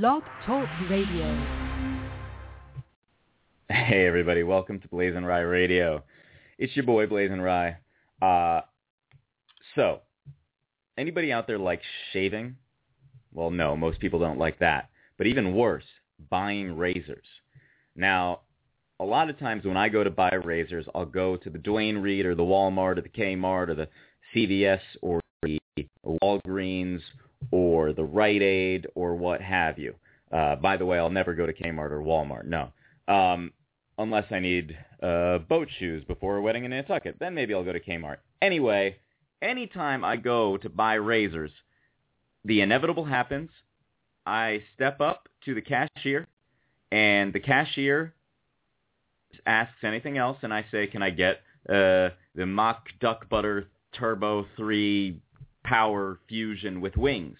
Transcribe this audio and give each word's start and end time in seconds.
Blog 0.00 0.24
Talk 0.44 0.68
Radio. 0.90 1.24
Hey 3.68 4.04
everybody, 4.08 4.42
welcome 4.42 4.80
to 4.80 4.88
BlazinRy 4.88 5.48
Radio. 5.48 6.02
It's 6.58 6.74
your 6.74 6.84
boy 6.84 7.06
BlazinRy. 7.06 7.76
Uh, 8.20 8.62
so, 9.76 10.00
anybody 10.98 11.30
out 11.30 11.46
there 11.46 11.60
like 11.60 11.80
shaving? 12.12 12.56
Well, 13.32 13.52
no, 13.52 13.76
most 13.76 14.00
people 14.00 14.18
don't 14.18 14.36
like 14.36 14.58
that. 14.58 14.90
But 15.16 15.28
even 15.28 15.54
worse, 15.54 15.84
buying 16.28 16.76
razors. 16.76 17.26
Now, 17.94 18.40
a 18.98 19.04
lot 19.04 19.30
of 19.30 19.38
times 19.38 19.64
when 19.64 19.76
I 19.76 19.90
go 19.90 20.02
to 20.02 20.10
buy 20.10 20.34
razors, 20.34 20.86
I'll 20.92 21.06
go 21.06 21.36
to 21.36 21.50
the 21.50 21.58
Duane 21.58 21.98
Reade 21.98 22.26
or 22.26 22.34
the 22.34 22.42
Walmart 22.42 22.98
or 22.98 23.02
the 23.02 23.08
Kmart 23.08 23.68
or 23.68 23.76
the 23.76 23.88
CVS 24.34 24.80
or 25.02 25.20
the 25.44 25.60
Walgreens 26.04 27.00
or 27.50 27.92
the 27.92 28.04
Rite 28.04 28.42
Aid 28.42 28.86
or 28.94 29.14
what 29.14 29.40
have 29.40 29.78
you. 29.78 29.94
Uh, 30.32 30.56
by 30.56 30.76
the 30.76 30.86
way, 30.86 30.98
I'll 30.98 31.10
never 31.10 31.34
go 31.34 31.46
to 31.46 31.52
Kmart 31.52 31.90
or 31.90 32.00
Walmart. 32.00 32.44
No. 32.44 32.72
Um, 33.06 33.52
unless 33.98 34.24
I 34.30 34.40
need 34.40 34.76
uh, 35.02 35.38
boat 35.38 35.68
shoes 35.78 36.04
before 36.04 36.36
a 36.36 36.42
wedding 36.42 36.64
in 36.64 36.70
Nantucket. 36.70 37.18
Then 37.18 37.34
maybe 37.34 37.54
I'll 37.54 37.64
go 37.64 37.72
to 37.72 37.80
Kmart. 37.80 38.16
Anyway, 38.42 38.96
anytime 39.42 40.04
I 40.04 40.16
go 40.16 40.56
to 40.56 40.68
buy 40.68 40.94
razors, 40.94 41.50
the 42.44 42.60
inevitable 42.60 43.04
happens. 43.04 43.50
I 44.26 44.62
step 44.74 45.00
up 45.00 45.28
to 45.44 45.54
the 45.54 45.60
cashier, 45.60 46.26
and 46.90 47.32
the 47.32 47.40
cashier 47.40 48.14
asks 49.46 49.82
anything 49.82 50.16
else, 50.16 50.38
and 50.42 50.52
I 50.52 50.64
say, 50.70 50.86
can 50.86 51.02
I 51.02 51.10
get 51.10 51.42
uh, 51.68 52.10
the 52.34 52.46
Mach 52.46 52.86
Duck 53.00 53.28
Butter 53.28 53.68
Turbo 53.92 54.46
3 54.56 55.20
Power 55.64 56.20
Fusion 56.28 56.80
with 56.80 56.96
wings? 56.96 57.38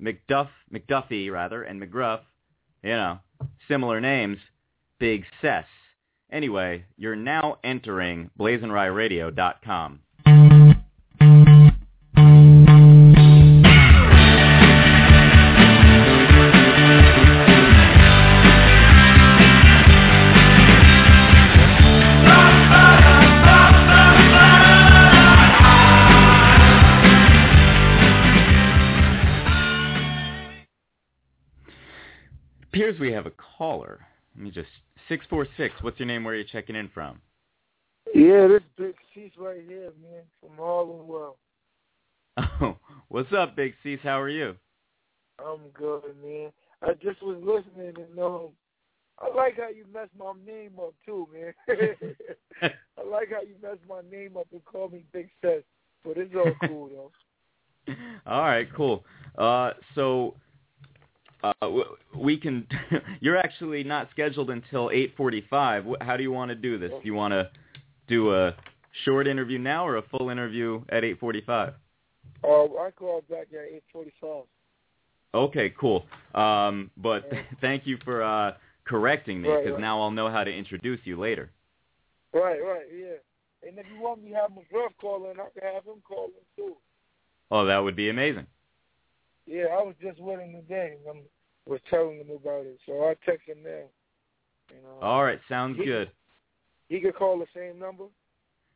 McDuff, 0.00 0.48
MacDuffie, 0.72 1.30
rather, 1.32 1.62
and 1.62 1.80
McGruff. 1.80 2.20
You 2.82 2.90
know, 2.90 3.18
similar 3.66 4.00
names. 4.00 4.38
Big 4.98 5.24
Cess. 5.40 5.64
Anyway, 6.30 6.84
you're 6.96 7.16
now 7.16 7.58
entering 7.64 8.30
blazinryradio.com. 8.38 10.00
appears 32.98 33.10
we 33.10 33.14
have 33.14 33.26
a 33.26 33.32
caller. 33.59 34.06
Let 34.34 34.44
me 34.44 34.50
just 34.50 34.69
six 35.09 35.25
four 35.28 35.47
six. 35.56 35.75
What's 35.82 35.98
your 35.98 36.06
name? 36.06 36.25
Where 36.25 36.34
are 36.34 36.38
you 36.38 36.44
checking 36.50 36.76
in 36.76 36.88
from? 36.92 37.20
Yeah, 38.14 38.47
this 38.48 38.62
Big 38.76 38.94
Ces 39.14 39.31
right 39.38 39.62
here, 39.66 39.92
man, 40.03 40.22
from 40.41 40.56
Harlem 40.56 41.06
World. 41.06 41.36
Oh, 42.60 42.76
what's 43.09 43.32
up, 43.32 43.56
Big 43.56 43.75
Ces? 43.82 43.98
How 44.03 44.20
are 44.20 44.28
you? 44.28 44.56
I'm 45.38 45.69
good, 45.75 46.03
man. 46.25 46.50
I 46.82 46.94
just 46.94 47.22
was 47.22 47.38
listening 47.42 47.94
and 47.97 48.19
um, 48.19 48.48
I 49.19 49.34
like 49.34 49.56
how 49.56 49.69
you 49.69 49.84
messed 49.92 50.12
my 50.19 50.32
name 50.47 50.72
up 50.80 50.94
too, 51.04 51.28
man. 51.32 51.53
I 52.62 53.09
like 53.09 53.30
how 53.30 53.42
you 53.42 53.54
messed 53.62 53.80
my 53.88 54.00
name 54.10 54.36
up 54.36 54.47
and 54.53 54.65
called 54.65 54.92
me 54.92 55.04
Big 55.12 55.28
Seth, 55.41 55.65
but 56.04 56.16
it's 56.16 56.34
all 56.34 56.53
cool 56.69 56.88
though. 57.86 57.94
all 58.26 58.42
right, 58.42 58.69
cool. 58.75 59.04
Uh, 59.36 59.72
so 59.94 60.34
uh, 61.43 61.53
we 62.16 62.37
can. 62.37 62.66
you're 63.21 63.37
actually 63.37 63.84
not 63.84 64.09
scheduled 64.10 64.50
until 64.50 64.88
8:45. 64.88 66.03
How 66.03 66.16
do 66.16 66.22
you 66.22 66.32
want 66.32 66.50
to 66.50 66.54
do 66.54 66.78
this? 66.78 66.91
Do 66.91 67.00
you 67.04 67.15
want 67.15 67.32
to 67.32 67.50
do 68.09 68.34
a 68.34 68.54
short 69.04 69.28
interview 69.28 69.59
now 69.59 69.87
or 69.87 69.97
a 69.97 70.03
full 70.03 70.31
interview 70.31 70.82
at 70.88 71.03
8:45? 71.03 71.75
Oh, 72.44 72.77
uh, 72.77 72.82
I 72.82 72.91
call 72.91 73.22
back 73.28 73.48
at 73.53 73.82
8:45. 73.94 74.44
Okay, 75.34 75.75
cool. 75.78 76.06
Um, 76.34 76.91
but 76.97 77.31
thank 77.60 77.87
you 77.87 77.98
for 78.04 78.22
uh, 78.22 78.54
correcting 78.84 79.43
me 79.43 79.48
because 79.48 79.65
right, 79.65 79.72
right. 79.72 79.81
now 79.81 80.00
I'll 80.00 80.10
know 80.10 80.31
how 80.31 80.44
to 80.44 80.53
introduce 80.53 81.00
you 81.04 81.19
later. 81.19 81.50
Right, 82.32 82.60
right, 82.62 82.87
yeah. 82.93 83.69
And 83.69 83.78
if 83.78 83.87
you 83.93 84.00
want 84.00 84.22
me 84.22 84.31
to 84.31 84.37
have 84.37 84.50
McGruff 84.50 84.97
call 85.00 85.31
in, 85.31 85.41
I 85.41 85.47
can 85.53 85.75
have 85.75 85.84
him 85.84 86.03
call 86.06 86.27
in 86.27 86.32
too. 86.56 86.77
Oh, 87.50 87.65
that 87.65 87.78
would 87.78 87.97
be 87.97 88.09
amazing. 88.09 88.47
Yeah, 89.48 89.66
I 89.72 89.82
was 89.82 89.94
just 90.00 90.20
with 90.20 90.41
him 90.41 90.53
today. 90.53 90.97
I 91.09 91.12
was 91.66 91.81
telling 91.88 92.19
him 92.19 92.31
about 92.31 92.66
it, 92.66 92.78
so 92.84 93.00
I'll 93.00 93.14
text 93.25 93.48
him 93.48 93.62
now. 93.64 93.70
You 94.70 94.76
uh, 94.76 95.00
know, 95.00 95.06
All 95.06 95.25
right, 95.25 95.41
sounds 95.48 95.78
he, 95.78 95.86
good. 95.86 96.10
He 96.91 97.00
could 97.00 97.14
call 97.14 97.38
the 97.38 97.47
same 97.54 97.78
number. 97.78 98.04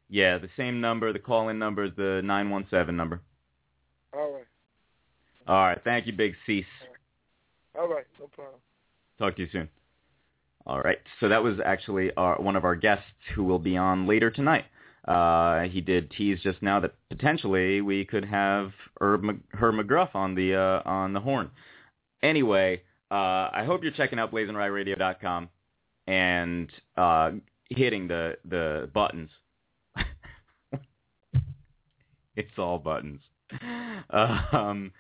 Yeah, 0.09 0.39
the 0.39 0.49
same 0.57 0.81
number. 0.81 1.13
The 1.13 1.19
call-in 1.19 1.59
number 1.59 1.85
is 1.85 1.93
the 1.97 2.23
917 2.25 2.97
number. 2.97 3.21
All 4.15 4.33
right. 4.33 4.45
All 5.47 5.67
right, 5.67 5.79
thank 5.85 6.07
you, 6.07 6.15
Big 6.15 6.35
Ces. 6.47 6.65
All 7.79 7.89
right, 7.89 8.07
no 8.19 8.29
problem. 8.29 8.61
Talk 9.19 9.37
to 9.37 9.43
you 9.43 9.49
soon. 9.53 9.69
All 10.67 10.81
right, 10.81 10.99
so 11.21 11.29
that 11.29 11.43
was 11.43 11.59
actually 11.65 12.13
our, 12.17 12.41
one 12.41 12.57
of 12.57 12.65
our 12.65 12.77
guests 12.77 13.05
who 13.35 13.45
will 13.45 13.59
be 13.59 13.77
on 13.77 14.07
later 14.07 14.31
tonight. 14.31 14.65
Uh, 15.07 15.63
he 15.63 15.81
did 15.81 16.11
tease 16.13 16.39
just 16.43 16.63
now 16.63 16.79
that 16.81 16.95
potentially 17.11 17.81
we 17.81 18.05
could 18.05 18.25
have 18.25 18.71
Herb, 19.01 19.25
Herb 19.53 19.75
McGruff 19.75 20.15
on 20.15 20.35
the 20.35 20.55
uh, 20.55 20.89
on 20.89 21.13
the 21.13 21.21
horn. 21.21 21.51
Anyway, 22.23 22.83
uh, 23.11 23.51
I 23.53 23.65
hope 23.67 23.83
you're 23.83 23.93
checking 23.93 24.21
out 24.21 24.33
blazinryradio.com 24.33 25.49
and 26.07 26.71
uh, 26.97 27.33
hitting 27.69 28.07
the 28.07 28.37
the 28.45 28.89
buttons. 28.95 29.31
it's 32.37 32.59
all 32.59 32.79
buttons. 32.79 33.21
Um, 34.11 34.93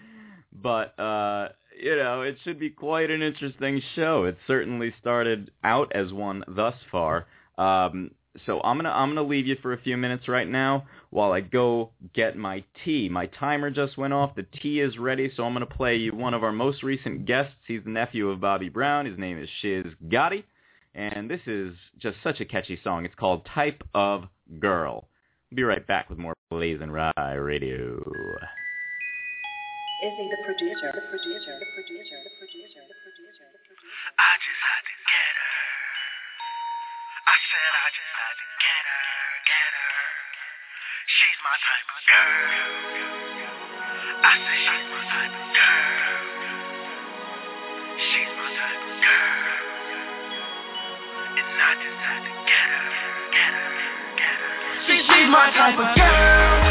but 0.52 0.98
uh, 0.98 1.48
you 1.80 1.96
know, 1.96 2.22
it 2.22 2.36
should 2.44 2.58
be 2.58 2.70
quite 2.70 3.10
an 3.10 3.22
interesting 3.22 3.80
show. 3.94 4.24
It 4.24 4.36
certainly 4.46 4.92
started 5.00 5.50
out 5.64 5.92
as 5.94 6.12
one 6.12 6.44
thus 6.48 6.74
far. 6.90 7.26
Um, 7.56 8.10
so 8.46 8.60
I'm 8.62 8.78
gonna 8.78 8.90
I'm 8.90 9.10
gonna 9.10 9.26
leave 9.26 9.46
you 9.46 9.56
for 9.60 9.72
a 9.72 9.80
few 9.80 9.96
minutes 9.96 10.28
right 10.28 10.48
now 10.48 10.86
while 11.10 11.32
I 11.32 11.40
go 11.40 11.90
get 12.14 12.36
my 12.36 12.64
tea. 12.84 13.08
My 13.08 13.26
timer 13.26 13.70
just 13.70 13.98
went 13.98 14.12
off. 14.12 14.34
The 14.34 14.46
tea 14.62 14.80
is 14.80 14.98
ready, 14.98 15.30
so 15.36 15.44
I'm 15.44 15.52
gonna 15.52 15.66
play 15.66 15.96
you 15.96 16.14
one 16.14 16.34
of 16.34 16.42
our 16.42 16.52
most 16.52 16.82
recent 16.82 17.26
guests. 17.26 17.54
He's 17.66 17.84
the 17.84 17.90
nephew 17.90 18.30
of 18.30 18.40
Bobby 18.40 18.68
Brown. 18.68 19.06
His 19.06 19.18
name 19.18 19.38
is 19.38 19.48
Shiz 19.60 19.86
Gotti, 20.08 20.44
and 20.94 21.30
this 21.30 21.42
is 21.46 21.74
just 21.98 22.16
such 22.22 22.40
a 22.40 22.44
catchy 22.44 22.78
song. 22.82 23.04
It's 23.04 23.14
called 23.14 23.46
Type 23.54 23.82
of 23.94 24.24
Girl. 24.58 25.08
Be 25.54 25.62
right 25.62 25.86
back 25.86 26.08
with 26.08 26.18
more 26.18 26.34
BlazinRy 26.50 27.12
Radio. 27.44 28.00
Izzy 30.02 30.26
the 30.32 30.42
producer, 30.44 30.90
the 30.90 31.04
producer, 31.12 31.54
the 31.60 31.68
producer, 31.78 32.16
the 32.24 32.32
producer, 32.40 32.82
the 32.88 32.96
producer, 33.06 33.46
the 33.54 33.60
producer. 33.62 33.92
I 34.18 34.34
just 34.40 34.58
had 34.58 34.82
to 34.82 34.94
get 35.06 35.34
her. 35.38 35.61
I 37.32 37.40
said 37.48 37.72
I 37.72 37.88
just 37.96 38.12
had 38.12 38.36
to 38.36 38.46
get 38.60 38.84
her, 38.92 39.08
get 39.48 39.72
her. 39.72 40.04
She's 41.16 41.38
my 41.40 41.56
type 41.64 41.88
of 41.88 42.00
girl. 42.12 42.44
I 44.20 44.36
said 44.36 44.60
she's 44.68 44.84
my 44.92 45.00
type 45.08 45.32
of 45.32 45.48
girl. 45.56 46.28
She's 48.04 48.32
my 48.36 48.52
type 48.52 48.84
of 48.84 48.96
girl. 49.00 49.64
And 51.40 51.56
I 51.56 51.72
just 51.80 52.00
had 52.04 52.20
to 52.20 52.32
get 52.44 52.68
her, 52.68 52.92
get 53.32 53.48
her, 53.48 53.80
get 54.20 54.36
her. 54.36 54.52
She's, 54.92 55.08
my 55.32 55.48
type 55.56 55.80
of 55.80 55.88
girl. 55.96 56.61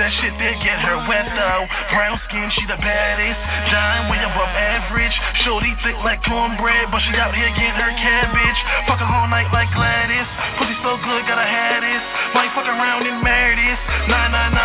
that 0.00 0.16
shit 0.16 0.32
did 0.40 0.56
get 0.64 0.80
her 0.80 0.96
wet 1.04 1.28
though. 1.36 1.68
Brown 1.92 2.16
skin, 2.24 2.48
she 2.56 2.64
the 2.64 2.80
baddest. 2.80 3.36
John 3.68 4.08
way 4.08 4.16
above 4.24 4.48
average. 4.48 5.12
Shorty 5.44 5.76
thick 5.84 6.00
like 6.00 6.24
cornbread, 6.24 6.88
but 6.88 7.04
she 7.04 7.12
out 7.20 7.36
here 7.36 7.52
getting 7.52 7.76
her 7.76 7.92
cabbage. 8.00 8.60
Fuck 8.88 8.96
her 8.96 9.04
whole 9.04 9.28
night 9.28 9.52
like 9.52 9.68
Gladys. 9.76 10.24
Pussy 10.56 10.72
so 10.80 10.96
good, 11.04 11.28
gotta 11.28 11.44
have 11.44 11.84
this. 11.84 12.04
Might 12.32 12.48
fuck 12.56 12.64
around 12.64 13.04
and 13.04 13.20
marry 13.20 13.60
this. 13.60 13.80
Nah, 14.08 14.32
nah, 14.32 14.48
nah. 14.48 14.59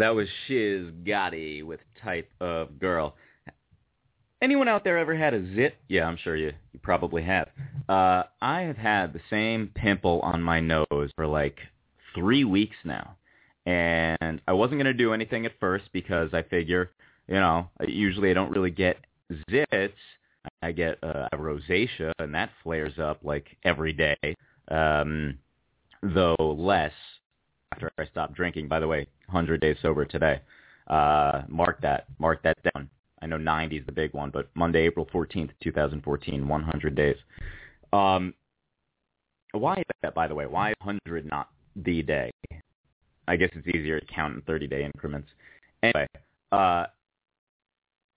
That 0.00 0.14
was 0.14 0.28
Shiz 0.46 0.86
Gotti 1.04 1.62
with 1.62 1.80
Type 2.02 2.30
of 2.40 2.78
Girl. 2.78 3.16
Anyone 4.40 4.66
out 4.66 4.82
there 4.82 4.96
ever 4.96 5.14
had 5.14 5.34
a 5.34 5.54
zit? 5.54 5.74
Yeah, 5.88 6.06
I'm 6.06 6.16
sure 6.16 6.34
you, 6.34 6.52
you 6.72 6.80
probably 6.82 7.22
have. 7.22 7.48
Uh, 7.86 8.22
I 8.40 8.62
have 8.62 8.78
had 8.78 9.12
the 9.12 9.20
same 9.28 9.70
pimple 9.74 10.20
on 10.20 10.40
my 10.40 10.58
nose 10.58 11.10
for 11.14 11.26
like 11.26 11.58
three 12.14 12.44
weeks 12.44 12.76
now. 12.82 13.16
And 13.66 14.40
I 14.48 14.54
wasn't 14.54 14.78
going 14.78 14.86
to 14.86 14.94
do 14.94 15.12
anything 15.12 15.44
at 15.44 15.52
first 15.60 15.84
because 15.92 16.30
I 16.32 16.44
figure, 16.44 16.90
you 17.28 17.34
know, 17.34 17.68
usually 17.86 18.30
I 18.30 18.34
don't 18.34 18.52
really 18.52 18.70
get 18.70 18.96
zits. 19.50 19.92
I 20.62 20.72
get 20.72 20.96
uh, 21.04 21.28
rosacea, 21.34 22.12
and 22.18 22.34
that 22.34 22.48
flares 22.62 22.98
up 22.98 23.18
like 23.22 23.54
every 23.64 23.92
day, 23.92 24.16
um, 24.70 25.36
though 26.02 26.36
less 26.40 26.92
after 27.72 27.90
I 27.98 28.04
stop 28.06 28.34
drinking. 28.34 28.68
By 28.68 28.80
the 28.80 28.86
way, 28.86 29.06
100 29.26 29.60
days 29.60 29.76
sober 29.82 30.04
today. 30.04 30.40
Uh, 30.86 31.42
mark 31.48 31.80
that. 31.82 32.06
Mark 32.18 32.42
that 32.42 32.58
down. 32.74 32.88
I 33.22 33.26
know 33.26 33.36
90 33.36 33.76
is 33.76 33.86
the 33.86 33.92
big 33.92 34.14
one, 34.14 34.30
but 34.30 34.48
Monday, 34.54 34.80
April 34.80 35.06
14th, 35.12 35.50
2014, 35.62 36.48
100 36.48 36.94
days. 36.94 37.16
Um, 37.92 38.34
why 39.52 39.74
is 39.76 39.84
that, 40.02 40.14
by 40.14 40.26
the 40.26 40.34
way? 40.34 40.46
Why 40.46 40.72
100 40.82 41.26
not 41.26 41.48
the 41.76 42.02
day? 42.02 42.30
I 43.28 43.36
guess 43.36 43.50
it's 43.54 43.66
easier 43.68 44.00
to 44.00 44.06
count 44.06 44.34
in 44.34 44.42
30-day 44.42 44.84
increments. 44.84 45.28
Anyway, 45.82 46.06
uh, 46.50 46.86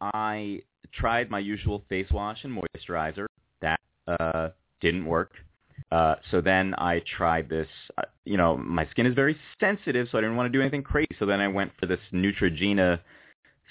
I 0.01 0.61
tried 0.93 1.29
my 1.29 1.39
usual 1.39 1.83
face 1.89 2.07
wash 2.11 2.43
and 2.43 2.57
moisturizer. 2.57 3.25
That 3.61 3.79
uh, 4.07 4.49
didn't 4.81 5.05
work. 5.05 5.33
Uh, 5.91 6.15
so 6.31 6.41
then 6.41 6.73
I 6.77 7.01
tried 7.17 7.49
this. 7.49 7.67
Uh, 7.97 8.03
you 8.25 8.37
know, 8.37 8.57
my 8.57 8.87
skin 8.91 9.05
is 9.05 9.13
very 9.13 9.37
sensitive, 9.59 10.07
so 10.11 10.17
I 10.17 10.21
didn't 10.21 10.35
want 10.35 10.51
to 10.51 10.57
do 10.57 10.61
anything 10.61 10.83
crazy. 10.83 11.09
So 11.19 11.25
then 11.25 11.39
I 11.39 11.47
went 11.47 11.71
for 11.79 11.85
this 11.85 11.99
Neutrogena 12.11 12.99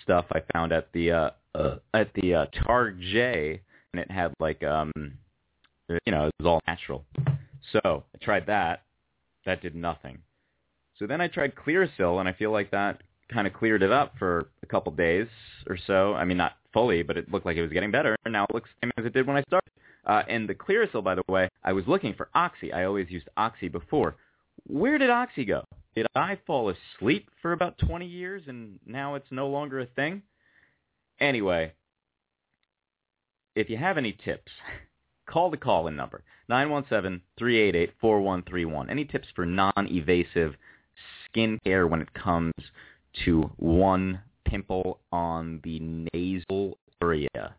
stuff 0.02 0.26
I 0.32 0.40
found 0.52 0.72
at 0.72 0.92
the 0.92 1.12
uh, 1.12 1.30
uh, 1.54 1.76
at 1.94 2.12
the 2.14 2.34
uh, 2.34 2.46
Target, 2.66 3.62
and 3.92 4.00
it 4.00 4.10
had 4.10 4.32
like 4.40 4.62
um, 4.62 4.92
you 6.06 6.12
know, 6.12 6.26
it 6.26 6.32
was 6.38 6.46
all 6.46 6.60
natural. 6.66 7.04
So 7.72 7.80
I 7.84 8.24
tried 8.24 8.46
that. 8.46 8.82
That 9.44 9.62
did 9.62 9.74
nothing. 9.74 10.18
So 10.98 11.06
then 11.06 11.20
I 11.20 11.28
tried 11.28 11.54
Clearasil, 11.54 12.20
and 12.20 12.28
I 12.28 12.32
feel 12.32 12.52
like 12.52 12.70
that 12.70 13.02
kind 13.32 13.46
of 13.46 13.52
cleared 13.52 13.82
it 13.82 13.90
up 13.90 14.14
for 14.18 14.48
a 14.62 14.66
couple 14.66 14.92
days 14.92 15.26
or 15.68 15.78
so. 15.86 16.14
I 16.14 16.24
mean, 16.24 16.36
not 16.36 16.52
fully, 16.72 17.02
but 17.02 17.16
it 17.16 17.30
looked 17.30 17.46
like 17.46 17.56
it 17.56 17.62
was 17.62 17.72
getting 17.72 17.90
better. 17.90 18.16
And 18.24 18.32
now 18.32 18.44
it 18.44 18.54
looks 18.54 18.70
the 18.80 18.86
same 18.86 18.92
as 18.98 19.06
it 19.06 19.12
did 19.12 19.26
when 19.26 19.36
I 19.36 19.42
started. 19.42 19.71
Uh, 20.04 20.22
and 20.28 20.48
the 20.48 20.54
Clearasil, 20.54 21.04
by 21.04 21.14
the 21.14 21.22
way, 21.28 21.48
I 21.62 21.72
was 21.72 21.86
looking 21.86 22.14
for 22.14 22.28
Oxy. 22.34 22.72
I 22.72 22.84
always 22.84 23.08
used 23.10 23.28
Oxy 23.36 23.68
before. 23.68 24.16
Where 24.66 24.98
did 24.98 25.10
Oxy 25.10 25.44
go? 25.44 25.64
Did 25.94 26.06
I 26.14 26.38
fall 26.46 26.70
asleep 26.70 27.28
for 27.40 27.52
about 27.52 27.78
20 27.78 28.06
years 28.06 28.42
and 28.46 28.78
now 28.86 29.14
it's 29.14 29.30
no 29.30 29.48
longer 29.48 29.80
a 29.80 29.86
thing? 29.86 30.22
Anyway, 31.20 31.72
if 33.54 33.70
you 33.70 33.76
have 33.76 33.98
any 33.98 34.16
tips, 34.24 34.50
call 35.26 35.50
the 35.50 35.56
call-in 35.56 35.94
number, 35.94 36.24
917-388-4131. 36.50 38.90
Any 38.90 39.04
tips 39.04 39.28
for 39.34 39.46
non-evasive 39.46 40.56
skin 41.26 41.60
care 41.64 41.86
when 41.86 42.02
it 42.02 42.12
comes 42.14 42.54
to 43.24 43.50
one 43.56 44.20
pimple 44.44 44.98
on 45.12 45.60
the 45.62 45.78
nasal 46.12 46.78
area? 47.02 47.54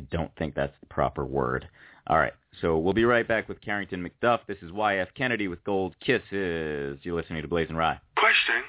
I 0.00 0.06
don't 0.10 0.34
think 0.36 0.54
that's 0.54 0.72
the 0.80 0.86
proper 0.86 1.26
word. 1.26 1.68
All 2.06 2.16
right, 2.16 2.32
so 2.62 2.78
we'll 2.78 2.94
be 2.94 3.04
right 3.04 3.28
back 3.28 3.50
with 3.50 3.60
Carrington 3.60 4.02
McDuff. 4.02 4.40
This 4.46 4.56
is 4.62 4.70
YF 4.70 5.08
Kennedy 5.14 5.46
with 5.46 5.62
Gold 5.62 5.94
Kisses. 6.00 6.98
You're 7.02 7.14
listening 7.14 7.42
to 7.42 7.48
BlazinRy. 7.48 8.00
Question. 8.16 8.64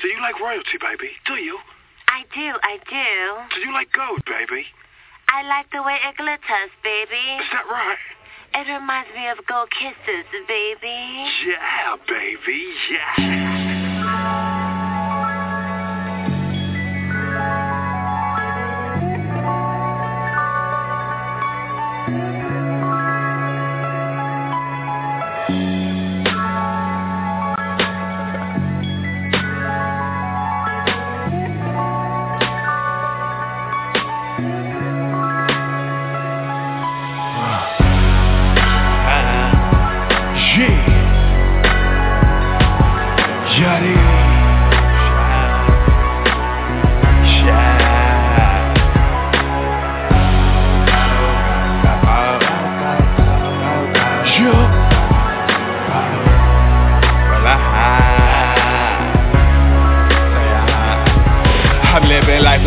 Do 0.00 0.06
you 0.06 0.20
like 0.20 0.38
royalty, 0.38 0.78
baby? 0.80 1.10
Do 1.26 1.34
you? 1.34 1.58
I 2.06 2.22
do, 2.32 2.54
I 2.62 2.78
do. 2.88 3.56
Do 3.56 3.68
you 3.68 3.74
like 3.74 3.88
gold, 3.90 4.22
baby? 4.24 4.66
I 5.28 5.42
like 5.48 5.66
the 5.72 5.82
way 5.82 5.96
it 6.08 6.16
glitters, 6.16 6.70
baby. 6.84 7.42
Is 7.42 7.50
that 7.52 7.66
right? 7.68 7.98
It 8.54 8.72
reminds 8.72 9.10
me 9.16 9.28
of 9.30 9.38
gold 9.48 9.70
kisses, 9.70 10.26
baby. 10.46 11.26
Yeah, 11.44 11.96
baby, 12.06 12.72
yeah. 13.18 13.57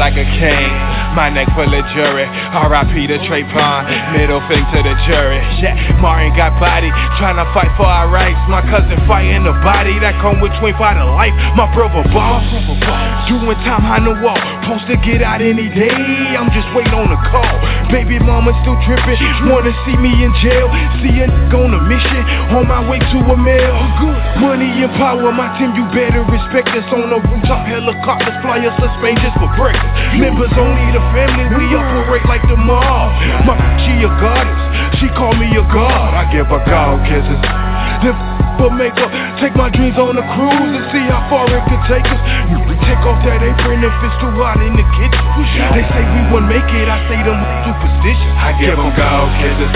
Like 0.02 0.18
a 0.18 0.26
king. 0.26 0.70
My 1.14 1.30
neck 1.30 1.46
full 1.54 1.70
of 1.70 1.86
jury. 1.94 2.26
R.I.P. 2.26 3.06
to 3.06 3.22
Trayvon. 3.30 3.86
Middle 4.18 4.42
finger 4.50 4.66
to 4.74 4.80
the 4.82 4.96
jury. 5.06 5.38
Yeah, 5.62 5.78
Martin 6.02 6.34
got 6.34 6.58
body. 6.58 6.90
Trying 7.22 7.38
to 7.38 7.46
fight 7.54 7.70
for 7.78 7.86
our 7.86 8.10
rights. 8.10 8.42
My 8.50 8.66
cousin 8.66 8.98
fighting 9.06 9.46
the 9.46 9.54
body 9.62 10.02
that 10.02 10.18
come 10.18 10.42
with 10.42 10.50
25 10.58 10.74
to 10.98 11.06
life. 11.06 11.36
My 11.54 11.70
brother 11.78 12.02
boss. 12.10 12.42
Doing 13.30 13.54
time 13.62 13.86
on 13.86 14.10
the 14.10 14.18
wall. 14.26 14.42
Supposed 14.66 14.90
to 14.90 14.98
get 15.06 15.22
out 15.22 15.46
any 15.46 15.70
day. 15.70 15.94
I'm 16.34 16.50
just 16.50 16.66
waiting 16.74 16.98
on 16.98 17.14
the 17.14 17.22
call. 17.30 17.54
Baby 17.92 18.18
mama 18.24 18.56
still 18.64 18.80
tripping. 18.88 19.20
Wanna 19.52 19.74
see 19.86 19.96
me 20.00 20.12
in 20.24 20.32
jail. 20.42 20.68
See 21.04 21.20
a 21.20 21.28
n- 21.28 21.52
on 21.52 21.74
a 21.76 21.82
mission. 21.92 22.24
On 22.56 22.64
my 22.68 22.80
way 22.88 23.00
to 23.00 23.18
a 23.20 23.36
mill. 23.38 23.76
Money 24.40 24.72
and 24.84 24.92
power. 24.96 25.32
My 25.32 25.52
team, 25.60 25.76
you 25.76 25.84
better 25.92 26.24
respect 26.24 26.70
us. 26.72 26.88
On 26.96 27.10
the 27.12 27.20
rooftop 27.20 27.68
helicopters. 27.68 28.36
Fly 28.42 28.64
us 28.66 28.76
to 28.80 28.88
Spain 29.00 29.16
just 29.20 29.36
for 29.38 29.52
breakfast. 29.60 29.92
Members 30.16 30.52
only 30.56 30.88
the 30.96 31.04
family. 31.12 31.46
We 31.52 31.76
operate 31.76 32.26
like 32.32 32.44
the 32.48 32.56
mob. 32.58 33.12
My 33.46 33.56
she 33.84 33.94
a 34.08 34.10
goddess. 34.24 34.62
She 35.00 35.08
call 35.20 35.34
me 35.36 35.52
a 35.60 35.64
god. 35.76 36.16
I 36.16 36.32
give 36.32 36.48
her 36.48 36.64
god 36.66 37.04
kisses. 37.06 37.42
Then 38.02 38.16
but 38.62 38.78
make 38.78 38.94
up, 39.02 39.10
take 39.42 39.58
my 39.58 39.74
dreams 39.74 39.98
on 39.98 40.14
a 40.14 40.26
cruise 40.38 40.72
and 40.78 40.86
see 40.94 41.02
how 41.10 41.26
far 41.34 41.50
it 41.50 41.66
could 41.66 41.82
take 41.90 42.06
us. 42.06 42.22
You 42.54 42.62
can 42.62 42.78
take 42.86 43.02
off 43.10 43.18
that 43.26 43.42
apron 43.42 43.82
if 43.82 43.96
it's 44.06 44.18
too 44.22 44.30
hot 44.38 44.62
in 44.62 44.78
the 44.78 44.86
kitchen. 45.02 45.26
They 45.74 45.82
say 45.90 46.02
we 46.06 46.22
won't 46.30 46.46
make 46.46 46.70
it, 46.70 46.86
I 46.86 47.02
say 47.10 47.20
them 47.26 47.42
superstitions. 47.66 48.38
I 48.38 48.54
give 48.62 48.78
them 48.78 48.94
gold 48.94 49.34
kisses. 49.42 49.72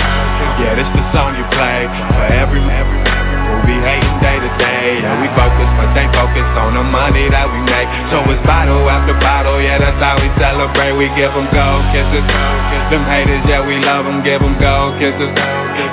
Yeah, 0.62 0.78
this 0.78 0.90
the 0.94 1.04
song 1.18 1.34
you 1.34 1.46
play 1.50 1.90
for 2.14 2.26
every 2.30 2.62
every 2.62 3.02
movie 3.50 3.82
hating 3.82 4.18
day 4.22 4.38
to 4.38 4.52
day. 4.62 5.02
Yeah, 5.02 5.18
we 5.18 5.28
focus, 5.34 5.70
but 5.82 5.90
they 5.98 6.06
focus 6.14 6.46
on 6.62 6.78
the 6.78 6.86
money 6.86 7.26
that 7.34 7.50
we 7.50 7.60
make. 7.66 7.90
So 8.14 8.22
it's 8.30 8.40
bottle 8.46 8.86
after 8.86 9.18
bottle, 9.18 9.58
yeah, 9.60 9.82
that's 9.82 9.98
how 9.98 10.22
we 10.22 10.30
celebrate. 10.38 10.94
We 10.94 11.10
give 11.18 11.34
them 11.34 11.50
gold 11.50 11.84
kisses. 11.90 12.26
Them 12.94 13.04
haters, 13.10 13.44
yeah, 13.50 13.66
we 13.66 13.82
love 13.82 14.06
them, 14.06 14.22
give 14.22 14.46
them 14.46 14.56
gold 14.62 15.02
kisses. 15.02 15.34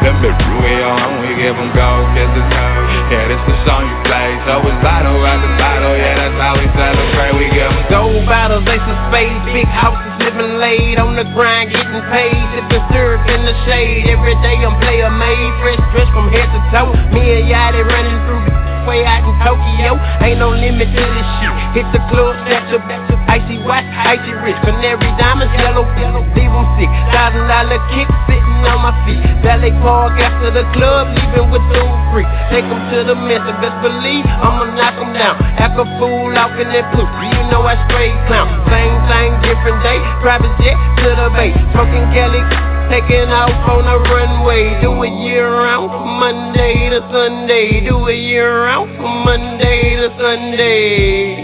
Them 0.04 0.16
bitches 0.20 0.52
we 0.60 0.72
on, 0.84 1.24
we 1.24 1.34
give 1.40 1.56
them 1.56 1.72
gold 1.72 2.06
kisses. 2.14 2.71
Yeah, 3.12 3.28
this 3.28 3.44
the 3.44 3.56
song 3.68 3.84
you 3.84 3.98
play. 4.08 4.40
So 4.48 4.64
it's 4.64 4.80
bottle 4.80 5.20
after 5.20 5.52
bottle, 5.60 5.92
yeah, 6.00 6.16
that's 6.16 6.32
how 6.40 6.56
we 6.56 6.64
celebrate. 6.72 7.36
We 7.36 7.52
give 7.52 7.68
them 7.68 7.92
Gold 7.92 8.24
bottles, 8.24 8.64
ace 8.64 8.80
of 8.88 8.96
spades, 9.12 9.44
big 9.52 9.68
houses, 9.68 10.16
living 10.24 10.56
laid 10.56 10.96
on 10.96 11.12
the 11.20 11.28
grind, 11.36 11.76
getting 11.76 12.00
paid, 12.08 12.40
sipping 12.56 12.80
syrup 12.88 13.20
in 13.28 13.44
the 13.44 13.52
shade. 13.68 14.08
Every 14.08 14.32
day 14.40 14.56
I'm 14.64 14.80
player 14.80 15.12
made, 15.12 15.52
fresh 15.60 15.84
dress 15.92 16.08
from 16.16 16.32
head 16.32 16.48
to 16.56 16.60
toe. 16.72 16.96
Me 17.12 17.20
and 17.36 17.52
Yachty 17.52 17.84
running 17.84 18.16
through 18.24 18.51
the 18.82 18.88
way 18.88 19.04
out 19.06 19.22
in 19.22 19.34
Tokyo. 19.42 19.94
Ain't 20.22 20.38
no 20.38 20.50
limit 20.50 20.90
to 20.90 21.02
this 21.02 21.28
shit. 21.38 21.54
Hit 21.78 21.86
the 21.94 22.02
club, 22.10 22.34
that's 22.50 22.70
a 22.74 22.78
icy 23.30 23.58
watch, 23.64 23.86
icy 23.86 24.32
wrist, 24.42 24.60
canary 24.66 25.08
diamonds, 25.16 25.54
yellow, 25.56 25.86
leave 26.34 26.50
'em 26.50 26.66
sick. 26.76 26.90
Thousand 27.14 27.46
dollar 27.48 27.80
kick 27.94 28.08
sitting 28.26 28.66
on 28.66 28.82
my 28.82 28.92
feet. 29.06 29.22
Ballet 29.42 29.72
park 29.80 30.18
after 30.20 30.50
the 30.50 30.64
club, 30.74 31.14
leaving 31.16 31.50
with 31.50 31.64
two 31.72 31.88
free. 32.12 32.26
Take 32.50 32.66
'em 32.66 32.82
to 32.90 33.04
the 33.04 33.14
mental, 33.14 33.54
best 33.62 33.78
believe 33.82 34.26
I'ma 34.26 34.64
knock 34.76 34.98
'em 35.00 35.12
down. 35.14 35.36
Act 35.58 35.78
a 35.78 35.86
fool 35.98 36.36
off 36.36 36.52
in 36.58 36.68
that 36.72 36.92
blue, 36.92 37.08
you 37.22 37.42
know 37.50 37.62
I 37.64 37.76
straight 37.88 38.16
clown. 38.26 38.48
Same 38.68 38.98
thing, 39.08 39.30
different 39.42 39.82
day. 39.82 39.98
Private 40.20 40.54
jet 40.60 40.76
to 40.98 41.08
the 41.16 41.30
bay, 41.30 41.54
smoking 41.72 42.06
Kelly. 42.12 42.42
Taking 42.92 43.32
off 43.32 43.48
on 43.72 43.88
the 43.88 43.96
runway, 44.04 44.76
do 44.84 44.92
it 45.00 45.16
year 45.24 45.48
round 45.48 45.88
from 45.88 46.20
Monday 46.20 46.92
to 46.92 47.00
Sunday. 47.08 47.80
Do 47.88 47.96
it 48.04 48.20
year 48.20 48.68
round 48.68 48.92
from 49.00 49.24
Monday 49.24 49.96
to 49.96 50.12
Sunday. 50.20 51.40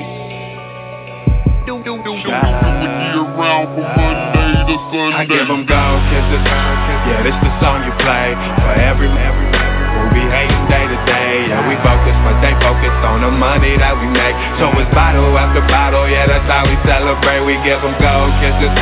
Do 1.64 1.80
do 1.80 2.04
do 2.04 2.12
do. 2.20 2.28
Year 2.28 3.24
round 3.32 3.64
from 3.72 3.88
Monday 3.96 4.60
to 4.68 4.76
Sunday. 4.92 5.16
I 5.16 5.24
give 5.24 5.48
them 5.48 5.64
gold 5.64 6.00
kisses. 6.12 6.44
Yeah, 6.44 7.24
this 7.24 7.32
the 7.40 7.48
song 7.64 7.80
you 7.80 7.96
play 7.96 8.36
for 8.60 8.76
every 8.76 9.08
every 9.08 9.48
movie 9.48 10.28
hating 10.28 10.64
day 10.68 10.84
to 10.84 10.98
day. 11.08 11.17
We 11.66 11.74
focus, 11.82 12.14
but 12.22 12.38
they 12.44 12.54
focus 12.62 12.94
on 13.02 13.26
the 13.26 13.32
money 13.34 13.74
that 13.78 13.94
we 13.98 14.06
make. 14.06 14.36
So 14.62 14.70
it's 14.78 14.90
bottle 14.94 15.34
after 15.34 15.62
bottle, 15.66 16.06
yeah, 16.06 16.28
that's 16.30 16.46
how 16.46 16.62
we 16.68 16.76
celebrate. 16.86 17.42
We 17.42 17.58
give 17.66 17.82
them 17.82 17.98
gold 17.98 18.30
kisses. 18.38 18.72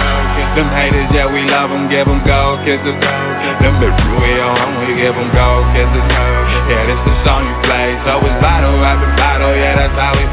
Them 0.54 0.68
haters, 0.72 1.08
yeah, 1.12 1.28
we 1.30 1.48
love 1.48 1.72
them, 1.72 1.88
give 1.88 2.04
them 2.04 2.20
gold 2.26 2.60
kisses. 2.68 2.96
Them 3.62 3.74
bitches 3.80 4.12
we 4.20 4.30
on, 4.42 4.84
we 4.84 4.98
give 5.00 5.16
them 5.16 5.30
gold 5.32 5.66
kisses. 5.72 6.06
Yeah, 6.68 6.82
this 6.84 7.00
the 7.06 7.14
song 7.24 7.48
you 7.48 7.56
play. 7.64 7.96
So 8.04 8.20
it's 8.20 8.38
bottle 8.44 8.76
after 8.84 9.10
bottle, 9.16 9.54
yeah, 9.56 9.74
that's 9.80 9.96
how 9.96 10.12
we 10.14 10.26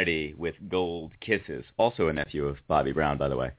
Kennedy 0.00 0.34
with 0.38 0.54
Gold 0.70 1.12
Kisses, 1.20 1.62
also 1.76 2.08
a 2.08 2.12
nephew 2.14 2.46
of 2.46 2.56
Bobby 2.68 2.90
Brown, 2.90 3.18
by 3.18 3.28
the 3.28 3.36
way. 3.36 3.50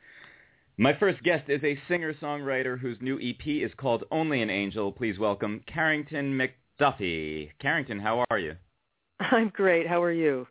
My 0.76 0.98
first 0.98 1.22
guest 1.22 1.50
is 1.50 1.64
a 1.64 1.78
singer-songwriter 1.88 2.80
whose 2.80 2.98
new 3.00 3.20
EP 3.20 3.46
is 3.46 3.70
called 3.78 4.06
Only 4.10 4.42
an 4.42 4.50
Angel. 4.50 4.92
Please 4.92 5.20
welcome 5.20 5.64
Carrington 5.72 6.36
MacDuffie. 6.36 7.52
Carrington, 7.60 8.00
how 8.00 8.26
are 8.32 8.40
you? 8.40 8.56
I'm 9.20 9.50
great. 9.50 9.86
How 9.88 10.02
are 10.02 10.12
you? 10.12 10.48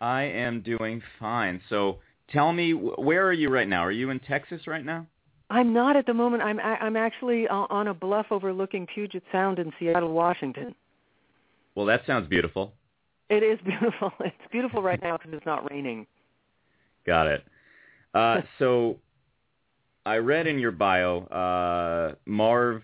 I 0.00 0.22
am 0.22 0.62
doing 0.62 1.00
fine. 1.20 1.60
So 1.68 1.98
tell 2.32 2.52
me, 2.52 2.72
where 2.72 3.28
are 3.28 3.32
you 3.32 3.48
right 3.48 3.68
now? 3.68 3.84
Are 3.84 3.92
you 3.92 4.10
in 4.10 4.18
Texas 4.18 4.66
right 4.66 4.84
now? 4.84 5.06
I'm 5.50 5.72
not 5.72 5.94
at 5.94 6.06
the 6.06 6.14
moment. 6.14 6.42
I'm 6.42 6.58
I'm 6.58 6.96
actually 6.96 7.46
uh, 7.46 7.66
on 7.70 7.86
a 7.86 7.94
bluff 7.94 8.26
overlooking 8.32 8.88
Puget 8.92 9.22
Sound 9.30 9.60
in 9.60 9.72
Seattle, 9.78 10.12
Washington. 10.12 10.74
Well, 11.76 11.86
that 11.86 12.02
sounds 12.08 12.28
beautiful. 12.28 12.72
It 13.28 13.42
is 13.42 13.58
beautiful. 13.64 14.12
It's 14.20 14.36
beautiful 14.50 14.82
right 14.82 15.00
now 15.02 15.16
because 15.16 15.32
it's 15.34 15.46
not 15.46 15.70
raining. 15.70 16.06
Got 17.06 17.26
it. 17.28 17.44
Uh, 18.14 18.42
so 18.58 18.98
I 20.04 20.16
read 20.16 20.46
in 20.46 20.58
your 20.58 20.72
bio, 20.72 21.24
uh, 21.24 22.14
Marv 22.26 22.82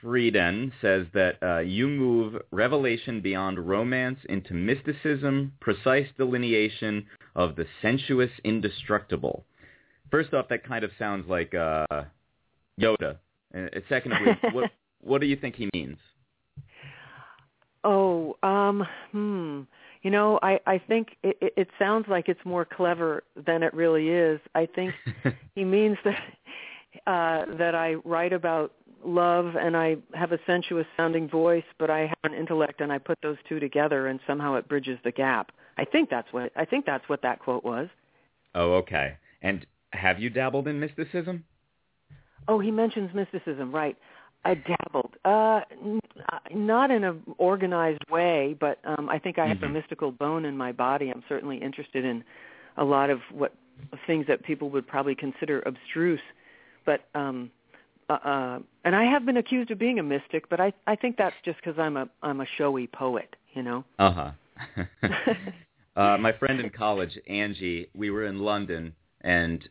Frieden 0.00 0.72
says 0.80 1.06
that 1.14 1.36
uh, 1.42 1.58
you 1.60 1.86
move 1.86 2.34
revelation 2.50 3.20
beyond 3.20 3.58
romance 3.58 4.18
into 4.28 4.52
mysticism, 4.52 5.52
precise 5.60 6.08
delineation 6.16 7.06
of 7.36 7.54
the 7.54 7.66
sensuous 7.80 8.30
indestructible. 8.44 9.44
First 10.10 10.34
off, 10.34 10.48
that 10.48 10.66
kind 10.66 10.84
of 10.84 10.90
sounds 10.98 11.28
like 11.28 11.54
uh, 11.54 11.86
Yoda. 12.80 13.18
And 13.52 13.70
secondly, 13.88 14.38
what 14.52 14.70
what 15.00 15.20
do 15.20 15.26
you 15.26 15.36
think 15.36 15.56
he 15.56 15.68
means? 15.74 15.98
Oh, 17.84 18.36
um, 18.42 18.86
hmm. 19.10 19.62
You 20.02 20.10
know, 20.10 20.38
I 20.42 20.60
I 20.66 20.78
think 20.78 21.16
it, 21.22 21.36
it 21.40 21.68
sounds 21.78 22.06
like 22.08 22.28
it's 22.28 22.44
more 22.44 22.64
clever 22.64 23.22
than 23.46 23.62
it 23.62 23.72
really 23.72 24.08
is. 24.08 24.40
I 24.54 24.66
think 24.66 24.94
he 25.54 25.64
means 25.64 25.96
that 26.04 26.20
uh 27.06 27.56
that 27.56 27.74
I 27.74 27.94
write 28.04 28.32
about 28.32 28.72
love 29.04 29.54
and 29.56 29.76
I 29.76 29.96
have 30.14 30.32
a 30.32 30.38
sensuous 30.46 30.86
sounding 30.96 31.28
voice, 31.28 31.64
but 31.78 31.90
I 31.90 32.00
have 32.00 32.32
an 32.32 32.34
intellect 32.34 32.80
and 32.80 32.92
I 32.92 32.98
put 32.98 33.18
those 33.22 33.36
two 33.48 33.60
together 33.60 34.08
and 34.08 34.20
somehow 34.26 34.54
it 34.54 34.68
bridges 34.68 34.98
the 35.04 35.12
gap. 35.12 35.52
I 35.78 35.84
think 35.84 36.10
that's 36.10 36.32
what 36.32 36.52
I 36.56 36.64
think 36.64 36.84
that's 36.84 37.08
what 37.08 37.22
that 37.22 37.38
quote 37.38 37.64
was. 37.64 37.88
Oh, 38.54 38.74
okay. 38.74 39.16
And 39.40 39.66
have 39.92 40.20
you 40.20 40.30
dabbled 40.30 40.68
in 40.68 40.80
mysticism? 40.80 41.44
Oh, 42.48 42.58
he 42.58 42.70
mentions 42.70 43.14
mysticism, 43.14 43.72
right. 43.72 43.96
I 44.44 44.54
dabbled. 44.54 45.14
Uh, 45.24 45.60
n- 45.70 46.00
uh, 46.32 46.38
not 46.52 46.90
in 46.90 47.04
an 47.04 47.22
organized 47.38 48.02
way, 48.10 48.56
but 48.58 48.78
um, 48.84 49.08
I 49.08 49.18
think 49.18 49.38
I 49.38 49.46
have 49.46 49.58
mm-hmm. 49.58 49.76
a 49.76 49.80
mystical 49.80 50.10
bone 50.10 50.44
in 50.44 50.56
my 50.56 50.72
body. 50.72 51.10
I'm 51.10 51.22
certainly 51.28 51.58
interested 51.58 52.04
in 52.04 52.24
a 52.76 52.84
lot 52.84 53.10
of 53.10 53.20
what 53.30 53.54
things 54.06 54.26
that 54.28 54.44
people 54.44 54.70
would 54.70 54.86
probably 54.86 55.14
consider 55.14 55.62
abstruse. 55.62 56.20
But 56.84 57.04
um, 57.14 57.50
uh, 58.08 58.14
uh, 58.14 58.58
and 58.84 58.96
I 58.96 59.04
have 59.04 59.24
been 59.24 59.36
accused 59.36 59.70
of 59.70 59.78
being 59.78 59.98
a 59.98 60.02
mystic, 60.02 60.48
but 60.48 60.60
I 60.60 60.72
I 60.86 60.96
think 60.96 61.16
that's 61.16 61.36
just 61.44 61.58
because 61.58 61.78
I'm 61.78 61.96
a 61.96 62.08
I'm 62.22 62.40
a 62.40 62.46
showy 62.58 62.86
poet, 62.86 63.36
you 63.54 63.62
know. 63.62 63.84
Uh-huh. 63.98 64.32
uh 65.96 66.18
My 66.18 66.32
friend 66.32 66.60
in 66.60 66.70
college, 66.76 67.18
Angie, 67.28 67.88
we 67.94 68.10
were 68.10 68.26
in 68.26 68.38
London, 68.38 68.94
and 69.20 69.66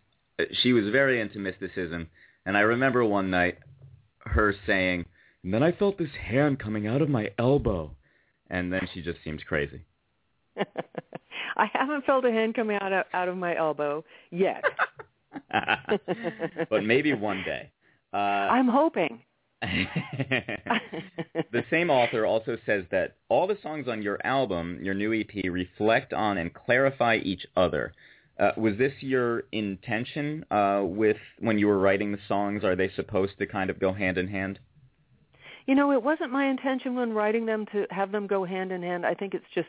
she 0.62 0.74
was 0.74 0.90
very 0.90 1.20
into 1.20 1.40
mysticism. 1.40 2.10
And 2.46 2.58
I 2.58 2.62
remember 2.62 3.06
one 3.06 3.30
night 3.30 3.60
her 4.32 4.56
saying, 4.66 5.06
and 5.44 5.54
then 5.54 5.64
I 5.64 5.72
felt 5.72 5.98
this 5.98 6.10
hand 6.30 6.60
coming 6.60 6.88
out 6.88 7.02
of 7.02 7.10
my 7.10 7.30
elbow. 7.38 7.96
And 8.50 8.72
then 8.72 8.88
she 8.94 9.02
just 9.02 9.20
seems 9.24 9.42
crazy. 9.44 9.86
I 10.58 11.66
haven't 11.74 12.06
felt 12.06 12.26
a 12.26 12.32
hand 12.32 12.56
coming 12.56 12.78
out 12.82 12.92
of, 12.92 13.06
out 13.14 13.30
of 13.30 13.38
my 13.38 13.56
elbow 13.56 14.04
yet. 14.30 14.64
but 16.70 16.84
maybe 16.84 17.14
one 17.14 17.44
day. 17.46 17.72
Uh, 18.14 18.18
I'm 18.18 18.68
hoping. 18.68 19.22
the 19.62 21.64
same 21.70 21.90
author 21.90 22.26
also 22.26 22.58
says 22.66 22.84
that 22.92 23.16
all 23.30 23.48
the 23.48 23.58
songs 23.62 23.88
on 23.88 24.02
your 24.02 24.20
album, 24.26 24.80
your 24.82 24.96
new 24.96 25.14
EP, 25.14 25.46
reflect 25.46 26.14
on 26.14 26.40
and 26.40 26.54
clarify 26.54 27.18
each 27.18 27.46
other. 27.56 27.94
Uh, 28.42 28.52
was 28.58 28.76
this 28.78 28.92
your 29.02 29.44
intention 29.52 30.44
uh, 30.50 30.82
with 30.84 31.18
when 31.40 31.60
you 31.60 31.68
were 31.68 31.78
writing 31.78 32.12
the 32.12 32.18
songs? 32.28 32.64
Are 32.64 32.76
they 32.76 32.90
supposed 32.96 33.34
to 33.38 33.46
kind 33.46 33.70
of 33.70 33.80
go 33.80 33.94
hand 33.94 34.18
in 34.18 34.28
hand? 34.28 34.58
You 35.68 35.76
know, 35.76 35.92
it 35.92 36.02
wasn't 36.02 36.32
my 36.32 36.50
intention 36.50 36.96
when 36.96 37.14
writing 37.14 37.46
them 37.46 37.68
to 37.72 37.86
have 37.92 38.12
them 38.12 38.26
go 38.26 38.44
hand 38.44 38.72
in 38.72 38.82
hand. 38.82 39.06
I 39.06 39.14
think 39.14 39.36
it's 39.36 39.46
just 39.54 39.68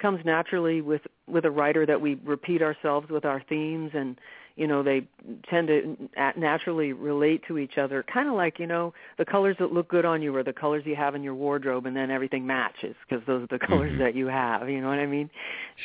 comes 0.00 0.20
naturally 0.24 0.80
with 0.80 1.02
with 1.26 1.44
a 1.44 1.50
writer 1.50 1.86
that 1.86 2.00
we 2.00 2.14
repeat 2.24 2.62
ourselves 2.62 3.08
with 3.08 3.24
our 3.24 3.42
themes 3.48 3.90
and 3.94 4.20
you 4.54 4.66
know 4.66 4.82
they 4.82 5.06
tend 5.48 5.68
to 5.68 5.96
naturally 6.36 6.92
relate 6.92 7.42
to 7.48 7.56
each 7.56 7.78
other 7.78 8.04
kind 8.12 8.28
of 8.28 8.34
like 8.34 8.58
you 8.58 8.66
know 8.66 8.92
the 9.16 9.24
colors 9.24 9.56
that 9.58 9.72
look 9.72 9.88
good 9.88 10.04
on 10.04 10.20
you 10.20 10.36
are 10.36 10.44
the 10.44 10.52
colors 10.52 10.82
you 10.84 10.94
have 10.94 11.14
in 11.14 11.22
your 11.22 11.34
wardrobe 11.34 11.86
and 11.86 11.96
then 11.96 12.10
everything 12.10 12.46
matches 12.46 12.94
because 13.08 13.24
those 13.26 13.42
are 13.42 13.58
the 13.58 13.66
colors 13.66 13.90
mm-hmm. 13.92 14.02
that 14.02 14.14
you 14.14 14.26
have 14.26 14.68
you 14.68 14.82
know 14.82 14.88
what 14.88 14.98
i 14.98 15.06
mean 15.06 15.30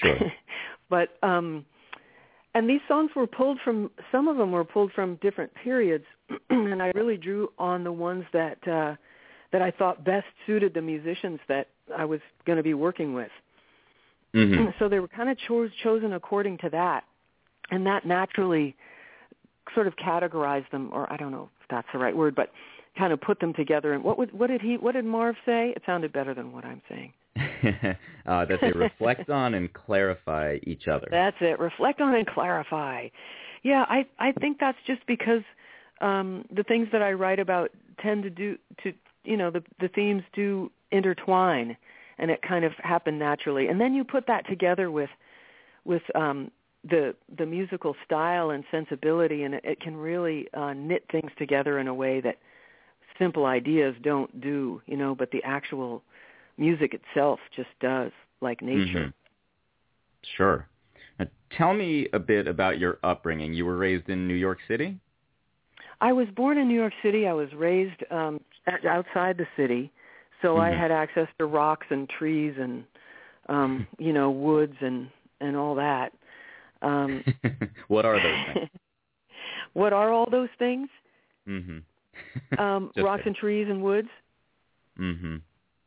sure 0.01 0.19
but 0.89 1.17
um 1.23 1.65
and 2.53 2.69
these 2.69 2.81
songs 2.87 3.11
were 3.15 3.27
pulled 3.27 3.59
from 3.63 3.91
some 4.11 4.27
of 4.27 4.37
them 4.37 4.51
were 4.51 4.65
pulled 4.65 4.91
from 4.91 5.15
different 5.21 5.51
periods. 5.55 6.05
And 6.49 6.81
i 6.81 6.91
really 6.95 7.17
drew 7.17 7.49
on 7.57 7.83
the 7.83 7.91
ones 7.91 8.23
that 8.33 8.57
uh 8.67 8.95
that 9.51 9.61
i 9.61 9.71
thought 9.71 10.03
best 10.03 10.27
suited 10.45 10.73
the 10.73 10.81
musicians 10.81 11.39
that 11.49 11.67
i 11.97 12.05
was 12.05 12.19
going 12.45 12.57
to 12.57 12.63
be 12.63 12.73
working 12.73 13.13
with. 13.13 13.31
Mm-hmm. 14.33 14.69
so 14.79 14.87
they 14.87 14.99
were 14.99 15.07
kind 15.07 15.29
of 15.29 15.37
cho- 15.47 15.69
chosen 15.83 16.13
according 16.13 16.57
to 16.59 16.69
that. 16.69 17.03
And 17.69 17.85
that 17.85 18.05
naturally 18.05 18.75
sort 19.73 19.87
of 19.87 19.95
categorized 19.95 20.69
them 20.71 20.89
or 20.93 21.11
i 21.11 21.17
don't 21.17 21.31
know 21.31 21.49
if 21.61 21.67
that's 21.69 21.87
the 21.93 21.99
right 21.99 22.15
word 22.15 22.35
but 22.35 22.51
kind 22.97 23.13
of 23.13 23.21
put 23.21 23.39
them 23.39 23.53
together. 23.53 23.93
And 23.93 24.03
what 24.03 24.17
would 24.17 24.31
what 24.37 24.47
did 24.47 24.61
he 24.61 24.77
what 24.77 24.93
did 24.93 25.05
marv 25.05 25.35
say? 25.45 25.73
It 25.75 25.83
sounded 25.85 26.11
better 26.13 26.33
than 26.33 26.51
what 26.51 26.65
i'm 26.65 26.81
saying 26.89 27.13
uh, 28.25 28.45
that 28.45 28.59
they 28.61 28.71
reflect 28.71 29.29
on 29.29 29.53
and 29.53 29.71
clarify 29.73 30.57
each 30.63 30.87
other. 30.87 31.07
That's 31.09 31.37
it. 31.41 31.59
Reflect 31.59 32.01
on 32.01 32.15
and 32.15 32.27
clarify. 32.27 33.07
Yeah, 33.63 33.85
I 33.87 34.05
I 34.19 34.31
think 34.33 34.57
that's 34.59 34.77
just 34.87 35.05
because 35.05 35.43
um, 36.01 36.45
the 36.53 36.63
things 36.63 36.87
that 36.91 37.01
I 37.01 37.13
write 37.13 37.39
about 37.39 37.71
tend 38.01 38.23
to 38.23 38.29
do 38.29 38.57
to 38.83 38.93
you 39.23 39.37
know 39.37 39.51
the 39.51 39.63
the 39.79 39.87
themes 39.87 40.23
do 40.33 40.71
intertwine, 40.91 41.77
and 42.17 42.31
it 42.31 42.41
kind 42.41 42.65
of 42.65 42.73
happened 42.79 43.19
naturally. 43.19 43.67
And 43.67 43.79
then 43.79 43.93
you 43.93 44.03
put 44.03 44.27
that 44.27 44.47
together 44.47 44.89
with 44.91 45.09
with 45.85 46.03
um, 46.15 46.51
the 46.89 47.15
the 47.37 47.45
musical 47.45 47.95
style 48.05 48.49
and 48.49 48.63
sensibility, 48.71 49.43
and 49.43 49.55
it, 49.55 49.63
it 49.63 49.79
can 49.79 49.95
really 49.95 50.47
uh, 50.53 50.73
knit 50.73 51.05
things 51.11 51.31
together 51.37 51.79
in 51.79 51.87
a 51.87 51.93
way 51.93 52.21
that 52.21 52.37
simple 53.19 53.45
ideas 53.45 53.95
don't 54.01 54.41
do. 54.41 54.81
You 54.87 54.97
know, 54.97 55.13
but 55.13 55.31
the 55.31 55.43
actual 55.43 56.03
music 56.61 56.93
itself 56.93 57.39
just 57.55 57.69
does, 57.81 58.11
like 58.39 58.61
nature. 58.61 59.07
Mm-hmm. 59.07 59.09
Sure. 60.37 60.67
Now, 61.19 61.25
tell 61.57 61.73
me 61.73 62.07
a 62.13 62.19
bit 62.19 62.47
about 62.47 62.77
your 62.79 62.99
upbringing. 63.03 63.53
You 63.53 63.65
were 63.65 63.77
raised 63.77 64.07
in 64.09 64.27
New 64.27 64.35
York 64.35 64.59
City? 64.67 64.97
I 65.99 66.13
was 66.13 66.27
born 66.35 66.57
in 66.57 66.67
New 66.67 66.79
York 66.79 66.93
City. 67.03 67.27
I 67.27 67.33
was 67.33 67.49
raised 67.53 68.01
um 68.11 68.39
outside 68.87 69.37
the 69.37 69.47
city, 69.57 69.91
so 70.41 70.49
mm-hmm. 70.49 70.61
I 70.61 70.69
had 70.81 70.91
access 70.91 71.27
to 71.39 71.45
rocks 71.45 71.87
and 71.89 72.07
trees 72.07 72.53
and 72.59 72.83
um, 73.49 73.87
you 73.99 74.13
know, 74.13 74.29
woods 74.31 74.75
and 74.81 75.09
and 75.41 75.55
all 75.57 75.75
that. 75.75 76.13
Um 76.81 77.23
What 77.87 78.05
are 78.05 78.19
those 78.21 78.53
things? 78.53 78.69
what 79.73 79.93
are 79.93 80.11
all 80.11 80.29
those 80.29 80.53
things? 80.59 80.89
Mhm. 81.47 81.83
um 82.57 82.91
rocks 82.97 83.23
and 83.25 83.35
trees 83.35 83.67
and 83.69 83.81
woods? 83.81 84.09
Mhm. 84.99 85.41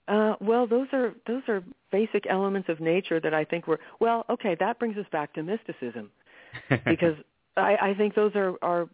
Uh, 0.07 0.35
well, 0.41 0.67
those 0.67 0.89
are 0.93 1.15
those 1.27 1.43
are 1.49 1.63
basic 1.91 2.27
elements 2.29 2.69
of 2.69 2.81
nature 2.81 3.21
that 3.21 3.33
I 3.33 3.45
think 3.45 3.67
were 3.67 3.81
well. 4.01 4.27
Okay, 4.29 4.55
that 4.61 4.79
brings 4.79 4.97
us 4.99 5.07
back 5.11 5.33
to 5.35 5.43
mysticism, 5.43 6.11
because 6.85 7.17
I, 7.57 7.77
I 7.81 7.95
think 7.95 8.15
those 8.15 8.33
are 8.35 8.55
are 8.61 8.89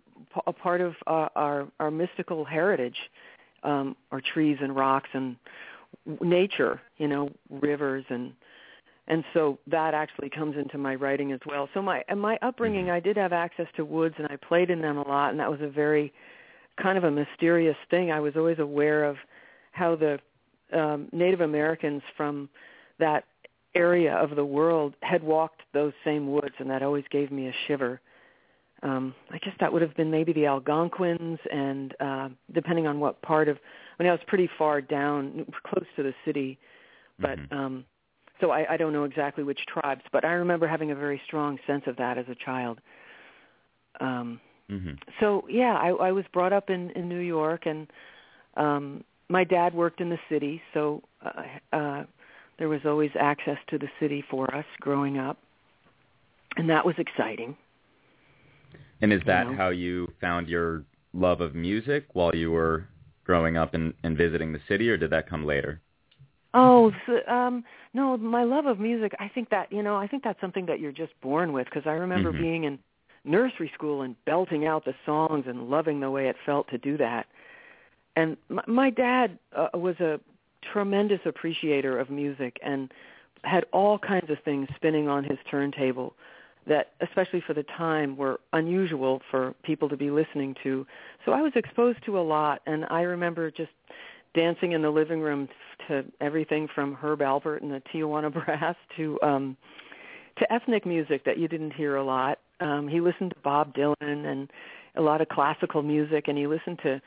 a 0.46 0.52
part 0.52 0.80
of 0.80 0.94
uh, 1.06 1.28
our 1.34 1.66
our 1.80 1.90
mystical 1.90 2.44
heritage, 2.44 2.96
um, 3.64 3.96
our 4.12 4.20
trees 4.20 4.58
and 4.60 4.76
rocks 4.76 5.08
and 5.12 5.36
nature. 6.20 6.80
You 6.98 7.08
know, 7.08 7.30
rivers 7.50 8.04
and 8.08 8.32
and 9.08 9.24
so 9.34 9.58
that 9.66 9.92
actually 9.92 10.30
comes 10.30 10.56
into 10.56 10.78
my 10.78 10.94
writing 10.94 11.32
as 11.32 11.40
well. 11.44 11.68
So 11.74 11.82
my 11.82 12.04
and 12.08 12.20
my 12.20 12.38
upbringing, 12.40 12.90
I 12.90 13.00
did 13.00 13.16
have 13.16 13.32
access 13.32 13.66
to 13.76 13.84
woods 13.84 14.14
and 14.18 14.28
I 14.28 14.36
played 14.36 14.70
in 14.70 14.80
them 14.80 14.96
a 14.96 15.08
lot, 15.08 15.30
and 15.30 15.40
that 15.40 15.50
was 15.50 15.60
a 15.60 15.68
very 15.68 16.12
kind 16.80 16.96
of 16.96 17.02
a 17.02 17.10
mysterious 17.10 17.76
thing. 17.90 18.12
I 18.12 18.20
was 18.20 18.36
always 18.36 18.60
aware 18.60 19.04
of 19.04 19.16
how 19.72 19.96
the 19.96 20.20
um, 20.72 21.08
Native 21.12 21.40
Americans 21.40 22.02
from 22.16 22.48
that 22.98 23.24
area 23.74 24.14
of 24.14 24.34
the 24.36 24.44
world 24.44 24.94
had 25.02 25.22
walked 25.22 25.62
those 25.72 25.92
same 26.04 26.30
woods, 26.32 26.54
and 26.58 26.68
that 26.70 26.82
always 26.82 27.04
gave 27.10 27.30
me 27.30 27.48
a 27.48 27.54
shiver. 27.66 28.00
Um, 28.82 29.14
I 29.30 29.38
guess 29.38 29.54
that 29.60 29.72
would 29.72 29.82
have 29.82 29.94
been 29.96 30.10
maybe 30.10 30.32
the 30.32 30.46
Algonquins, 30.46 31.38
and 31.52 31.94
uh, 32.00 32.28
depending 32.52 32.86
on 32.86 32.98
what 32.98 33.20
part 33.22 33.48
of, 33.48 33.58
I 33.98 34.02
mean, 34.02 34.08
I 34.08 34.12
was 34.12 34.22
pretty 34.26 34.48
far 34.58 34.80
down, 34.80 35.46
close 35.64 35.86
to 35.96 36.02
the 36.02 36.14
city, 36.24 36.58
but 37.18 37.38
Mhm. 37.38 37.52
um, 37.52 37.84
so 38.40 38.50
I, 38.50 38.72
I 38.72 38.76
don't 38.78 38.94
know 38.94 39.04
exactly 39.04 39.44
which 39.44 39.60
tribes, 39.66 40.02
but 40.12 40.24
I 40.24 40.32
remember 40.32 40.66
having 40.66 40.90
a 40.90 40.94
very 40.94 41.20
strong 41.26 41.58
sense 41.66 41.86
of 41.86 41.96
that 41.96 42.16
as 42.16 42.26
a 42.28 42.34
child. 42.34 42.80
Um, 44.00 44.40
hmm 44.68 44.92
so 45.18 45.44
yeah, 45.48 45.76
I, 45.76 45.88
I 45.88 46.12
was 46.12 46.24
brought 46.32 46.52
up 46.52 46.70
in 46.70 46.90
in 46.90 47.08
New 47.08 47.20
York, 47.20 47.66
and 47.66 47.86
um, 48.56 49.04
my 49.30 49.44
dad 49.44 49.72
worked 49.74 50.00
in 50.00 50.10
the 50.10 50.18
city, 50.28 50.60
so 50.74 51.02
uh, 51.24 51.76
uh, 51.76 52.04
there 52.58 52.68
was 52.68 52.80
always 52.84 53.10
access 53.18 53.56
to 53.68 53.78
the 53.78 53.88
city 54.00 54.24
for 54.30 54.52
us 54.54 54.64
growing 54.80 55.18
up, 55.18 55.38
and 56.56 56.68
that 56.68 56.84
was 56.84 56.96
exciting. 56.98 57.56
And 59.00 59.12
is 59.12 59.22
that 59.26 59.46
know. 59.46 59.56
how 59.56 59.68
you 59.70 60.12
found 60.20 60.48
your 60.48 60.84
love 61.14 61.40
of 61.40 61.54
music 61.54 62.06
while 62.12 62.34
you 62.34 62.50
were 62.50 62.86
growing 63.24 63.56
up 63.56 63.74
and, 63.74 63.94
and 64.02 64.16
visiting 64.16 64.52
the 64.52 64.60
city, 64.68 64.90
or 64.90 64.96
did 64.96 65.10
that 65.10 65.28
come 65.28 65.46
later? 65.46 65.80
Oh, 66.52 66.90
so, 67.06 67.32
um, 67.32 67.64
no, 67.94 68.16
my 68.16 68.42
love 68.42 68.66
of 68.66 68.80
music. 68.80 69.12
I 69.20 69.28
think 69.28 69.50
that 69.50 69.72
you 69.72 69.82
know, 69.82 69.96
I 69.96 70.08
think 70.08 70.24
that's 70.24 70.40
something 70.40 70.66
that 70.66 70.80
you're 70.80 70.92
just 70.92 71.12
born 71.22 71.52
with. 71.52 71.66
Because 71.66 71.86
I 71.86 71.92
remember 71.92 72.32
Mhm. 72.32 72.38
being 72.38 72.64
in 72.64 72.78
nursery 73.24 73.70
school 73.74 74.02
and 74.02 74.16
belting 74.24 74.66
out 74.66 74.84
the 74.84 74.94
songs 75.06 75.46
and 75.46 75.70
loving 75.70 76.00
the 76.00 76.10
way 76.10 76.28
it 76.28 76.36
felt 76.44 76.66
to 76.68 76.78
do 76.78 76.96
that. 76.96 77.26
And 78.16 78.36
my, 78.48 78.62
my 78.66 78.90
dad 78.90 79.38
uh, 79.56 79.68
was 79.74 79.98
a 80.00 80.20
tremendous 80.72 81.20
appreciator 81.24 81.98
of 81.98 82.10
music 82.10 82.58
and 82.62 82.92
had 83.42 83.64
all 83.72 83.98
kinds 83.98 84.30
of 84.30 84.38
things 84.44 84.68
spinning 84.76 85.08
on 85.08 85.24
his 85.24 85.38
turntable 85.50 86.14
that, 86.66 86.92
especially 87.00 87.42
for 87.46 87.54
the 87.54 87.62
time, 87.62 88.16
were 88.16 88.40
unusual 88.52 89.22
for 89.30 89.54
people 89.62 89.88
to 89.88 89.96
be 89.96 90.10
listening 90.10 90.54
to. 90.62 90.86
So 91.24 91.32
I 91.32 91.40
was 91.40 91.52
exposed 91.54 92.04
to 92.04 92.18
a 92.18 92.20
lot, 92.20 92.60
and 92.66 92.84
I 92.90 93.02
remember 93.02 93.50
just 93.50 93.70
dancing 94.34 94.72
in 94.72 94.82
the 94.82 94.90
living 94.90 95.20
room 95.20 95.48
to 95.88 96.04
everything 96.20 96.68
from 96.74 96.94
Herb 96.94 97.20
Alpert 97.20 97.62
and 97.62 97.70
the 97.70 97.82
Tijuana 97.92 98.32
Brass 98.46 98.76
to 98.96 99.18
um 99.22 99.56
to 100.38 100.50
ethnic 100.52 100.86
music 100.86 101.24
that 101.24 101.36
you 101.38 101.48
didn't 101.48 101.72
hear 101.72 101.96
a 101.96 102.04
lot. 102.04 102.38
Um 102.60 102.86
he 102.86 103.00
listened 103.00 103.30
to 103.30 103.40
Bob 103.42 103.74
Dylan 103.74 103.96
and 104.26 104.50
a 104.96 105.00
lot 105.00 105.20
of 105.20 105.28
classical 105.28 105.82
music 105.82 106.28
and 106.28 106.38
he 106.38 106.46
listened 106.46 106.78
to 106.82 107.00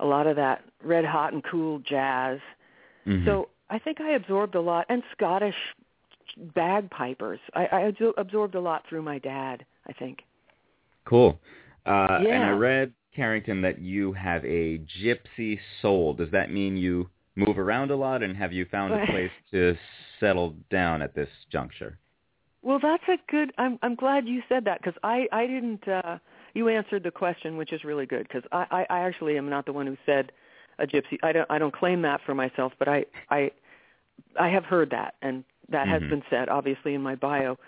a 0.00 0.04
lot 0.06 0.26
of 0.26 0.36
that 0.36 0.64
red 0.82 1.04
hot 1.04 1.32
and 1.32 1.42
cool 1.44 1.78
jazz. 1.80 2.38
Mhm. 3.06 3.24
So 3.24 3.48
I 3.70 3.78
think 3.78 4.00
I 4.00 4.10
absorbed 4.12 4.54
a 4.54 4.60
lot 4.60 4.86
and 4.88 5.02
Scottish 5.12 5.56
bagpipers. 6.54 7.40
I, 7.54 7.66
I 7.66 7.90
absor- 7.92 8.14
absorbed 8.16 8.54
a 8.54 8.60
lot 8.60 8.84
through 8.88 9.02
my 9.02 9.18
dad, 9.18 9.64
I 9.86 9.92
think. 9.92 10.22
Cool. 11.04 11.38
Uh, 11.86 12.18
And 12.28 12.44
I 12.44 12.50
read, 12.50 12.92
Carrington, 13.14 13.62
that 13.62 13.80
you 13.80 14.12
have 14.12 14.44
a 14.44 14.78
gypsy 15.02 15.58
soul. 15.80 16.12
Does 16.14 16.30
that 16.30 16.50
mean 16.50 16.76
you 16.76 17.08
move 17.34 17.58
around 17.58 17.90
a 17.90 17.96
lot, 17.96 18.22
and 18.22 18.36
have 18.36 18.52
you 18.52 18.66
found 18.66 18.92
a 18.92 19.06
place 19.06 19.30
to 19.52 19.76
settle 20.20 20.54
down 20.70 21.02
at 21.02 21.14
this 21.14 21.28
juncture? 21.50 21.98
Well, 22.62 22.78
that's 22.80 23.04
a 23.08 23.16
good. 23.30 23.52
I'm 23.56 23.78
I'm 23.82 23.94
glad 23.94 24.26
you 24.26 24.42
said 24.48 24.64
that 24.64 24.80
because 24.82 24.98
I 25.02 25.26
I 25.32 25.46
didn't. 25.46 25.86
uh 25.88 26.18
You 26.54 26.68
answered 26.68 27.02
the 27.02 27.10
question, 27.10 27.56
which 27.56 27.72
is 27.72 27.84
really 27.84 28.06
good 28.06 28.26
because 28.28 28.42
I, 28.52 28.66
I 28.70 28.86
I 28.90 28.98
actually 29.00 29.36
am 29.38 29.48
not 29.48 29.66
the 29.66 29.72
one 29.72 29.86
who 29.86 29.96
said 30.06 30.32
a 30.78 30.86
gypsy. 30.86 31.18
I 31.22 31.32
don't 31.32 31.50
I 31.50 31.58
don't 31.58 31.74
claim 31.74 32.02
that 32.02 32.20
for 32.22 32.34
myself, 32.34 32.72
but 32.78 32.88
I 32.88 33.04
I 33.30 33.50
I 34.38 34.48
have 34.48 34.64
heard 34.64 34.90
that 34.90 35.14
and 35.22 35.44
that 35.68 35.88
has 35.88 36.02
Mhm. 36.02 36.10
been 36.10 36.22
said 36.30 36.48
obviously 36.48 36.94
in 36.94 37.02
my 37.02 37.14
bio. 37.14 37.58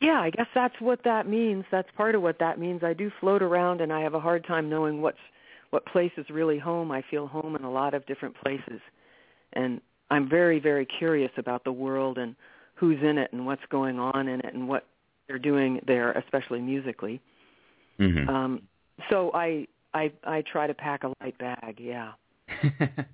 Yeah, 0.00 0.20
I 0.20 0.30
guess 0.30 0.48
that's 0.54 0.80
what 0.80 1.04
that 1.04 1.28
means. 1.28 1.64
That's 1.70 1.88
part 1.92 2.14
of 2.14 2.22
what 2.22 2.38
that 2.40 2.58
means. 2.58 2.82
I 2.82 2.92
do 2.92 3.10
float 3.20 3.42
around 3.42 3.80
and 3.80 3.92
I 3.92 4.00
have 4.00 4.14
a 4.14 4.20
hard 4.20 4.44
time 4.44 4.68
knowing 4.68 5.00
what's 5.02 5.20
what 5.70 5.86
place 5.86 6.12
is 6.16 6.28
really 6.28 6.58
home. 6.58 6.90
I 6.90 7.02
feel 7.02 7.26
home 7.26 7.56
in 7.56 7.64
a 7.64 7.70
lot 7.70 7.94
of 7.94 8.04
different 8.06 8.34
places. 8.34 8.80
And 9.52 9.80
I'm 10.10 10.28
very 10.28 10.58
very 10.58 10.86
curious 10.86 11.32
about 11.36 11.64
the 11.64 11.72
world 11.72 12.18
and 12.18 12.34
who's 12.74 13.02
in 13.02 13.18
it 13.18 13.32
and 13.32 13.46
what's 13.46 13.64
going 13.66 13.98
on 13.98 14.28
in 14.28 14.40
it 14.40 14.54
and 14.54 14.68
what 14.68 14.86
they're 15.28 15.38
doing 15.38 15.80
there, 15.86 16.12
especially 16.12 16.60
musically. 16.60 17.20
Hmm 17.98 18.28
Um, 18.28 18.62
so 19.10 19.30
I 19.34 19.66
I 19.94 20.12
I 20.24 20.42
try 20.42 20.66
to 20.66 20.74
pack 20.74 21.04
a 21.04 21.12
light 21.20 21.36
bag. 21.38 21.78
Yeah. 21.80 22.12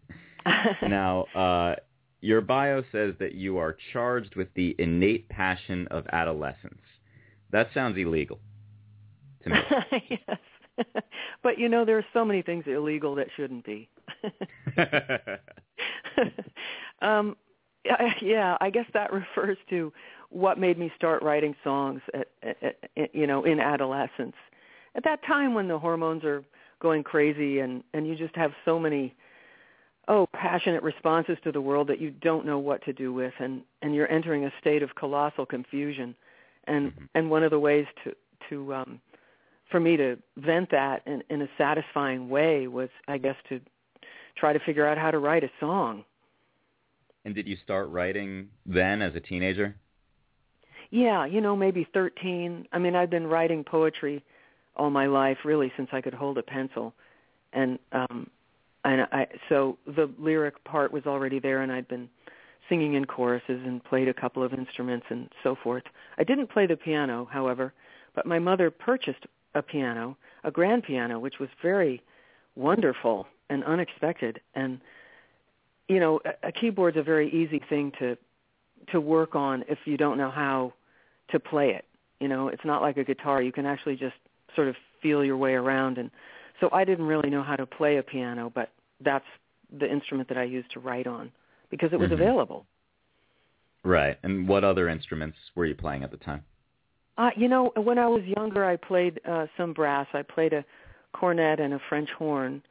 now, 0.83 1.25
uh, 1.35 1.75
your 2.21 2.41
bio 2.41 2.83
says 2.93 3.14
that 3.19 3.35
you 3.35 3.59
are 3.59 3.77
charged 3.93 4.35
with 4.37 4.49
the 4.55 4.75
innate 4.79 5.29
passion 5.29 5.87
of 5.91 6.07
adolescence. 6.12 6.81
That 7.51 7.69
sounds 7.75 7.97
illegal 7.97 8.38
to 9.45 9.51
me. 9.51 9.59
yes. 10.11 10.38
but 11.43 11.59
you 11.59 11.69
know, 11.69 11.85
there 11.85 11.99
are 11.99 12.07
so 12.12 12.25
many 12.25 12.43
things 12.43 12.64
illegal 12.67 13.14
that 13.17 13.29
shouldn't 13.37 13.64
be. 13.64 13.88
um, 17.03 17.37
yeah, 18.21 18.57
I 18.61 18.71
guess 18.71 18.87
that 18.95 19.12
refers 19.12 19.57
to 19.71 19.93
what 20.31 20.59
made 20.59 20.79
me 20.79 20.93
start 20.95 21.23
writing 21.23 21.55
songs 21.64 22.01
at, 22.12 22.29
at, 22.43 22.77
at 22.97 23.14
you 23.14 23.27
know 23.27 23.45
in 23.45 23.61
adolescence. 23.61 24.37
At 24.99 25.05
that 25.05 25.25
time 25.25 25.55
when 25.55 25.69
the 25.69 25.79
hormones 25.79 26.25
are 26.25 26.43
going 26.81 27.05
crazy 27.05 27.61
and 27.61 27.85
and 27.95 28.05
you 28.05 28.17
just 28.17 28.35
have 28.35 28.51
so 28.65 28.81
many 28.81 29.15
oh 30.09 30.27
passionate 30.33 30.83
responses 30.83 31.39
to 31.45 31.53
the 31.53 31.61
world 31.61 31.87
that 31.87 32.01
you 32.01 32.11
don't 32.11 32.45
know 32.45 32.59
what 32.59 32.85
to 32.85 32.93
do 32.93 33.13
with 33.13 33.33
and 33.39 33.63
and 33.81 33.95
you're 33.95 34.11
entering 34.11 34.45
a 34.45 34.53
state 34.61 34.83
of 34.83 34.97
colossal 34.97 35.47
confusion 35.47 36.17
and 36.65 36.91
Mhm. 36.91 37.09
and 37.15 37.31
one 37.31 37.45
of 37.45 37.53
the 37.53 37.61
ways 37.61 37.87
to 38.03 38.17
to 38.49 38.75
um 38.75 39.01
for 39.71 39.79
me 39.79 39.97
to 39.97 40.19
vent 40.37 40.69
that 40.71 41.03
in 41.07 41.23
in 41.31 41.43
a 41.43 41.49
satisfying 41.57 42.29
way 42.29 42.67
was 42.67 42.89
i 43.07 43.19
guess 43.19 43.37
to 43.51 43.61
try 44.35 44.53
to 44.53 44.59
figure 44.59 44.85
out 44.85 44.99
how 44.99 45.13
to 45.13 45.21
write 45.21 45.45
a 45.45 45.51
song 45.61 46.05
and 47.25 47.37
did 47.37 47.47
you 47.47 47.55
start 47.63 47.89
writing 47.91 48.49
then 48.67 49.01
as 49.01 49.15
a 49.15 49.21
teenager? 49.21 49.77
yeah 50.91 51.25
you 51.25 51.41
know 51.41 51.55
maybe 51.55 51.87
13 51.95 52.67
i 52.73 52.79
mean 52.81 52.97
i've 52.97 53.11
been 53.11 53.29
writing 53.29 53.63
poetry 53.63 54.25
all 54.79 54.91
my 54.91 55.07
life 55.07 55.38
really 55.45 55.73
since 55.77 55.88
i 55.93 56.01
could 56.01 56.14
hold 56.14 56.38
a 56.38 56.43
pencil 56.43 56.95
and 57.53 57.79
um 57.93 58.29
and 58.85 59.03
i 59.12 59.27
so 59.49 59.77
the 59.87 60.11
lyric 60.19 60.62
part 60.64 60.93
was 60.93 61.07
already 61.07 61.38
there 61.38 61.62
and 61.62 61.73
i'd 61.73 61.88
been 61.88 62.09
singing 62.69 62.95
in 62.95 63.05
choruses 63.05 63.61
and 63.64 63.83
played 63.83 64.09
a 64.09 64.14
couple 64.14 64.43
of 64.43 64.53
instruments 64.53 65.07
and 65.11 65.29
so 65.43 65.55
forth 65.55 65.85
i 66.19 66.25
didn't 66.25 66.49
play 66.49 66.67
the 66.67 66.77
piano 66.77 67.29
however 67.31 67.73
but 68.14 68.27
my 68.27 68.38
mother 68.38 68.71
purchased 68.71 69.27
a 69.55 69.62
piano 69.62 70.17
a 70.45 70.51
grand 70.51 70.83
piano 70.83 71.19
which 71.19 71.38
was 71.38 71.49
very 71.62 72.03
wonderful 72.57 73.27
and 73.51 73.64
unexpected 73.64 74.41
and 74.55 74.81
you 75.88 75.99
know 75.99 76.21
a, 76.25 76.49
a 76.49 76.53
keyboard's 76.53 76.97
a 76.97 77.03
very 77.03 77.31
easy 77.31 77.61
thing 77.69 77.93
to 77.99 78.17
to 78.93 79.01
work 79.01 79.35
on 79.35 79.64
if 79.69 79.79
you 79.85 79.97
don't 79.97 80.19
know 80.19 80.31
how 80.31 80.73
to 81.31 81.41
play 81.41 81.71
it. 81.71 81.85
You 82.21 82.29
know, 82.29 82.49
it's 82.49 82.64
not 82.64 82.83
like 82.83 82.97
a 82.97 83.05
guitar. 83.05 83.43
You 83.43 83.53
can 83.53 83.67
actually 83.67 83.97
just 83.97 84.17
sort 84.55 84.69
of 84.69 84.77
feel 85.03 85.25
your 85.25 85.37
way 85.37 85.55
around 85.55 85.99
and 85.99 86.11
so 86.61 86.69
I 86.73 86.85
didn't 86.85 87.07
really 87.07 87.31
know 87.31 87.43
how 87.43 87.57
to 87.57 87.67
play 87.67 87.99
a 87.99 88.03
piano, 88.03 88.51
but 88.53 88.71
that's 89.01 89.25
the 89.79 89.91
instrument 89.91 90.29
that 90.29 90.39
I 90.39 90.43
used 90.43 90.71
to 90.73 90.81
write 90.81 91.07
on 91.07 91.31
because 91.71 91.93
it 91.93 92.01
was 92.01 92.11
Mhm. 92.11 92.15
available. 92.15 92.67
Right. 93.85 94.19
And 94.23 94.49
what 94.49 94.65
other 94.65 94.89
instruments 94.89 95.39
were 95.55 95.67
you 95.67 95.75
playing 95.75 96.03
at 96.03 96.11
the 96.11 96.17
time? 96.17 96.45
Uh, 97.17 97.31
you 97.37 97.49
know, 97.49 97.71
when 97.77 97.99
I 97.99 98.07
was 98.07 98.23
younger, 98.25 98.65
I 98.65 98.77
played 98.77 99.21
uh, 99.25 99.47
some 99.57 99.73
brass. 99.73 100.07
I 100.13 100.23
played 100.23 100.53
a 100.53 100.65
cornet 101.13 101.61
and 101.61 101.75
a 101.75 101.79
French 101.89 102.11
horn, 102.13 102.63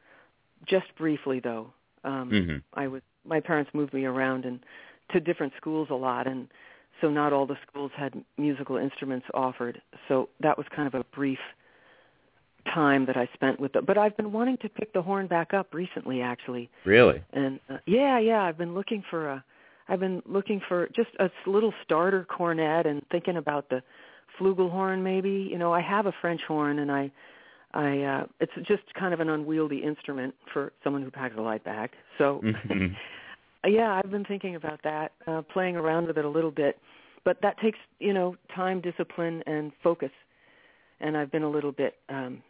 just 0.65 0.93
briefly 0.95 1.39
though. 1.39 1.73
Um, 2.03 2.31
Mhm. 2.31 2.63
I 2.73 2.87
was 2.87 3.01
my 3.25 3.39
parents 3.41 3.73
moved 3.73 3.93
me 3.93 4.05
around 4.05 4.45
and 4.45 4.59
to 5.09 5.19
different 5.19 5.53
schools 5.57 5.89
a 5.89 5.95
lot, 5.95 6.27
and 6.27 6.49
so 7.01 7.09
not 7.09 7.33
all 7.33 7.45
the 7.45 7.57
schools 7.67 7.91
had 7.93 8.23
musical 8.37 8.77
instruments 8.77 9.27
offered. 9.33 9.81
So 10.07 10.29
that 10.39 10.57
was 10.57 10.67
kind 10.69 10.87
of 10.87 10.95
a 10.95 11.03
brief 11.05 11.39
time 12.73 13.05
that 13.05 13.17
I 13.17 13.29
spent 13.33 13.59
with 13.59 13.75
it. 13.75 13.85
But 13.85 13.97
I've 13.97 14.15
been 14.17 14.31
wanting 14.31 14.57
to 14.57 14.69
pick 14.69 14.93
the 14.93 15.01
horn 15.01 15.27
back 15.27 15.53
up 15.53 15.73
recently, 15.73 16.21
actually. 16.21 16.69
Really? 16.85 17.21
And 17.33 17.59
uh, 17.69 17.77
yeah, 17.85 18.19
yeah, 18.19 18.43
I've 18.43 18.57
been 18.57 18.73
looking 18.73 19.03
for 19.09 19.29
a, 19.29 19.43
I've 19.89 19.99
been 19.99 20.21
looking 20.25 20.61
for 20.67 20.87
just 20.95 21.09
a 21.19 21.29
little 21.45 21.73
starter 21.83 22.25
cornet 22.25 22.85
and 22.85 23.01
thinking 23.11 23.37
about 23.37 23.69
the 23.69 23.81
flugelhorn 24.39 25.01
maybe. 25.01 25.47
You 25.49 25.57
know, 25.57 25.73
I 25.73 25.81
have 25.81 26.05
a 26.05 26.13
French 26.21 26.41
horn 26.47 26.79
and 26.79 26.91
I, 26.91 27.11
I, 27.73 28.01
uh, 28.01 28.25
it's 28.39 28.51
just 28.67 28.83
kind 28.99 29.13
of 29.13 29.19
an 29.19 29.29
unwieldy 29.29 29.83
instrument 29.83 30.33
for 30.53 30.71
someone 30.83 31.03
who 31.03 31.11
packs 31.11 31.35
a 31.37 31.41
light 31.41 31.63
bag. 31.63 31.91
So, 32.17 32.41
Mhm. 32.43 32.95
yeah, 33.65 33.93
I've 33.93 34.11
been 34.11 34.25
thinking 34.25 34.55
about 34.55 34.81
that, 34.83 35.11
uh, 35.25 35.41
playing 35.41 35.75
around 35.75 36.07
with 36.07 36.17
it 36.17 36.25
a 36.25 36.29
little 36.29 36.51
bit, 36.51 36.79
but 37.23 37.41
that 37.41 37.59
takes 37.59 37.77
you 37.99 38.13
know 38.13 38.35
time, 38.55 38.81
discipline, 38.81 39.43
and 39.45 39.71
focus. 39.83 40.11
And 40.99 41.15
I've 41.17 41.31
been 41.31 41.43
a 41.43 41.49
little 41.49 41.71
bit 41.71 41.95
um, 42.09 42.41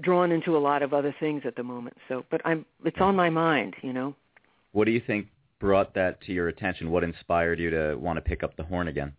drawn 0.00 0.32
into 0.32 0.56
a 0.56 0.58
lot 0.58 0.82
of 0.82 0.92
other 0.92 1.14
things 1.18 1.42
at 1.46 1.56
the 1.56 1.62
moment. 1.62 1.96
So, 2.08 2.24
but 2.30 2.40
I'm 2.44 2.64
it's 2.84 3.00
on 3.00 3.16
my 3.16 3.30
mind, 3.30 3.74
you 3.82 3.92
know. 3.92 4.14
What 4.72 4.84
do 4.84 4.90
you 4.90 5.00
think 5.06 5.28
brought 5.58 5.94
that 5.94 6.20
to 6.22 6.32
your 6.32 6.48
attention? 6.48 6.90
What 6.90 7.02
inspired 7.02 7.58
you 7.58 7.70
to 7.70 7.96
want 7.96 8.18
to 8.18 8.20
pick 8.20 8.42
up 8.42 8.56
the 8.56 8.64
horn 8.64 8.88
again? 8.88 9.12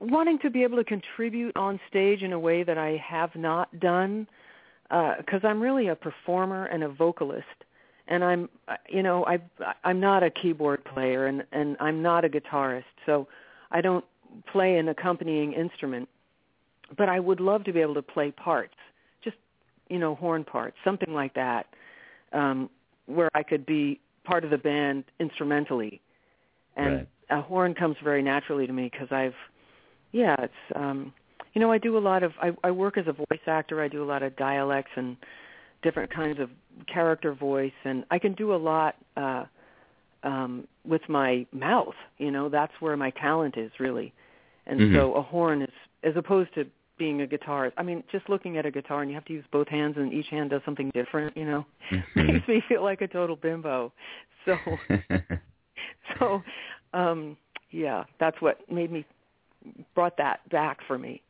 wanting 0.00 0.38
to 0.40 0.50
be 0.50 0.62
able 0.62 0.78
to 0.78 0.84
contribute 0.84 1.56
on 1.56 1.78
stage 1.88 2.22
in 2.22 2.32
a 2.32 2.38
way 2.38 2.62
that 2.62 2.78
I 2.78 3.02
have 3.06 3.34
not 3.36 3.78
done 3.78 4.26
because 4.88 5.40
I'm 5.44 5.60
really 5.60 5.88
a 5.88 5.94
performer 5.94 6.64
and 6.66 6.82
a 6.82 6.88
vocalist 6.88 7.44
and 8.06 8.24
I'm 8.24 8.48
uh, 8.68 8.76
you 8.88 9.02
know 9.02 9.26
I 9.26 9.38
I'm 9.84 10.00
not 10.00 10.22
a 10.22 10.30
keyboard 10.30 10.84
player 10.84 11.26
and 11.26 11.44
and 11.52 11.76
I'm 11.78 12.02
not 12.02 12.24
a 12.24 12.28
guitarist 12.28 12.84
so 13.04 13.28
I 13.70 13.82
don't 13.82 14.04
play 14.50 14.78
an 14.78 14.88
accompanying 14.88 15.52
instrument 15.52 16.08
but 16.96 17.08
I 17.08 17.20
would 17.20 17.40
love 17.40 17.64
to 17.64 17.72
be 17.72 17.80
able 17.80 17.94
to 17.94 18.02
play 18.02 18.30
parts 18.30 18.74
just 19.22 19.36
you 19.88 19.98
know 19.98 20.14
horn 20.14 20.44
parts 20.44 20.76
something 20.84 21.12
like 21.12 21.34
that 21.34 21.66
um 22.32 22.70
where 23.06 23.30
I 23.34 23.42
could 23.42 23.64
be 23.66 24.00
part 24.24 24.44
of 24.44 24.50
the 24.50 24.58
band 24.58 25.04
instrumentally 25.20 26.00
and 26.76 26.94
Right. 26.96 27.08
a 27.30 27.40
horn 27.42 27.74
comes 27.74 27.96
very 28.02 28.22
naturally 28.22 28.66
to 28.66 28.72
me 28.72 28.88
because 28.90 29.08
I've 29.10 29.34
yeah 30.12 30.36
it's 30.38 30.54
um 30.76 31.12
you 31.54 31.60
know 31.60 31.70
I 31.72 31.78
do 31.78 31.98
a 31.98 32.00
lot 32.00 32.22
of 32.22 32.32
I 32.40 32.52
I 32.64 32.70
work 32.70 32.96
as 32.96 33.06
a 33.06 33.12
voice 33.12 33.44
actor 33.46 33.82
I 33.82 33.88
do 33.88 34.02
a 34.02 34.06
lot 34.06 34.22
of 34.22 34.36
dialects 34.36 34.90
and 34.96 35.16
different 35.82 36.12
kinds 36.12 36.40
of 36.40 36.50
character 36.92 37.32
voice 37.34 37.72
and 37.84 38.04
I 38.10 38.18
can 38.18 38.32
do 38.34 38.54
a 38.54 38.56
lot 38.56 38.94
uh 39.16 39.44
um 40.24 40.66
with 40.84 41.02
my 41.08 41.46
mouth 41.52 41.94
you 42.18 42.30
know 42.30 42.48
that's 42.48 42.72
where 42.80 42.96
my 42.96 43.10
talent 43.10 43.56
is 43.56 43.70
really 43.78 44.12
and 44.66 44.80
Mhm. 44.80 44.94
so 44.94 45.14
a 45.14 45.22
horn 45.22 45.62
is 45.62 45.72
as 46.02 46.16
opposed 46.16 46.52
to 46.54 46.66
being 46.98 47.22
a 47.22 47.26
guitarist. 47.26 47.72
I 47.76 47.82
mean 47.82 48.02
just 48.12 48.28
looking 48.28 48.56
at 48.58 48.66
a 48.66 48.70
guitar 48.70 49.02
and 49.02 49.10
you 49.10 49.14
have 49.14 49.24
to 49.26 49.32
use 49.32 49.44
both 49.52 49.68
hands 49.68 49.96
and 49.96 50.12
each 50.12 50.26
hand 50.28 50.50
does 50.50 50.62
something 50.64 50.90
different 50.94 51.36
you 51.36 51.44
know? 51.44 51.64
Mhm. 51.90 52.32
makes 52.34 52.48
me 52.48 52.62
feel 52.68 52.82
like 52.82 53.00
a 53.00 53.08
total 53.08 53.36
bimbo. 53.36 53.92
So 54.44 54.56
so 56.18 56.42
um 56.94 57.36
yeah 57.70 58.04
that's 58.20 58.40
what 58.40 58.60
made 58.70 58.90
me 58.90 59.04
brought 59.94 60.16
that 60.18 60.48
back 60.50 60.78
for 60.86 60.98
me. 60.98 61.22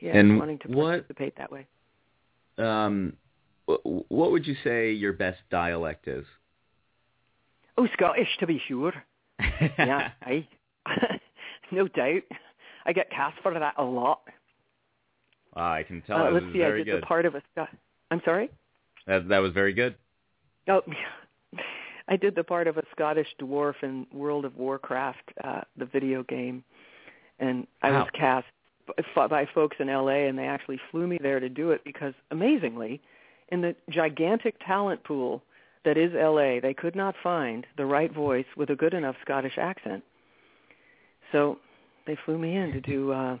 Yeah 0.00 0.16
And 0.16 0.38
wanting 0.38 0.58
to 0.60 0.68
what- 0.68 0.90
participate 1.08 1.36
that 1.38 1.50
way. 1.52 1.66
Um, 2.58 3.12
what 3.66 4.32
would 4.32 4.46
you 4.46 4.56
say 4.64 4.90
your 4.92 5.12
best 5.12 5.38
dialect 5.50 6.08
is? 6.08 6.24
oh 7.76 7.86
scottish 7.92 8.28
to 8.40 8.46
be 8.46 8.60
sure. 8.66 8.92
Yeah 9.78 10.10
aye. 10.22 10.46
No 11.70 11.86
doubt. 11.86 12.22
I 12.86 12.92
get 12.92 13.10
cast 13.10 13.36
for 13.42 13.52
that 13.58 13.74
a 13.76 13.84
lot 13.84 14.22
Ah, 15.56 15.72
I 15.74 15.82
can 15.82 16.02
tell. 16.02 16.18
uh, 16.18 16.30
let's 16.30 16.46
see 16.52 16.62
i 16.62 16.70
did 16.70 16.86
good. 16.86 17.02
the 17.02 17.06
part 17.06 17.26
of 17.26 17.34
a 17.34 17.42
scot 17.52 17.68
i'm 18.10 18.20
sorry 18.24 18.50
That 19.06 19.28
that 19.28 19.38
was 19.38 19.52
very 19.52 19.72
good. 19.72 19.94
Oh, 20.68 20.82
I 22.08 22.16
did 22.16 22.34
the 22.34 22.44
part 22.44 22.66
of 22.68 22.76
a 22.78 22.82
Scottish 22.92 23.28
dwarf 23.40 23.74
in 23.82 24.06
World 24.12 24.44
of 24.46 24.56
Warcraft, 24.56 25.30
uh, 25.44 25.60
the 25.76 25.84
video 25.86 26.22
game, 26.24 26.64
and 27.38 27.66
I 27.82 27.90
Wow. 27.90 28.00
was 28.00 28.08
cast 28.14 28.46
by 29.14 29.46
folks 29.54 29.76
in 29.78 29.88
LA, 29.88 30.26
and 30.28 30.38
they 30.38 30.46
actually 30.46 30.80
flew 30.90 31.06
me 31.06 31.18
there 31.20 31.38
to 31.40 31.48
do 31.50 31.70
it 31.72 31.82
because, 31.84 32.14
amazingly, 32.30 33.00
in 33.50 33.60
the 33.60 33.74
gigantic 33.90 34.54
talent 34.66 35.04
pool 35.04 35.42
that 35.84 35.96
is 35.98 36.12
LA, 36.14 36.60
they 36.60 36.74
could 36.74 36.96
not 36.96 37.14
find 37.22 37.66
the 37.76 37.84
right 37.84 38.12
voice 38.12 38.46
with 38.56 38.70
a 38.70 38.76
good 38.76 38.94
enough 38.94 39.16
Scottish 39.22 39.58
accent. 39.58 40.02
So 41.32 41.58
they 42.06 42.16
flew 42.24 42.38
me 42.38 42.56
in 42.56 42.72
to 42.72 42.80
do 42.80 43.12
uh, 43.12 43.38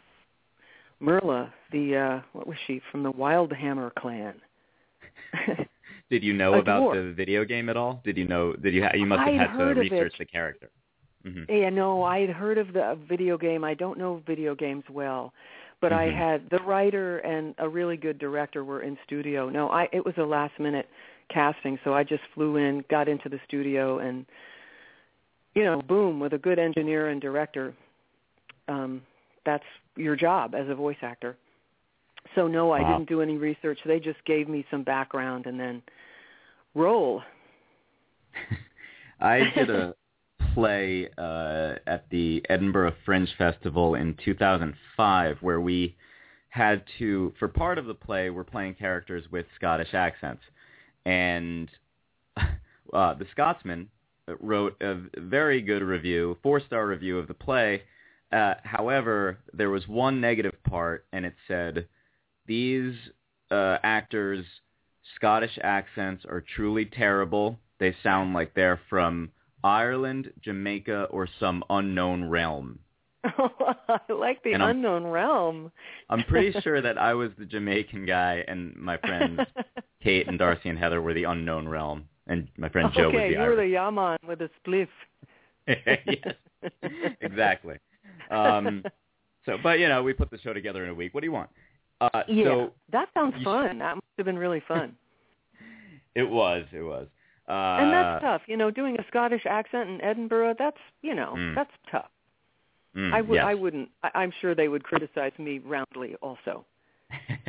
Merla, 1.00 1.52
the 1.72 1.96
uh, 1.96 2.20
what 2.32 2.46
was 2.46 2.56
she 2.66 2.80
from 2.90 3.02
the 3.02 3.12
Wildhammer 3.12 3.94
clan? 3.94 4.34
Did 6.10 6.24
you 6.24 6.32
know 6.32 6.54
about 6.54 6.82
dwarf. 6.82 6.94
the 6.94 7.12
video 7.12 7.44
game 7.44 7.68
at 7.68 7.76
all? 7.76 8.00
Did 8.04 8.16
you 8.16 8.26
know? 8.26 8.54
Did 8.54 8.74
you? 8.74 8.82
Ha- 8.82 8.92
you 8.94 9.06
must 9.06 9.20
have 9.20 9.28
I'd 9.28 9.50
had 9.50 9.58
to 9.58 9.64
research 9.74 10.14
the 10.18 10.24
character. 10.24 10.70
hmm 11.22 11.44
Yeah, 11.48 11.70
no, 11.70 12.02
I 12.02 12.20
had 12.20 12.30
heard 12.30 12.58
of 12.58 12.72
the 12.72 12.98
video 13.08 13.36
game. 13.38 13.62
I 13.62 13.74
don't 13.74 13.98
know 13.98 14.22
video 14.26 14.54
games 14.54 14.84
well, 14.90 15.32
but 15.80 15.92
I 15.92 16.08
Mhm. 16.08 16.16
had 16.16 16.50
the 16.50 16.62
writer 16.64 17.18
and 17.18 17.54
a 17.58 17.68
really 17.68 17.96
good 17.96 18.18
director 18.18 18.64
were 18.64 18.82
in 18.82 18.98
studio. 19.04 19.48
No, 19.48 19.68
I 19.68 19.88
it 19.92 20.04
was 20.04 20.16
a 20.18 20.24
last 20.24 20.58
minute 20.58 20.88
casting, 21.28 21.78
so 21.84 21.92
I 21.92 22.02
just 22.04 22.22
flew 22.34 22.56
in, 22.56 22.84
got 22.88 23.08
into 23.08 23.28
the 23.28 23.38
studio, 23.46 23.98
and 23.98 24.24
you 25.54 25.64
know, 25.64 25.82
boom, 25.82 26.20
with 26.20 26.32
a 26.32 26.38
good 26.38 26.58
engineer 26.58 27.08
and 27.08 27.20
director, 27.20 27.74
um, 28.68 29.02
that's 29.44 29.64
your 29.98 30.16
job 30.16 30.54
as 30.54 30.68
a 30.68 30.74
voice 30.74 30.96
actor. 31.02 31.36
So 32.34 32.46
no, 32.46 32.72
I 32.72 32.82
Wow. 32.82 32.92
didn't 32.92 33.08
do 33.08 33.22
any 33.22 33.36
research. 33.36 33.78
They 33.84 34.00
just 34.00 34.22
gave 34.24 34.48
me 34.48 34.64
some 34.70 34.82
background 34.82 35.46
and 35.46 35.58
then 35.58 35.82
roll. 36.74 37.22
I 39.20 39.40
did 39.56 39.70
a 39.70 39.94
play 40.54 41.08
uh, 41.18 41.74
at 41.86 42.08
the 42.10 42.44
Edinburgh 42.48 42.94
Fringe 43.04 43.28
Festival 43.36 43.94
in 43.94 44.16
2005 44.24 45.38
where 45.40 45.60
we 45.60 45.96
had 46.50 46.82
to, 46.98 47.32
for 47.38 47.48
part 47.48 47.78
of 47.78 47.86
the 47.86 47.94
play, 47.94 48.30
we're 48.30 48.44
playing 48.44 48.74
characters 48.74 49.24
with 49.30 49.46
Scottish 49.56 49.94
accents. 49.94 50.42
And 51.04 51.68
uh, 52.36 53.14
the 53.14 53.26
Scotsman 53.32 53.88
wrote 54.40 54.76
a 54.82 54.96
very 55.16 55.62
good 55.62 55.82
review, 55.82 56.36
four-star 56.42 56.86
review 56.86 57.18
of 57.18 57.28
the 57.28 57.34
play. 57.34 57.82
Uh, 58.30 58.54
however, 58.64 59.38
there 59.54 59.70
was 59.70 59.86
one 59.88 60.20
negative 60.20 60.54
part, 60.64 61.06
and 61.12 61.24
it 61.24 61.34
said, 61.46 61.86
these 62.46 62.94
uh, 63.50 63.78
actors' 63.82 64.44
Scottish 65.16 65.58
accents 65.62 66.24
are 66.28 66.44
truly 66.54 66.84
terrible. 66.84 67.58
They 67.80 67.94
sound 68.02 68.34
like 68.34 68.52
they're 68.54 68.80
from 68.90 69.30
Ireland, 69.64 70.30
Jamaica, 70.42 71.04
or 71.10 71.26
some 71.40 71.64
unknown 71.70 72.28
realm. 72.28 72.80
I 73.24 73.98
like 74.10 74.42
the 74.42 74.52
And 74.52 74.62
I'm- 74.62 74.76
unknown 74.76 75.04
realm. 75.06 75.72
I'm 76.10 76.22
pretty 76.24 76.58
sure 76.62 76.80
that 76.82 76.98
I 76.98 77.14
was 77.14 77.30
the 77.38 77.46
Jamaican 77.46 78.04
guy, 78.06 78.44
and 78.46 78.76
my 78.76 78.98
friends 78.98 79.40
Kate 80.02 80.28
and 80.28 80.38
Darcy 80.38 80.68
and 80.68 80.78
Heather 80.78 81.00
were 81.00 81.14
the 81.14 81.24
unknown 81.24 81.66
realm, 81.66 82.04
and 82.26 82.48
my 82.58 82.68
friend 82.68 82.90
Joe 82.94 83.06
okay, 83.06 83.16
was 83.16 83.34
the 83.34 83.42
you 83.42 83.48
were 83.48 83.56
the 83.56 83.66
Yaman 83.68 84.18
with 84.26 84.40
a 84.42 84.50
spliff. 84.64 84.88
yes, 85.66 86.34
exactly. 87.20 87.76
Um, 88.30 88.84
so, 89.46 89.56
but 89.62 89.78
you 89.78 89.88
know, 89.88 90.02
we 90.02 90.12
put 90.12 90.30
the 90.30 90.38
show 90.38 90.52
together 90.52 90.84
in 90.84 90.90
a 90.90 90.94
week. 90.94 91.14
What 91.14 91.20
do 91.20 91.26
you 91.26 91.32
want? 91.32 91.50
Uh, 92.00 92.22
yeah, 92.28 92.44
So 92.44 92.72
that 92.92 93.08
sounds 93.14 93.34
fun. 93.42 93.78
That 93.78 93.96
must 93.96 94.06
have 94.18 94.26
been 94.26 94.38
really 94.38 94.62
fun. 94.68 94.94
it 96.14 96.28
was, 96.28 96.64
it 96.72 96.82
was. 96.82 97.06
Uh, 97.48 97.52
and 97.80 97.92
that's 97.92 98.22
tough, 98.22 98.42
you 98.46 98.56
know, 98.58 98.70
doing 98.70 98.96
a 99.00 99.04
Scottish 99.08 99.46
accent 99.46 99.88
in 99.88 100.00
Edinburgh. 100.02 100.54
That's 100.58 100.76
you 101.02 101.14
know, 101.14 101.34
Mm. 101.36 101.54
that's 101.54 101.70
tough. 101.90 102.10
mm, 102.94 103.12
I 103.12 103.22
would, 103.22 103.36
yes. 103.36 103.44
I 103.46 103.54
wouldn't. 103.54 103.88
I, 104.02 104.10
I'm 104.14 104.32
sure 104.40 104.54
they 104.54 104.68
would 104.68 104.84
criticize 104.84 105.32
me 105.38 105.58
roundly, 105.60 106.14
also. 106.20 106.66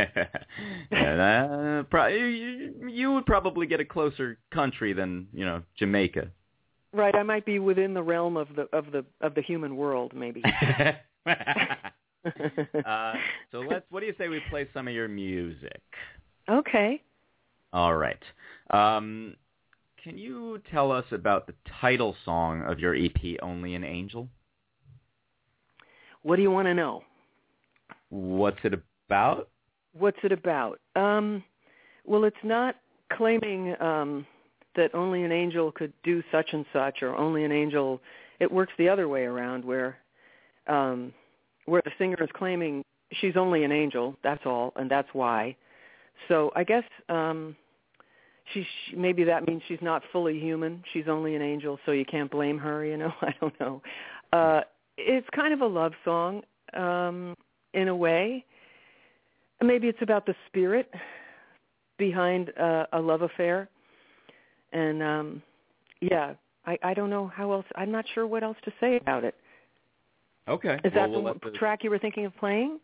yeah, 0.91 1.79
uh, 1.81 1.83
pro- 1.83 2.07
you, 2.07 2.87
you 2.89 3.11
would 3.11 3.25
probably 3.25 3.67
get 3.67 3.79
a 3.81 3.85
closer 3.85 4.37
country 4.51 4.93
than 4.93 5.27
you 5.33 5.45
know 5.45 5.61
Jamaica. 5.77 6.29
Right, 6.91 7.13
I 7.15 7.23
might 7.23 7.45
be 7.45 7.59
within 7.59 7.93
the 7.93 8.01
realm 8.01 8.35
of 8.35 8.47
the 8.55 8.67
of 8.75 8.91
the 8.91 9.05
of 9.21 9.35
the 9.35 9.41
human 9.41 9.75
world, 9.75 10.13
maybe. 10.15 10.43
uh, 12.85 13.13
so 13.51 13.59
let's. 13.59 13.85
What 13.89 14.01
do 14.01 14.05
you 14.05 14.15
say 14.17 14.27
we 14.27 14.41
play 14.49 14.67
some 14.73 14.87
of 14.87 14.93
your 14.93 15.07
music? 15.07 15.81
okay. 16.49 17.01
All 17.71 17.95
right. 17.95 18.21
Um, 18.71 19.35
can 20.03 20.17
you 20.17 20.59
tell 20.71 20.91
us 20.91 21.05
about 21.11 21.45
the 21.45 21.53
title 21.79 22.15
song 22.25 22.63
of 22.63 22.79
your 22.79 22.95
EP, 22.95 23.37
"Only 23.41 23.75
an 23.75 23.83
Angel"? 23.83 24.27
What 26.23 26.35
do 26.35 26.41
you 26.41 26.51
want 26.51 26.67
to 26.67 26.73
know? 26.73 27.03
What's 28.09 28.59
it 28.63 28.73
about? 29.07 29.49
What's 29.93 30.17
it 30.23 30.31
about? 30.31 30.79
Um, 30.95 31.43
well, 32.05 32.23
it's 32.23 32.35
not 32.43 32.75
claiming 33.13 33.75
um, 33.79 34.25
that 34.79 34.95
only 34.95 35.23
an 35.23 35.31
angel 35.31 35.71
could 35.71 35.93
do 36.03 36.23
such 36.31 36.49
and 36.53 36.65
such, 36.71 37.03
or 37.03 37.15
only 37.15 37.43
an 37.43 37.51
angel. 37.51 37.99
It 38.39 38.51
works 38.51 38.73
the 38.77 38.89
other 38.89 39.07
way 39.07 39.23
around, 39.23 39.65
where 39.65 39.97
um, 40.67 41.13
where 41.65 41.81
the 41.83 41.91
singer 41.97 42.17
is 42.21 42.29
claiming 42.33 42.83
she's 43.21 43.35
only 43.35 43.63
an 43.63 43.71
angel. 43.71 44.15
That's 44.23 44.45
all, 44.45 44.73
and 44.75 44.89
that's 44.89 45.09
why. 45.13 45.55
So 46.27 46.51
I 46.55 46.63
guess 46.63 46.83
um, 47.09 47.55
she, 48.53 48.63
she 48.63 48.95
maybe 48.95 49.23
that 49.25 49.47
means 49.47 49.61
she's 49.67 49.81
not 49.81 50.01
fully 50.11 50.39
human. 50.39 50.83
She's 50.93 51.07
only 51.07 51.35
an 51.35 51.41
angel, 51.41 51.79
so 51.85 51.91
you 51.91 52.05
can't 52.05 52.31
blame 52.31 52.57
her. 52.57 52.85
You 52.85 52.97
know, 52.97 53.11
I 53.21 53.33
don't 53.39 53.59
know. 53.59 53.81
Uh, 54.31 54.61
it's 54.97 55.27
kind 55.35 55.53
of 55.53 55.61
a 55.61 55.67
love 55.67 55.93
song 56.05 56.41
um, 56.73 57.35
in 57.73 57.87
a 57.87 57.95
way. 57.95 58.45
Maybe 59.61 59.87
it's 59.87 60.01
about 60.01 60.25
the 60.25 60.35
spirit 60.47 60.89
behind 61.97 62.51
uh, 62.57 62.85
a 62.93 62.99
love 62.99 63.21
affair, 63.21 63.69
and 64.71 65.01
um, 65.03 65.41
yeah, 66.01 66.33
I, 66.65 66.77
I 66.83 66.93
don't 66.93 67.09
know 67.09 67.27
how 67.33 67.51
else. 67.51 67.65
I'm 67.75 67.91
not 67.91 68.05
sure 68.13 68.25
what 68.27 68.43
else 68.43 68.57
to 68.65 68.71
say 68.79 68.97
about 68.97 69.23
it. 69.23 69.35
Okay. 70.47 70.79
Is 70.83 70.91
well, 70.95 71.03
that 71.03 71.09
we'll 71.09 71.21
the 71.21 71.27
let 71.27 71.41
the- 71.41 71.51
track 71.51 71.83
you 71.83 71.89
were 71.89 71.99
thinking 71.99 72.25
of 72.25 72.35
playing? 72.37 72.79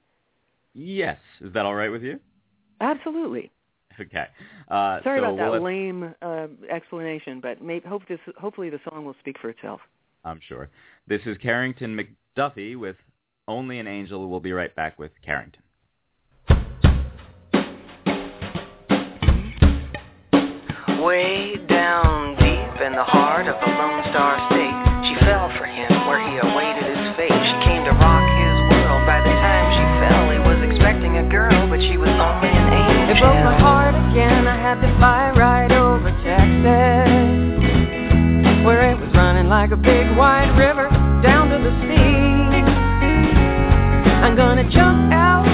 Yes. 0.74 1.17
Is 1.41 1.54
that 1.54 1.65
all 1.65 1.76
right 1.76 1.89
with 1.89 2.04
you? 2.04 2.19
Absolutely. 2.82 3.52
Okay. 4.00 4.26
Uh, 4.69 5.00
Sorry 5.04 5.19
so 5.19 5.26
about 5.26 5.38
that 5.38 5.43
we'll 5.52 5.54
let- 5.54 5.63
lame 5.63 6.13
uh, 6.21 6.48
explanation, 6.69 7.39
but 7.39 7.62
may, 7.62 7.80
hope 7.88 8.02
this, 8.10 8.19
hopefully 8.38 8.69
the 8.69 8.80
song 8.89 9.06
will 9.06 9.15
speak 9.21 9.38
for 9.41 9.50
itself. 9.50 9.80
I'm 10.26 10.39
sure. 10.48 10.69
This 11.08 11.21
is 11.26 11.38
Carrington 11.38 11.98
MacDuffie 11.98 12.78
with 12.78 12.98
Only 13.48 13.80
an 13.80 13.88
Angel. 13.88 14.28
We'll 14.30 14.39
be 14.39 14.52
right 14.52 14.76
back 14.76 15.00
with 15.00 15.12
Carrington. 15.24 15.62
Way 21.06 21.62
down 21.70 22.34
deep 22.41 22.82
in 22.82 22.98
the 22.98 23.06
heart 23.06 23.46
of 23.46 23.54
the 23.62 23.70
Lone 23.78 24.02
Star 24.10 24.41
State, 24.50 24.74
she 25.06 25.13
fell 25.22 25.54
for 25.54 25.70
him 25.70 25.86
where 26.10 26.18
he 26.18 26.34
awaited 26.41 26.82
his 26.82 27.13
fate. 27.13 27.30
She 27.30 27.58
came 27.62 27.86
to 27.86 27.94
rock 27.94 28.26
his 28.26 28.58
world. 28.74 29.06
By 29.06 29.22
the 29.22 29.30
time 29.38 29.70
she 29.78 29.86
fell, 30.02 30.34
he 30.34 30.41
was 30.41 30.58
expecting 30.65 31.22
a 31.22 31.30
girl, 31.30 31.70
but 31.70 31.78
she 31.78 32.02
was 32.02 32.10
only 32.10 32.50
an 32.50 32.74
angel. 32.74 33.13
It 33.13 33.22
broke 33.22 33.38
my 33.46 33.54
heart 33.54 33.94
again. 33.94 34.50
I 34.50 34.58
had 34.58 34.82
to 34.82 34.89
fly 34.98 35.30
right 35.38 35.70
over 35.70 36.10
Texas, 36.26 36.65
where 38.65 38.89
it 38.89 38.98
was 38.98 39.13
running 39.13 39.46
like 39.46 39.70
a 39.70 39.78
big 39.78 40.10
wide 40.18 40.58
river 40.58 40.89
down 41.22 41.54
to 41.54 41.62
the 41.62 41.70
sea. 41.86 42.65
I'm 44.26 44.34
gonna 44.34 44.65
jump 44.74 45.13
out 45.13 45.45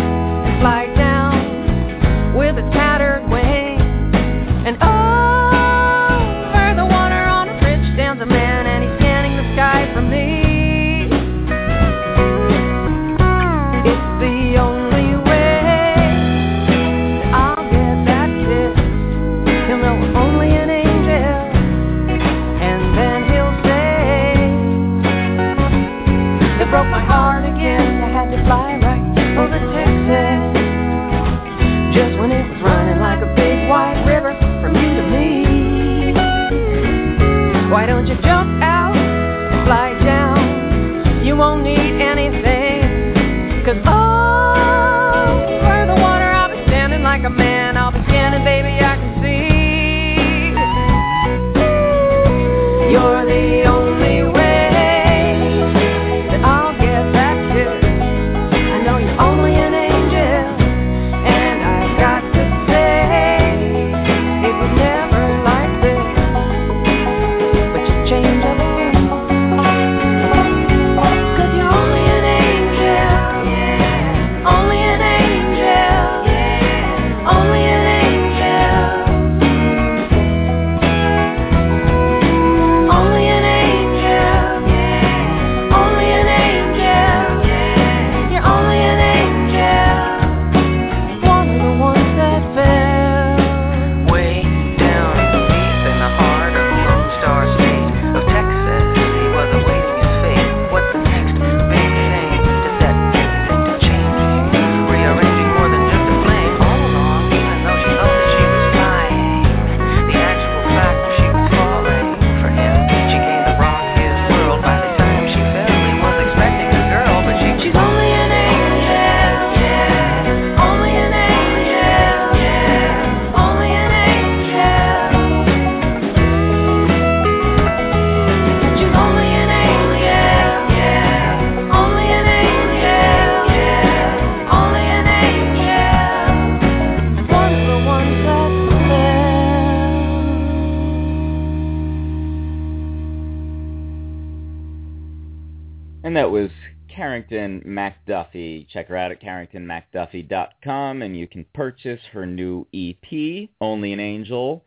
Check 148.73 148.87
her 148.87 148.97
out 148.97 149.11
at 149.11 149.21
carringtonmacduffie.com, 149.21 151.01
and 151.01 151.17
you 151.17 151.27
can 151.27 151.45
purchase 151.53 151.99
her 152.13 152.25
new 152.25 152.65
EP, 152.73 153.49
Only 153.59 153.93
an 153.93 153.99
Angel, 153.99 154.63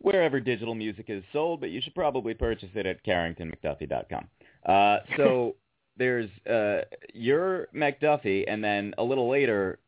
wherever 0.00 0.40
digital 0.40 0.74
music 0.74 1.06
is 1.08 1.22
sold, 1.32 1.60
but 1.60 1.70
you 1.70 1.80
should 1.80 1.94
probably 1.94 2.34
purchase 2.34 2.70
it 2.74 2.86
at 2.86 3.04
carringtonmacduffie.com. 3.04 4.28
Uh, 4.66 4.98
so 5.16 5.56
there's 5.96 6.30
uh, 6.48 6.80
your 7.14 7.68
MacDuffie, 7.74 8.44
and 8.48 8.62
then 8.64 8.94
a 8.98 9.04
little 9.04 9.30
later, 9.30 9.78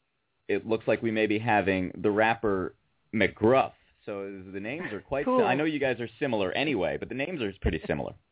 it 0.49 0.67
looks 0.67 0.87
like 0.87 1.03
we 1.03 1.11
may 1.11 1.27
be 1.27 1.39
having 1.39 1.93
the 2.03 2.11
rapper 2.11 2.75
McGruff. 3.15 3.73
So 4.05 4.43
the 4.53 4.61
names 4.61 4.93
are 4.93 5.01
quite. 5.01 5.25
Cool. 5.25 5.45
I 5.45 5.55
know 5.55 5.65
you 5.65 5.79
guys 5.79 6.01
are 6.01 6.09
similar 6.19 6.51
anyway, 6.53 6.97
but 6.99 7.09
the 7.09 7.15
names 7.15 7.41
are 7.41 7.53
pretty 7.61 7.81
similar. 7.87 8.13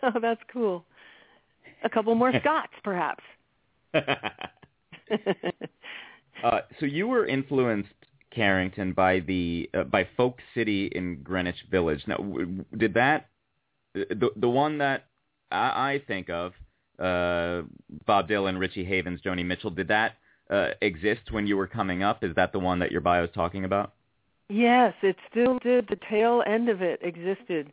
Oh, 0.00 0.20
that's 0.22 0.40
cool. 0.52 0.84
A 1.82 1.88
couple 1.88 2.14
more 2.14 2.32
Scots, 2.40 2.72
perhaps. 2.84 3.24
Uh, 6.44 6.60
so 6.78 6.86
you 6.86 7.08
were 7.08 7.26
influenced, 7.26 7.88
Carrington, 8.30 8.92
by 8.92 9.18
the 9.20 9.68
uh, 9.74 9.82
by 9.82 10.06
Folk 10.16 10.38
City 10.54 10.86
in 10.94 11.20
Greenwich 11.22 11.56
Village. 11.68 12.00
Now, 12.06 12.18
w- 12.18 12.64
did 12.76 12.94
that 12.94 13.26
the 13.94 14.30
the 14.36 14.48
one 14.48 14.78
that 14.78 15.06
I, 15.50 15.94
I 15.94 16.02
think 16.06 16.30
of, 16.30 16.52
uh, 17.00 17.62
Bob 18.06 18.28
Dylan, 18.28 18.58
Richie 18.58 18.84
Havens, 18.84 19.20
Joni 19.20 19.44
Mitchell? 19.44 19.70
Did 19.70 19.88
that 19.88 20.12
uh, 20.48 20.68
exist 20.80 21.32
when 21.32 21.46
you 21.48 21.56
were 21.56 21.66
coming 21.66 22.04
up? 22.04 22.22
Is 22.22 22.34
that 22.36 22.52
the 22.52 22.60
one 22.60 22.78
that 22.78 22.92
your 22.92 23.00
bio 23.00 23.24
is 23.24 23.30
talking 23.34 23.64
about? 23.64 23.94
Yes, 24.48 24.94
it 25.02 25.16
still 25.30 25.58
did. 25.58 25.88
The 25.88 25.98
tail 26.08 26.44
end 26.46 26.68
of 26.68 26.82
it 26.82 27.00
existed 27.02 27.72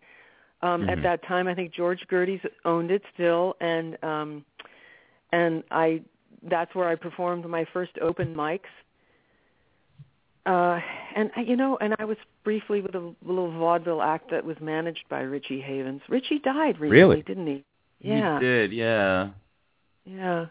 um, 0.64 0.82
Mhm. 0.88 0.92
at 0.92 1.04
that 1.04 1.24
time. 1.28 1.48
I 1.48 1.54
think 1.54 1.72
George 1.72 2.00
Gerties 2.10 2.42
owned 2.66 2.90
it 2.90 3.04
still, 3.14 3.56
and 3.62 3.96
um, 4.04 4.46
and 5.32 5.64
I 5.72 6.02
that's 6.48 6.74
where 6.76 6.88
I 6.88 6.96
performed 6.96 7.46
my 7.50 7.66
first 7.74 7.92
open 8.02 8.36
mics. 8.36 8.62
Uh, 10.46 10.80
and 11.16 11.32
I- 11.36 11.42
you 11.42 11.56
know, 11.56 11.76
and 11.82 11.96
I 11.98 12.06
was 12.06 12.18
briefly 12.44 12.80
with 12.80 12.94
a 12.94 13.14
little 13.24 13.50
vaudeville 13.52 14.02
act 14.04 14.30
that 14.30 14.46
was 14.46 14.60
managed 14.62 15.10
by 15.10 15.22
Richie 15.22 15.60
Havens. 15.60 16.04
Richie 16.08 16.38
died 16.40 16.80
recently, 16.80 16.90
Really? 16.90 17.22
didn't 17.24 17.48
he? 17.48 17.64
Yeah. 18.00 18.36
You 18.36 18.40
did, 18.40 18.72
yeah. 18.74 19.30
Yeah. 20.06 20.46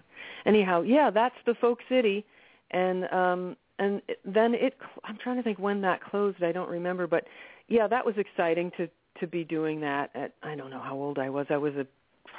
anyhow, 0.47 0.81
yeah, 0.83 1.11
that's 1.11 1.37
the 1.47 1.55
Folk 1.55 1.79
City, 1.89 2.25
and 2.73 3.05
um, 3.13 3.57
and 3.79 4.03
then 4.25 4.55
it. 4.55 4.77
I'm 5.05 5.17
trying 5.17 5.37
to 5.37 5.45
think 5.45 5.61
when 5.61 5.81
that 5.83 6.03
closed. 6.03 6.43
I 6.43 6.51
don't 6.51 6.69
remember, 6.69 7.07
but 7.07 7.25
yeah, 7.69 7.87
that 7.87 8.05
was 8.05 8.17
exciting 8.19 8.73
to 8.77 8.89
to 9.21 9.29
be 9.29 9.45
doing 9.45 9.81
that. 9.83 10.11
At 10.17 10.33
I 10.43 10.57
don't 10.57 10.71
know 10.71 10.81
how 10.81 10.95
old 10.97 11.21
I 11.21 11.31
was. 11.31 11.47
I 11.51 11.57
was 11.57 11.75
a, 11.77 11.87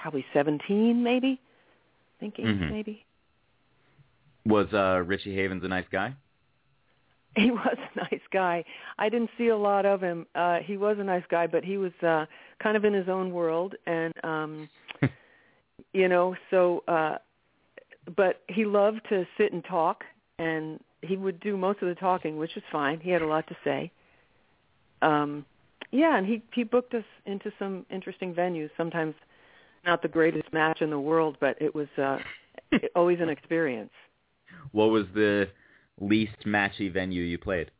probably 0.01 0.25
17, 0.33 1.01
maybe. 1.01 1.39
Thinking 2.19 2.45
Mhm. 2.45 2.69
maybe. 2.71 3.05
Was 4.45 4.71
uh, 4.73 5.03
Richie 5.05 5.35
Havens 5.35 5.63
a 5.63 5.67
nice 5.67 5.87
guy? 5.91 6.13
He 7.37 7.51
was 7.51 7.77
a 7.77 7.97
nice 7.97 8.21
guy. 8.31 8.63
I 8.97 9.09
didn't 9.09 9.29
see 9.37 9.49
a 9.49 9.57
lot 9.57 9.85
of 9.85 9.99
him. 10.01 10.25
Uh 10.35 10.59
he 10.59 10.77
was 10.77 10.97
a 10.99 11.03
nice 11.03 11.25
guy, 11.29 11.47
but 11.47 11.65
he 11.65 11.77
was 11.77 11.91
uh 12.01 12.25
kind 12.63 12.77
of 12.77 12.85
in 12.85 12.93
his 12.93 13.09
own 13.09 13.33
world 13.33 13.75
and 13.85 14.13
um 14.23 14.69
you 15.93 16.07
know, 16.07 16.35
so 16.49 16.83
uh 16.87 17.17
but 18.15 18.41
he 18.47 18.63
loved 18.63 19.01
to 19.09 19.25
sit 19.37 19.51
and 19.51 19.65
talk 19.65 20.05
and 20.39 20.79
he 21.01 21.17
would 21.17 21.39
do 21.41 21.57
most 21.57 21.81
of 21.81 21.89
the 21.89 21.95
talking, 21.95 22.37
which 22.37 22.55
is 22.55 22.63
fine. 22.71 22.99
He 23.01 23.09
had 23.09 23.21
a 23.21 23.27
lot 23.27 23.45
to 23.47 23.57
say. 23.65 23.91
Um 25.01 25.45
yeah, 25.91 26.17
and 26.17 26.25
he 26.25 26.41
he 26.53 26.63
booked 26.63 26.93
us 26.93 27.05
into 27.25 27.51
some 27.59 27.85
interesting 27.89 28.33
venues, 28.33 28.69
sometimes 28.77 29.15
not 29.85 30.01
the 30.01 30.07
greatest 30.07 30.51
match 30.53 30.81
in 30.81 30.89
the 30.89 30.99
world, 30.99 31.37
but 31.39 31.61
it 31.61 31.73
was 31.73 31.87
uh 31.97 32.17
always 32.95 33.19
an 33.19 33.29
experience. 33.29 33.91
What 34.71 34.87
was 34.87 35.05
the 35.13 35.47
least 35.99 36.45
matchy 36.45 36.91
venue 36.91 37.23
you 37.23 37.37
played? 37.37 37.71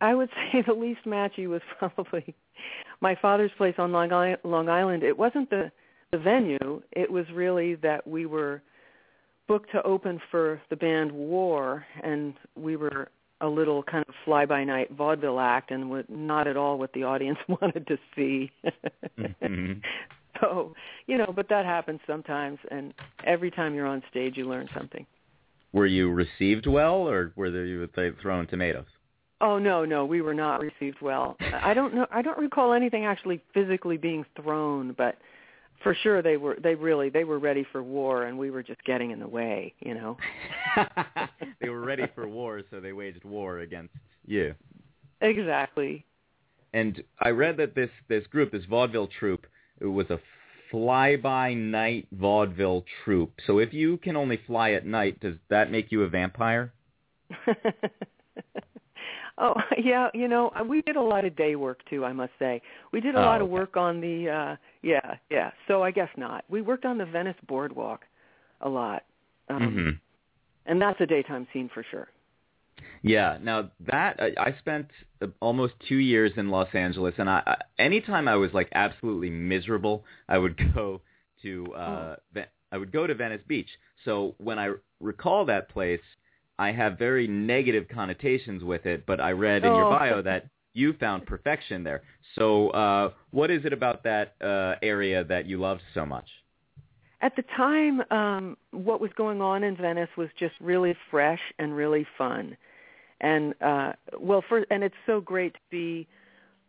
I 0.00 0.14
would 0.14 0.28
say 0.52 0.62
the 0.66 0.74
least 0.74 1.04
matchy 1.06 1.46
was 1.48 1.62
probably 1.78 2.34
my 3.00 3.16
father's 3.20 3.50
place 3.56 3.74
on 3.78 3.92
Long, 3.92 4.12
I- 4.12 4.36
Long 4.44 4.68
Island. 4.68 5.02
It 5.02 5.16
wasn't 5.16 5.50
the 5.50 5.70
the 6.10 6.18
venue; 6.18 6.82
it 6.92 7.10
was 7.10 7.24
really 7.32 7.76
that 7.76 8.06
we 8.06 8.26
were 8.26 8.60
booked 9.48 9.72
to 9.72 9.82
open 9.82 10.20
for 10.30 10.60
the 10.68 10.76
band 10.76 11.10
War, 11.10 11.86
and 12.02 12.34
we 12.54 12.76
were 12.76 13.08
a 13.40 13.48
little 13.48 13.82
kind 13.82 14.04
of 14.06 14.14
fly-by-night 14.24 14.92
vaudeville 14.92 15.40
act, 15.40 15.70
and 15.70 16.04
not 16.08 16.46
at 16.46 16.56
all 16.56 16.78
what 16.78 16.92
the 16.92 17.02
audience 17.02 17.38
wanted 17.48 17.86
to 17.86 17.98
see. 18.14 18.52
Mhm. 19.18 19.80
so, 20.42 20.74
you 21.06 21.16
know, 21.16 21.32
but 21.34 21.48
that 21.48 21.64
happens 21.64 22.00
sometimes, 22.06 22.58
and 22.70 22.92
every 23.26 23.50
time 23.50 23.74
you're 23.74 23.86
on 23.86 24.02
stage, 24.10 24.36
you 24.36 24.48
learn 24.48 24.68
something. 24.76 25.06
Were 25.72 25.86
you 25.86 26.10
received 26.10 26.66
well, 26.66 27.08
or 27.08 27.32
were 27.34 27.50
they 27.50 28.10
throwing 28.20 28.46
tomatoes? 28.46 28.84
Oh 29.40 29.58
no, 29.58 29.84
no, 29.84 30.04
we 30.04 30.20
were 30.20 30.34
not 30.34 30.60
received 30.60 30.98
well. 31.02 31.36
I 31.40 31.74
don't 31.74 31.94
know. 31.94 32.06
I 32.12 32.22
don't 32.22 32.38
recall 32.38 32.72
anything 32.72 33.04
actually 33.04 33.42
physically 33.52 33.96
being 33.96 34.24
thrown, 34.40 34.94
but 34.96 35.16
for 35.82 35.96
sure 36.02 36.22
they 36.22 36.36
were. 36.36 36.56
They 36.62 36.76
really 36.76 37.08
they 37.08 37.24
were 37.24 37.40
ready 37.40 37.66
for 37.72 37.82
war, 37.82 38.24
and 38.24 38.38
we 38.38 38.50
were 38.50 38.62
just 38.62 38.84
getting 38.84 39.10
in 39.10 39.18
the 39.18 39.26
way. 39.26 39.74
You 39.80 39.94
know. 39.94 40.16
they 41.60 41.70
were 41.70 41.80
ready 41.80 42.04
for 42.14 42.28
war, 42.28 42.62
so 42.70 42.80
they 42.80 42.92
waged 42.92 43.24
war 43.24 43.60
against 43.60 43.94
you. 44.26 44.54
Exactly. 45.20 46.04
And 46.72 47.02
I 47.18 47.30
read 47.30 47.56
that 47.56 47.74
this 47.74 47.90
this 48.08 48.26
group, 48.28 48.52
this 48.52 48.64
vaudeville 48.66 49.08
troupe, 49.08 49.46
it 49.82 49.86
was 49.86 50.08
a 50.10 50.18
fly-by-night 50.70 52.08
vaudeville 52.12 52.84
troupe. 53.04 53.34
So 53.46 53.58
if 53.58 53.72
you 53.74 53.98
can 53.98 54.16
only 54.16 54.38
fly 54.46 54.72
at 54.72 54.86
night, 54.86 55.20
does 55.20 55.34
that 55.50 55.70
make 55.70 55.92
you 55.92 56.02
a 56.02 56.08
vampire? 56.08 56.72
oh 59.38 59.54
yeah, 59.82 60.08
you 60.14 60.28
know 60.28 60.50
we 60.68 60.82
did 60.82 60.96
a 60.96 61.00
lot 61.00 61.24
of 61.24 61.36
day 61.36 61.56
work 61.56 61.80
too. 61.88 62.04
I 62.04 62.12
must 62.12 62.32
say 62.38 62.60
we 62.92 63.00
did 63.00 63.14
a 63.14 63.18
Oh, 63.18 63.22
lot 63.22 63.40
of 63.40 63.48
work 63.48 63.76
on 63.76 64.00
the. 64.00 64.28
uh 64.30 64.56
Yeah, 64.82 65.16
yeah. 65.30 65.50
So 65.68 65.82
I 65.82 65.90
guess 65.90 66.08
not. 66.16 66.44
We 66.48 66.62
worked 66.62 66.84
on 66.84 66.98
the 66.98 67.06
Venice 67.06 67.36
boardwalk 67.48 68.02
a 68.60 68.68
lot, 68.68 69.02
um, 69.48 69.74
hmm 69.74 69.90
and 70.70 70.80
that's 70.80 71.00
a 71.00 71.06
daytime 71.06 71.46
scene 71.52 71.68
for 71.74 71.84
sure. 71.90 72.08
Yeah. 73.02 73.38
Now 73.42 73.70
that 73.86 74.20
I, 74.20 74.32
I 74.38 74.56
spent 74.58 74.88
uh, 75.20 75.26
almost 75.40 75.74
two 75.88 75.96
years 75.98 76.32
in 76.36 76.50
Los 76.50 76.68
Angeles, 76.74 77.14
and 77.18 77.28
I, 77.28 77.42
I 77.46 77.56
anytime 77.82 78.28
I 78.28 78.36
was 78.36 78.52
like 78.52 78.68
absolutely 78.74 79.30
miserable, 79.30 80.04
I 80.28 80.38
would 80.38 80.56
go 80.74 81.00
to 81.42 81.74
uh, 81.74 82.16
Ve- 82.32 82.44
I 82.70 82.78
would 82.78 82.92
go 82.92 83.06
to 83.06 83.14
Venice 83.14 83.42
Beach. 83.46 83.68
So 84.04 84.34
when 84.38 84.58
I 84.58 84.72
recall 85.00 85.44
that 85.46 85.68
place, 85.68 86.00
I 86.58 86.72
have 86.72 86.98
very 86.98 87.26
negative 87.26 87.86
connotations 87.92 88.62
with 88.64 88.86
it. 88.86 89.04
But 89.06 89.20
I 89.20 89.32
read 89.32 89.64
in 89.64 89.74
your 89.74 89.86
Oh. 89.86 89.98
bio 89.98 90.22
that 90.22 90.46
you 90.74 90.94
found 90.94 91.26
perfection 91.26 91.84
there. 91.84 92.02
So 92.36 92.70
uh, 92.70 93.10
what 93.30 93.50
is 93.50 93.64
it 93.64 93.72
about 93.72 94.04
that 94.04 94.36
uh, 94.40 94.76
area 94.82 95.22
that 95.24 95.46
you 95.46 95.58
loved 95.58 95.82
so 95.92 96.06
much? 96.06 96.26
At 97.20 97.36
the 97.36 97.42
time, 97.56 98.02
um, 98.10 98.56
what 98.72 99.00
was 99.00 99.10
going 99.16 99.40
on 99.40 99.62
in 99.62 99.76
Venice 99.76 100.08
was 100.16 100.28
just 100.38 100.54
really 100.60 100.96
fresh 101.10 101.40
and 101.58 101.76
really 101.76 102.04
fun. 102.18 102.56
And 103.22 103.54
uh 103.62 103.92
well 104.18 104.44
for 104.46 104.66
and 104.70 104.84
it's 104.84 104.94
so 105.06 105.20
great 105.20 105.54
to 105.54 105.60
be 105.70 106.06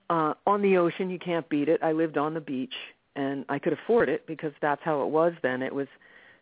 uh 0.10 0.34
on 0.47 0.62
the 0.62 0.78
ocean, 0.78 1.10
you 1.10 1.20
can't 1.20 1.47
beat 1.49 1.68
it. 1.68 1.82
I 1.84 1.91
lived 1.91 2.18
on 2.18 2.34
the 2.34 2.41
beach 2.41 2.74
and 3.16 3.45
I 3.49 3.60
could 3.60 3.74
afford 3.74 4.10
it 4.10 4.26
because 4.28 4.54
that's 4.62 4.82
how 4.84 5.01
it 5.04 5.10
was 5.10 5.34
then. 5.41 5.62
It 5.62 5.74
was 5.74 5.88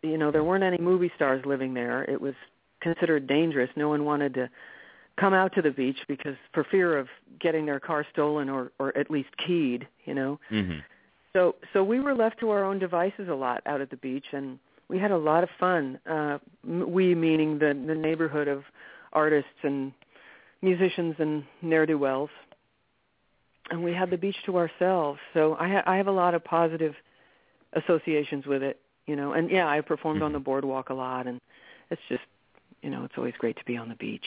you 0.02 0.18
know, 0.18 0.30
there 0.30 0.44
weren't 0.44 0.64
any 0.64 0.78
movie 0.78 1.12
stars 1.14 1.44
living 1.46 1.74
there. 1.74 2.02
It 2.04 2.20
was 2.20 2.34
considered 2.80 3.26
dangerous. 3.26 3.70
No 3.76 3.88
one 3.88 4.04
wanted 4.04 4.34
to 4.34 4.50
come 5.18 5.34
out 5.34 5.54
to 5.54 5.62
the 5.62 5.70
beach 5.70 5.98
because 6.08 6.36
for 6.52 6.64
fear 6.64 6.98
of 6.98 7.08
getting 7.40 7.66
their 7.66 7.80
car 7.80 8.04
stolen 8.12 8.48
or 8.48 8.72
or 8.78 8.96
at 8.96 9.10
least 9.10 9.28
keyed, 9.44 9.86
you 10.04 10.14
know. 10.14 10.38
Mm-hmm. 10.50 10.78
So 11.34 11.54
so 11.72 11.82
we 11.82 12.00
were 12.00 12.14
left 12.14 12.40
to 12.40 12.50
our 12.50 12.64
own 12.64 12.78
devices 12.78 13.28
a 13.28 13.34
lot 13.34 13.62
out 13.66 13.80
at 13.80 13.90
the 13.90 13.96
beach, 13.96 14.26
and 14.32 14.58
we 14.88 14.98
had 14.98 15.10
a 15.10 15.16
lot 15.16 15.42
of 15.42 15.50
fun. 15.58 15.98
Uh, 16.08 16.38
we 16.64 17.14
meaning 17.14 17.58
the 17.58 17.78
the 17.86 17.94
neighborhood 17.94 18.48
of 18.48 18.64
artists 19.12 19.50
and 19.62 19.92
musicians 20.62 21.16
and 21.18 21.44
ne'er 21.60 21.86
do 21.86 21.98
wells, 21.98 22.30
and 23.70 23.82
we 23.82 23.92
had 23.92 24.10
the 24.10 24.16
beach 24.16 24.36
to 24.46 24.56
ourselves. 24.56 25.18
So 25.34 25.56
I 25.58 25.68
ha- 25.68 25.82
I 25.86 25.96
have 25.96 26.06
a 26.06 26.12
lot 26.12 26.34
of 26.34 26.44
positive 26.44 26.94
associations 27.72 28.46
with 28.46 28.62
it, 28.62 28.80
you 29.06 29.16
know. 29.16 29.32
And 29.32 29.50
yeah, 29.50 29.68
I 29.68 29.80
performed 29.80 30.22
on 30.22 30.32
the 30.32 30.38
boardwalk 30.38 30.90
a 30.90 30.94
lot, 30.94 31.26
and 31.26 31.40
it's 31.90 32.02
just 32.08 32.22
you 32.82 32.90
know 32.90 33.04
it's 33.04 33.14
always 33.16 33.34
great 33.38 33.56
to 33.56 33.64
be 33.64 33.76
on 33.76 33.88
the 33.88 33.96
beach. 33.96 34.26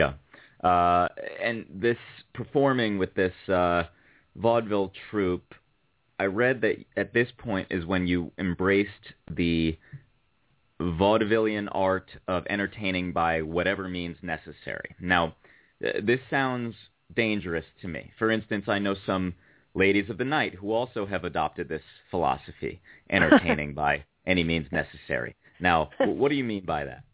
Yeah. 0.00 0.14
Uh, 0.62 1.08
and 1.42 1.66
this 1.68 1.98
performing 2.32 2.96
with 2.96 3.14
this 3.14 3.34
uh, 3.48 3.84
vaudeville 4.36 4.92
troupe, 5.10 5.54
I 6.18 6.24
read 6.24 6.60
that 6.62 6.76
at 6.96 7.12
this 7.12 7.28
point 7.36 7.68
is 7.70 7.84
when 7.84 8.06
you 8.06 8.32
embraced 8.38 9.12
the 9.30 9.76
vaudevillian 10.84 11.68
art 11.72 12.10
of 12.28 12.44
entertaining 12.48 13.12
by 13.12 13.42
whatever 13.42 13.88
means 13.88 14.16
necessary. 14.22 14.94
Now, 15.00 15.34
this 15.80 16.20
sounds 16.30 16.74
dangerous 17.14 17.64
to 17.82 17.88
me. 17.88 18.12
For 18.18 18.30
instance, 18.30 18.64
I 18.68 18.78
know 18.78 18.94
some 19.06 19.34
ladies 19.74 20.08
of 20.10 20.18
the 20.18 20.24
night 20.24 20.54
who 20.54 20.72
also 20.72 21.06
have 21.06 21.24
adopted 21.24 21.68
this 21.68 21.82
philosophy, 22.10 22.80
entertaining 23.10 23.74
by 23.74 24.04
any 24.26 24.44
means 24.44 24.66
necessary. 24.72 25.34
Now, 25.60 25.90
what 26.00 26.28
do 26.30 26.34
you 26.34 26.44
mean 26.44 26.64
by 26.64 26.84
that? 26.84 27.04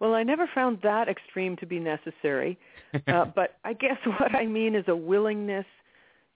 Well, 0.00 0.14
I 0.14 0.22
never 0.22 0.48
found 0.54 0.78
that 0.82 1.08
extreme 1.08 1.56
to 1.56 1.66
be 1.66 1.78
necessary, 1.78 2.58
uh, 3.08 3.26
but 3.34 3.56
I 3.64 3.72
guess 3.72 3.96
what 4.20 4.34
I 4.34 4.46
mean 4.46 4.74
is 4.74 4.84
a 4.88 4.96
willingness 4.96 5.66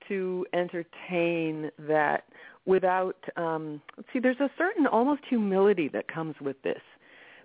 to 0.09 0.46
entertain 0.55 1.70
that 1.78 2.24
without. 2.66 3.16
Um, 3.36 3.80
see, 4.12 4.18
there's 4.18 4.40
a 4.40 4.50
certain 4.58 4.86
almost 4.86 5.22
humility 5.28 5.88
that 5.88 6.08
comes 6.08 6.34
with 6.40 6.61
this, 6.62 6.80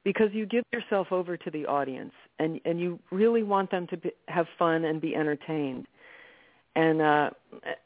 because 0.04 0.30
you 0.34 0.46
give 0.46 0.64
yourself 0.72 1.12
over 1.12 1.38
to 1.38 1.52
the 1.52 1.66
audience, 1.66 2.14
and 2.40 2.60
and 2.66 2.80
you 2.80 3.00
really 3.12 3.44
want 3.44 3.72
them 3.72 3.88
to 3.88 3.98
be, 3.98 4.12
have 4.28 4.48
fun 4.58 4.86
and 4.86 5.02
be 5.02 5.16
entertained, 5.16 5.88
and 6.76 7.02
uh, 7.02 7.30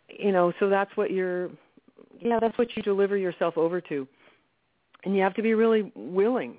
you 0.08 0.32
know, 0.32 0.54
so 0.60 0.70
that's 0.70 0.96
what 0.96 1.12
you're. 1.12 1.50
Yeah, 2.20 2.40
that's 2.42 2.58
what 2.58 2.76
you 2.76 2.84
deliver 2.84 3.16
yourself 3.16 3.58
over 3.58 3.80
to, 3.80 4.06
and 5.06 5.16
you 5.16 5.22
have 5.22 5.34
to 5.36 5.42
be 5.42 5.54
really 5.54 5.92
willing 5.96 6.58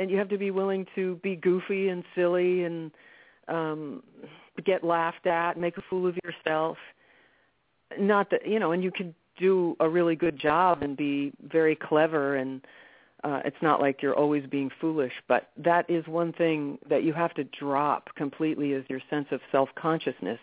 and 0.00 0.10
you 0.10 0.16
have 0.16 0.28
to 0.30 0.38
be 0.38 0.50
willing 0.50 0.86
to 0.94 1.16
be 1.16 1.36
goofy 1.36 1.88
and 1.88 2.02
silly 2.14 2.64
and 2.64 2.90
um 3.48 4.02
get 4.64 4.82
laughed 4.84 5.26
at 5.26 5.58
make 5.58 5.76
a 5.76 5.82
fool 5.88 6.06
of 6.06 6.16
yourself 6.24 6.76
not 7.98 8.30
that 8.30 8.46
you 8.46 8.58
know 8.58 8.72
and 8.72 8.82
you 8.82 8.90
can 8.90 9.14
do 9.40 9.76
a 9.80 9.88
really 9.88 10.14
good 10.14 10.38
job 10.38 10.82
and 10.82 10.96
be 10.96 11.32
very 11.42 11.74
clever 11.74 12.36
and 12.36 12.60
uh 13.24 13.40
it's 13.44 13.60
not 13.60 13.80
like 13.80 14.02
you're 14.02 14.14
always 14.14 14.44
being 14.46 14.70
foolish 14.80 15.12
but 15.28 15.50
that 15.56 15.88
is 15.90 16.06
one 16.06 16.32
thing 16.32 16.78
that 16.88 17.02
you 17.02 17.12
have 17.12 17.34
to 17.34 17.44
drop 17.44 18.14
completely 18.14 18.72
is 18.72 18.84
your 18.88 19.00
sense 19.10 19.26
of 19.32 19.40
self 19.50 19.68
consciousness 19.74 20.38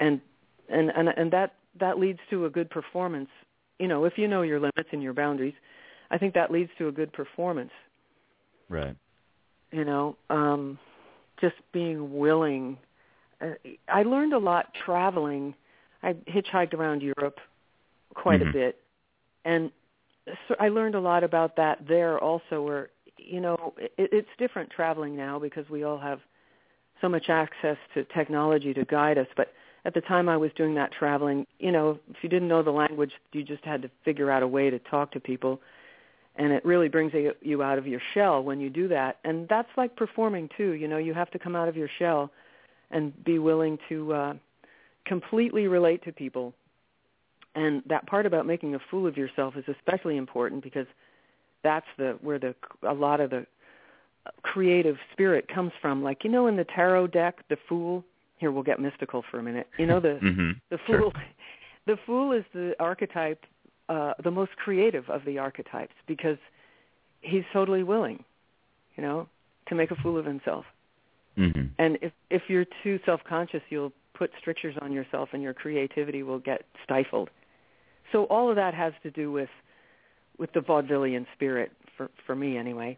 and 0.00 0.20
and 0.68 0.90
and 0.90 1.08
and 1.08 1.30
that 1.32 1.54
that 1.78 1.98
leads 1.98 2.18
to 2.30 2.46
a 2.46 2.50
good 2.50 2.68
performance. 2.70 3.28
You 3.78 3.88
know 3.88 4.04
if 4.04 4.18
you 4.18 4.26
know 4.26 4.42
your 4.42 4.58
limits 4.58 4.88
and 4.92 5.02
your 5.02 5.14
boundaries 5.14 5.54
i 6.10 6.18
think 6.18 6.34
that 6.34 6.50
leads 6.50 6.70
to 6.78 6.88
a 6.88 6.92
good 6.92 7.12
performance. 7.12 7.70
Right. 8.68 8.96
you 9.70 9.84
know 9.84 10.16
um 10.30 10.78
just 11.40 11.56
being 11.72 12.18
willing. 12.18 12.76
Uh, 13.40 13.54
i 13.88 14.02
learned 14.02 14.32
a 14.32 14.38
lot 14.38 14.74
traveling. 14.84 15.54
I 16.02 16.14
hitchhiked 16.14 16.74
around 16.74 17.02
europe 17.02 17.38
quite 18.14 18.40
Mhm. 18.40 18.48
a 18.48 18.52
bit. 18.52 18.82
And 19.44 19.72
so 20.48 20.56
I 20.58 20.68
learned 20.68 20.94
a 20.94 21.00
lot 21.00 21.24
about 21.24 21.56
that 21.56 21.86
there 21.86 22.18
also 22.18 22.62
where 22.62 22.90
you 23.16 23.40
know 23.40 23.74
it, 23.78 23.92
it's 24.12 24.28
different 24.38 24.70
traveling 24.70 25.16
now 25.16 25.38
because 25.38 25.68
we 25.70 25.84
all 25.84 25.98
have 25.98 26.20
so 27.00 27.08
much 27.08 27.30
access 27.30 27.76
to 27.94 28.04
technology 28.04 28.74
to 28.74 28.84
guide 28.84 29.18
us. 29.18 29.26
But 29.36 29.52
at 29.84 29.94
the 29.94 30.00
time 30.02 30.28
I 30.28 30.36
was 30.36 30.50
doing 30.56 30.74
that 30.74 30.92
traveling 30.92 31.46
you 31.58 31.72
know 31.72 31.98
if 32.10 32.16
you 32.22 32.28
didn't 32.28 32.48
know 32.48 32.62
the 32.62 32.70
language 32.70 33.12
you 33.32 33.42
just 33.42 33.64
had 33.64 33.82
to 33.82 33.90
figure 34.04 34.30
out 34.30 34.42
a 34.42 34.48
way 34.48 34.70
to 34.70 34.78
talk 34.78 35.12
to 35.12 35.20
people. 35.20 35.60
And 36.36 36.52
it 36.52 36.64
really 36.64 36.88
brings 36.88 37.12
you 37.42 37.62
out 37.62 37.76
of 37.76 37.86
your 37.86 38.00
shell 38.14 38.42
when 38.42 38.60
you 38.60 38.70
do 38.70 38.88
that. 38.88 39.18
And 39.24 39.48
that's 39.48 39.68
like 39.76 39.96
performing 39.96 40.48
too 40.56 40.72
you 40.72 40.88
know 40.88 40.98
you 40.98 41.14
have 41.14 41.30
to 41.32 41.38
come 41.38 41.56
out 41.56 41.68
of 41.68 41.76
your 41.76 41.88
shell 41.98 42.30
and 42.90 43.24
be 43.24 43.38
willing 43.38 43.78
to 43.88 44.12
uh 44.12 44.34
completely 45.06 45.66
relate 45.66 46.04
to 46.04 46.12
people 46.12 46.54
and 47.54 47.82
that 47.86 48.06
part 48.06 48.26
about 48.26 48.46
making 48.46 48.74
a 48.74 48.78
fool 48.90 49.06
of 49.06 49.16
yourself 49.16 49.56
is 49.56 49.64
especially 49.68 50.16
important 50.16 50.62
because 50.62 50.86
that's 51.62 51.86
the 51.98 52.18
where 52.22 52.38
the 52.38 52.54
a 52.86 52.94
lot 52.94 53.20
of 53.20 53.30
the 53.30 53.46
creative 54.42 54.96
spirit 55.12 55.48
comes 55.48 55.72
from 55.80 56.02
like 56.02 56.24
you 56.24 56.30
know 56.30 56.46
in 56.46 56.56
the 56.56 56.64
tarot 56.64 57.06
deck 57.08 57.36
the 57.48 57.56
fool 57.68 58.04
here 58.38 58.50
we'll 58.50 58.62
get 58.62 58.78
mystical 58.78 59.24
for 59.30 59.38
a 59.38 59.42
minute 59.42 59.66
you 59.78 59.86
know 59.86 60.00
the 60.00 60.08
mm-hmm. 60.22 60.50
the 60.70 60.78
fool 60.86 61.12
sure. 61.12 61.24
the 61.86 61.96
fool 62.06 62.32
is 62.32 62.44
the 62.52 62.74
archetype 62.78 63.44
uh 63.88 64.12
the 64.22 64.30
most 64.30 64.52
creative 64.56 65.08
of 65.08 65.24
the 65.24 65.38
archetypes 65.38 65.94
because 66.06 66.38
he's 67.22 67.44
totally 67.52 67.82
willing 67.82 68.22
you 68.96 69.02
know 69.02 69.26
to 69.66 69.74
make 69.74 69.90
a 69.90 69.96
fool 69.96 70.18
of 70.18 70.24
himself 70.24 70.64
mm-hmm. 71.36 71.66
and 71.78 71.98
if 72.02 72.12
if 72.30 72.42
you're 72.48 72.66
too 72.82 72.98
self-conscious 73.04 73.62
you'll 73.70 73.92
put 74.14 74.30
strictures 74.38 74.76
on 74.82 74.92
yourself 74.92 75.30
and 75.32 75.42
your 75.42 75.54
creativity 75.54 76.22
will 76.22 76.38
get 76.38 76.62
stifled 76.84 77.30
so 78.12 78.24
all 78.24 78.50
of 78.50 78.56
that 78.56 78.74
has 78.74 78.92
to 79.02 79.10
do 79.10 79.30
with 79.30 79.48
with 80.38 80.52
the 80.52 80.60
vaudevillian 80.60 81.26
spirit 81.34 81.70
for 81.96 82.10
for 82.26 82.34
me 82.34 82.56
anyway. 82.56 82.96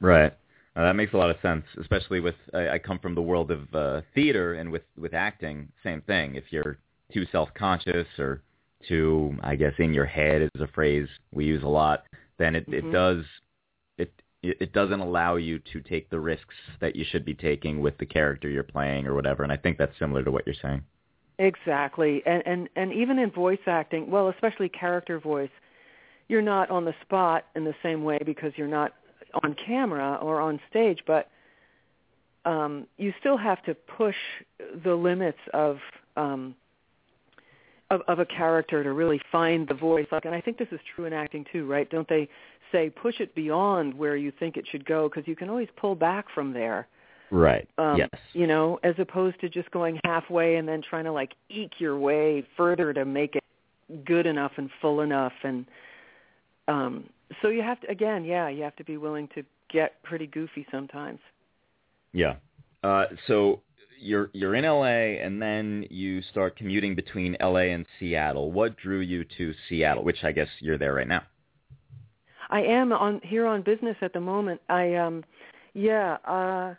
Right. 0.00 0.32
Uh, 0.76 0.84
that 0.84 0.94
makes 0.94 1.12
a 1.12 1.16
lot 1.16 1.30
of 1.30 1.36
sense, 1.42 1.64
especially 1.80 2.20
with 2.20 2.36
I, 2.54 2.70
I 2.70 2.78
come 2.78 2.98
from 2.98 3.14
the 3.14 3.22
world 3.22 3.50
of 3.50 3.74
uh, 3.74 4.00
theater 4.14 4.54
and 4.54 4.70
with 4.70 4.82
with 4.96 5.14
acting, 5.14 5.68
same 5.82 6.00
thing. 6.02 6.36
If 6.36 6.44
you're 6.50 6.78
too 7.12 7.26
self-conscious 7.32 8.06
or 8.18 8.42
too, 8.88 9.36
I 9.42 9.56
guess, 9.56 9.74
in 9.78 9.92
your 9.92 10.06
head 10.06 10.42
is 10.42 10.60
a 10.60 10.68
phrase 10.68 11.08
we 11.32 11.44
use 11.44 11.62
a 11.62 11.68
lot, 11.68 12.04
then 12.38 12.54
it 12.54 12.68
mm-hmm. 12.70 12.88
it 12.88 12.92
does 12.92 13.24
it 13.98 14.12
it 14.42 14.72
doesn't 14.72 15.00
allow 15.00 15.36
you 15.36 15.58
to 15.72 15.80
take 15.80 16.08
the 16.08 16.20
risks 16.20 16.54
that 16.80 16.96
you 16.96 17.04
should 17.10 17.24
be 17.24 17.34
taking 17.34 17.80
with 17.80 17.98
the 17.98 18.06
character 18.06 18.48
you're 18.48 18.62
playing 18.62 19.06
or 19.06 19.14
whatever. 19.14 19.42
And 19.42 19.52
I 19.52 19.56
think 19.56 19.76
that's 19.76 19.98
similar 19.98 20.22
to 20.22 20.30
what 20.30 20.46
you're 20.46 20.54
saying. 20.62 20.82
Exactly, 21.40 22.22
and 22.26 22.42
and 22.46 22.68
and 22.76 22.92
even 22.92 23.18
in 23.18 23.30
voice 23.30 23.60
acting, 23.66 24.10
well, 24.10 24.28
especially 24.28 24.68
character 24.68 25.18
voice, 25.18 25.48
you're 26.28 26.42
not 26.42 26.68
on 26.70 26.84
the 26.84 26.94
spot 27.00 27.46
in 27.56 27.64
the 27.64 27.74
same 27.82 28.04
way 28.04 28.18
because 28.26 28.52
you're 28.56 28.68
not 28.68 28.92
on 29.42 29.54
camera 29.54 30.18
or 30.20 30.38
on 30.38 30.60
stage, 30.68 31.00
but 31.06 31.30
um, 32.44 32.86
you 32.98 33.14
still 33.20 33.38
have 33.38 33.62
to 33.62 33.74
push 33.74 34.16
the 34.84 34.94
limits 34.94 35.38
of 35.54 35.78
um, 36.14 36.54
of, 37.90 38.02
of 38.06 38.18
a 38.18 38.26
character 38.26 38.84
to 38.84 38.92
really 38.92 39.20
find 39.32 39.66
the 39.66 39.74
voice. 39.74 40.08
Like, 40.12 40.26
and 40.26 40.34
I 40.34 40.42
think 40.42 40.58
this 40.58 40.68
is 40.72 40.80
true 40.94 41.06
in 41.06 41.14
acting 41.14 41.46
too, 41.50 41.64
right? 41.64 41.88
Don't 41.88 42.06
they 42.06 42.28
say 42.70 42.90
push 42.90 43.18
it 43.18 43.34
beyond 43.34 43.94
where 43.94 44.14
you 44.14 44.30
think 44.30 44.58
it 44.58 44.66
should 44.70 44.84
go 44.84 45.08
because 45.08 45.26
you 45.26 45.36
can 45.36 45.48
always 45.48 45.68
pull 45.74 45.94
back 45.94 46.26
from 46.34 46.52
there. 46.52 46.86
Right. 47.30 47.68
Um, 47.78 47.96
yes. 47.96 48.10
You 48.32 48.46
know, 48.46 48.78
as 48.82 48.94
opposed 48.98 49.40
to 49.40 49.48
just 49.48 49.70
going 49.70 50.00
halfway 50.04 50.56
and 50.56 50.66
then 50.66 50.82
trying 50.88 51.04
to 51.04 51.12
like 51.12 51.32
eke 51.48 51.74
your 51.78 51.98
way 51.98 52.44
further 52.56 52.92
to 52.92 53.04
make 53.04 53.36
it 53.36 53.44
good 54.04 54.26
enough 54.26 54.52
and 54.56 54.70
full 54.80 55.00
enough 55.00 55.32
and 55.42 55.66
um 56.68 57.04
so 57.42 57.48
you 57.48 57.62
have 57.62 57.80
to 57.80 57.90
again, 57.90 58.24
yeah, 58.24 58.48
you 58.48 58.62
have 58.62 58.76
to 58.76 58.84
be 58.84 58.96
willing 58.96 59.28
to 59.34 59.44
get 59.72 60.02
pretty 60.02 60.26
goofy 60.26 60.66
sometimes. 60.70 61.20
Yeah. 62.12 62.36
Uh 62.82 63.04
so 63.26 63.60
you're 64.00 64.30
you're 64.32 64.54
in 64.54 64.64
LA 64.64 65.22
and 65.24 65.40
then 65.40 65.86
you 65.90 66.22
start 66.22 66.56
commuting 66.56 66.94
between 66.94 67.36
LA 67.40 67.72
and 67.72 67.86
Seattle. 67.98 68.50
What 68.50 68.76
drew 68.76 69.00
you 69.00 69.24
to 69.38 69.52
Seattle, 69.68 70.02
which 70.02 70.24
I 70.24 70.32
guess 70.32 70.48
you're 70.60 70.78
there 70.78 70.94
right 70.94 71.08
now? 71.08 71.22
I 72.48 72.62
am 72.62 72.92
on 72.92 73.20
here 73.22 73.46
on 73.46 73.62
business 73.62 73.96
at 74.02 74.12
the 74.12 74.20
moment. 74.20 74.60
I 74.68 74.96
um 74.96 75.24
yeah, 75.74 76.16
uh 76.24 76.74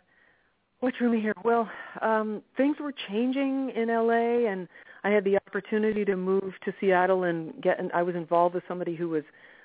what 0.82 0.94
drew 0.98 1.08
me 1.08 1.20
here? 1.20 1.32
Well, 1.44 1.70
um, 2.00 2.42
things 2.56 2.76
were 2.80 2.92
changing 3.08 3.70
in 3.76 3.86
LA, 3.86 4.50
and 4.50 4.66
I 5.04 5.10
had 5.10 5.22
the 5.22 5.36
opportunity 5.36 6.04
to 6.04 6.16
move 6.16 6.54
to 6.64 6.74
Seattle 6.80 7.22
and 7.22 7.54
get. 7.62 7.78
And 7.78 7.92
I 7.92 8.02
was 8.02 8.16
involved 8.16 8.56
with 8.56 8.64
somebody 8.66 8.96
who 8.96 9.08
was 9.08 9.22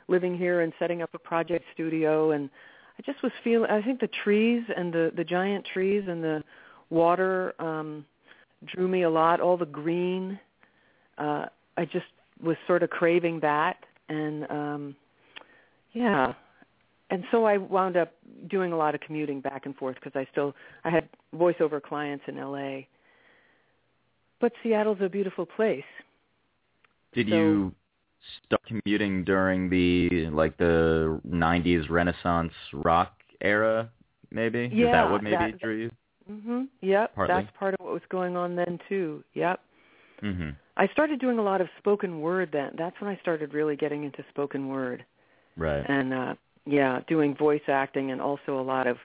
living 0.07 0.37
here 0.37 0.61
and 0.61 0.71
setting 0.77 1.01
up 1.01 1.09
a 1.15 1.19
project 1.19 1.65
studio, 1.73 2.31
and 2.31 2.51
I 2.99 3.01
just 3.01 3.23
was 3.23 3.31
feeling. 3.43 3.67
I 3.71 3.81
think 3.81 3.99
the 3.99 4.09
trees 4.23 4.63
and 4.75 4.93
the 4.93 5.11
the 5.17 5.23
giant 5.23 5.65
trees 5.73 6.03
and 6.07 6.23
the 6.23 6.43
water 6.91 7.59
um, 7.59 8.05
drew 8.65 8.87
me 8.87 9.01
a 9.01 9.09
lot. 9.09 9.41
All 9.41 9.57
the 9.57 9.65
green. 9.65 10.39
Uh, 11.17 11.47
I 11.77 11.85
just 11.85 12.05
was 12.43 12.57
sort 12.67 12.83
of 12.83 12.91
craving 12.91 13.39
that, 13.39 13.77
and 14.07 14.51
um, 14.51 14.95
yeah, 15.93 16.33
and 17.09 17.23
so 17.31 17.45
I 17.45 17.57
wound 17.57 17.95
up 17.97 18.13
doing 18.49 18.73
a 18.73 18.77
lot 18.77 18.95
of 18.95 19.01
commuting 19.01 19.41
back 19.41 19.65
and 19.65 19.75
forth 19.75 19.95
because 19.95 20.13
I 20.15 20.27
still 20.31 20.53
I 20.83 20.89
had 20.89 21.07
voiceover 21.35 21.81
clients 21.81 22.25
in 22.27 22.37
LA. 22.37 22.81
But 24.39 24.51
Seattle's 24.61 24.99
a 25.01 25.09
beautiful 25.09 25.45
place. 25.45 25.83
Did 27.13 27.29
so, 27.29 27.35
you 27.35 27.75
start 28.45 28.61
commuting 28.67 29.23
during 29.23 29.69
the 29.69 30.29
like 30.31 30.57
the 30.57 31.19
90s 31.27 31.89
Renaissance 31.89 32.53
rock 32.73 33.13
era 33.41 33.89
maybe? 34.31 34.69
Yeah, 34.73 34.87
Is 34.87 34.91
that 34.91 35.11
what 35.11 35.23
maybe 35.23 35.51
that, 35.51 35.59
drew 35.59 35.75
you? 35.75 35.91
Mhm. 36.29 36.67
Yep, 36.81 37.15
Partly. 37.15 37.35
that's 37.35 37.57
part 37.57 37.73
of 37.73 37.85
what 37.85 37.93
was 37.93 38.01
going 38.09 38.35
on 38.35 38.55
then 38.55 38.79
too. 38.89 39.23
Yep. 39.33 39.61
Mm-hmm. 40.21 40.49
I 40.75 40.87
started 40.87 41.19
doing 41.19 41.39
a 41.39 41.43
lot 41.43 41.61
of 41.61 41.69
spoken 41.77 42.21
word 42.21 42.49
then. 42.51 42.73
That's 42.77 42.99
when 42.99 43.09
I 43.09 43.17
started 43.21 43.53
really 43.53 43.75
getting 43.75 44.03
into 44.03 44.25
spoken 44.29 44.67
word. 44.67 45.05
Right. 45.55 45.85
And 45.87 46.13
uh 46.13 46.35
yeah, 46.67 47.01
doing 47.07 47.35
voice 47.35 47.61
acting 47.67 48.11
and 48.11 48.21
also 48.21 48.59
a 48.59 48.61
lot 48.61 48.87
of 48.87 48.97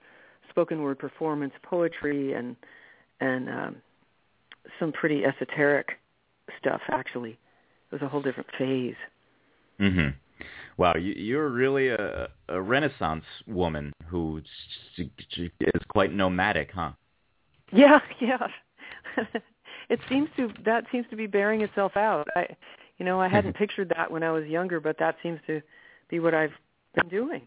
spoken 0.51 0.83
word 0.83 0.99
performance 0.99 1.53
poetry 1.63 2.35
and 2.35 2.57
and 3.21 3.49
um 3.49 3.77
some 4.79 4.93
pretty 4.93 5.25
esoteric 5.25 5.99
stuff 6.59 6.81
actually. 6.89 7.31
It 7.31 7.93
was 7.93 8.03
a 8.03 8.09
whole 8.09 8.23
different 8.23 8.49
phase. 8.59 8.97
Mhm. 9.81 10.15
Wow, 10.77 10.95
you, 10.97 11.13
you're 11.13 11.49
really 11.49 11.89
a, 11.89 12.29
a 12.49 12.61
Renaissance 12.61 13.25
woman 13.47 13.93
who 14.07 14.41
is 14.99 15.83
quite 15.89 16.13
nomadic, 16.13 16.71
huh? 16.73 16.93
Yeah, 17.73 18.01
yeah. 18.21 18.47
it 19.89 20.01
seems 20.09 20.29
to 20.37 20.53
that 20.65 20.85
seems 20.91 21.07
to 21.11 21.17
be 21.17 21.27
bearing 21.27 21.61
itself 21.61 21.97
out. 21.97 22.27
I, 22.35 22.47
you 22.99 23.05
know, 23.05 23.21
I 23.21 23.29
hadn't 23.29 23.57
pictured 23.57 23.91
that 23.91 24.11
when 24.11 24.23
I 24.23 24.31
was 24.31 24.47
younger, 24.47 24.81
but 24.81 24.99
that 24.99 25.17
seems 25.23 25.41
to 25.47 25.61
be 26.09 26.19
what 26.19 26.35
I've 26.35 26.53
been 26.95 27.09
doing. 27.09 27.47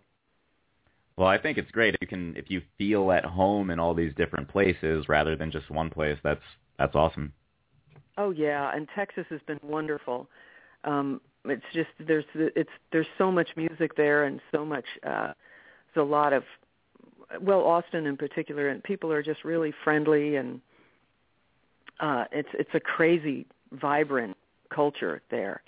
Well, 1.18 1.28
I 1.28 1.38
think 1.38 1.58
it's 1.58 1.72
great 1.72 1.96
if 1.96 2.02
you 2.02 2.08
can 2.08 2.36
if 2.36 2.50
you 2.50 2.62
feel 2.78 3.12
at 3.12 3.24
home 3.24 3.70
in 3.70 3.80
all 3.80 3.94
these 3.94 4.14
different 4.16 4.50
places 4.50 5.08
rather 5.08 5.36
than 5.36 5.52
just 5.52 5.70
one 5.70 5.90
place. 5.90 6.18
That's 6.24 6.42
that's 6.78 6.96
awesome. 6.96 7.32
Oh 8.18 8.32
yeah, 8.32 8.72
and 8.76 8.88
Texas 8.96 9.26
has 9.30 9.40
been 9.48 9.60
wonderful. 9.64 10.28
Um 10.84 11.22
it's 11.46 11.64
just 11.74 11.90
there's 12.06 12.26
it's 12.36 12.70
there's 12.92 13.08
so 13.18 13.32
much 13.32 13.50
music 13.56 13.96
there 13.96 14.26
and 14.26 14.42
so 14.52 14.66
much 14.66 14.86
uh 15.06 15.32
there's 15.94 16.06
a 16.06 16.10
lot 16.10 16.34
of 16.34 16.44
well 17.42 17.62
Austin 17.62 18.06
in 18.06 18.18
particular 18.18 18.70
and 18.70 18.84
people 18.84 19.12
are 19.12 19.24
just 19.24 19.44
really 19.44 19.74
friendly 19.84 20.36
and 20.36 20.60
uh 22.00 22.26
it's 22.32 22.50
it's 22.54 22.70
a 22.74 22.80
crazy 22.80 23.46
vibrant 23.72 24.36
culture 24.70 25.22
there 25.30 25.62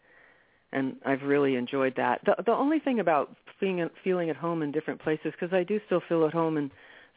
and 0.72 0.95
I've 1.05 1.22
really 1.22 1.55
enjoyed 1.55 1.93
that. 1.97 2.22
The 2.26 2.36
the 2.45 2.51
only 2.51 2.80
thing 2.80 2.99
about 2.99 3.36
feeling 3.59 3.89
feeling 4.03 4.30
at 4.30 4.36
home 4.36 4.61
in 4.61 4.72
different 4.72 5.01
places 5.01 5.34
because 5.39 5.53
I 5.53 5.63
do 5.63 5.80
still 5.86 6.01
feel 6.07 6.26
at 6.26 6.34
home 6.34 6.57
in 6.57 6.72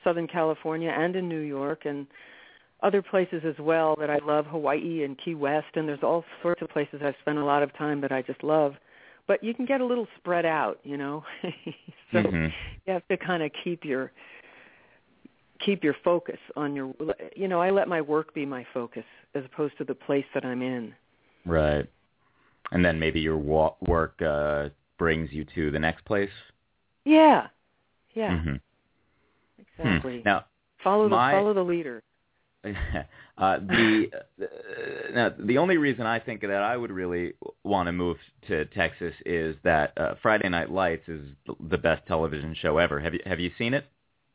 Southern 0.05 0.27
California 0.27 0.91
and 0.91 1.17
in 1.17 1.29
New 1.29 1.41
York 1.41 1.83
and 1.85 2.07
other 2.83 3.03
places 3.03 3.43
as 3.45 3.59
well 3.59 3.95
that 4.01 4.09
I 4.09 4.19
love, 4.25 4.47
Hawaii 4.47 5.05
and 5.05 5.19
Key 5.23 5.35
West, 5.35 5.67
and 5.75 5.87
there's 5.87 6.03
all 6.03 6.25
sorts 6.43 6.63
of 6.63 6.71
places 6.71 7.01
I've 7.05 7.15
spent 7.21 7.39
a 7.39 7.45
lot 7.45 7.63
of 7.63 7.77
time 7.77 8.01
that 8.01 8.13
I 8.13 8.23
just 8.23 8.43
love. 8.43 8.75
But 9.27 9.45
you 9.45 9.55
can 9.55 9.67
get 9.67 9.81
a 9.81 9.85
little 9.85 10.09
spread 10.19 10.47
out, 10.47 10.81
you 10.83 10.97
know. 10.97 11.23
so 12.13 12.19
mm-hmm. 12.19 12.47
you 12.87 12.93
have 12.93 13.07
to 13.09 13.17
kind 13.17 13.43
of 13.43 13.51
keep 13.63 13.85
your 13.85 14.13
keep 15.65 15.85
your 15.85 15.95
focus 16.03 16.39
on 16.57 16.75
your 16.75 16.95
you 17.37 17.47
know, 17.47 17.61
I 17.61 17.71
let 17.71 17.87
my 17.87 18.01
work 18.01 18.33
be 18.33 18.47
my 18.47 18.67
focus 18.73 19.05
as 19.35 19.45
opposed 19.45 19.77
to 19.79 19.85
the 19.85 19.95
place 19.95 20.25
that 20.35 20.45
I'm 20.45 20.63
in. 20.63 20.95
Right. 21.45 21.87
And 22.73 22.85
then 22.85 22.99
maybe 22.99 23.21
your 23.21 23.37
wa- 23.37 23.75
work 23.81 24.21
uh 24.23 24.69
brings 24.99 25.33
you 25.33 25.45
to 25.55 25.71
the 25.71 25.79
next 25.79 26.05
place. 26.05 26.31
Yeah. 27.05 27.49
Yeah. 28.15 28.33
Mm-hmm. 28.33 28.57
Exactly. 29.59 30.19
Hmm. 30.19 30.23
Now, 30.25 30.45
follow 30.83 31.05
the 31.05 31.11
my, 31.11 31.33
follow 31.33 31.55
the 31.55 31.65
leader. 31.65 32.03
uh, 32.65 33.59
the 33.59 34.11
uh, 34.13 34.45
now 35.15 35.33
the 35.39 35.57
only 35.57 35.79
reason 35.79 36.05
I 36.05 36.19
think 36.21 36.43
that 36.43 36.51
I 36.51 36.77
would 36.77 36.91
really 36.91 37.33
want 37.65 37.87
to 37.87 37.93
move 37.93 38.19
to 38.49 38.67
Texas 38.67 39.15
is 39.25 39.57
that 39.65 39.97
uh, 39.97 40.15
Friday 40.21 40.49
Night 40.51 40.71
Lights 40.71 41.09
is 41.09 41.23
th- 41.47 41.57
the 41.71 41.79
best 41.79 42.07
television 42.07 42.55
show 42.61 42.77
ever. 42.77 43.01
Have 43.01 43.15
you 43.15 43.21
have 43.25 43.41
you 43.41 43.51
seen 43.57 43.73
it? 43.73 43.87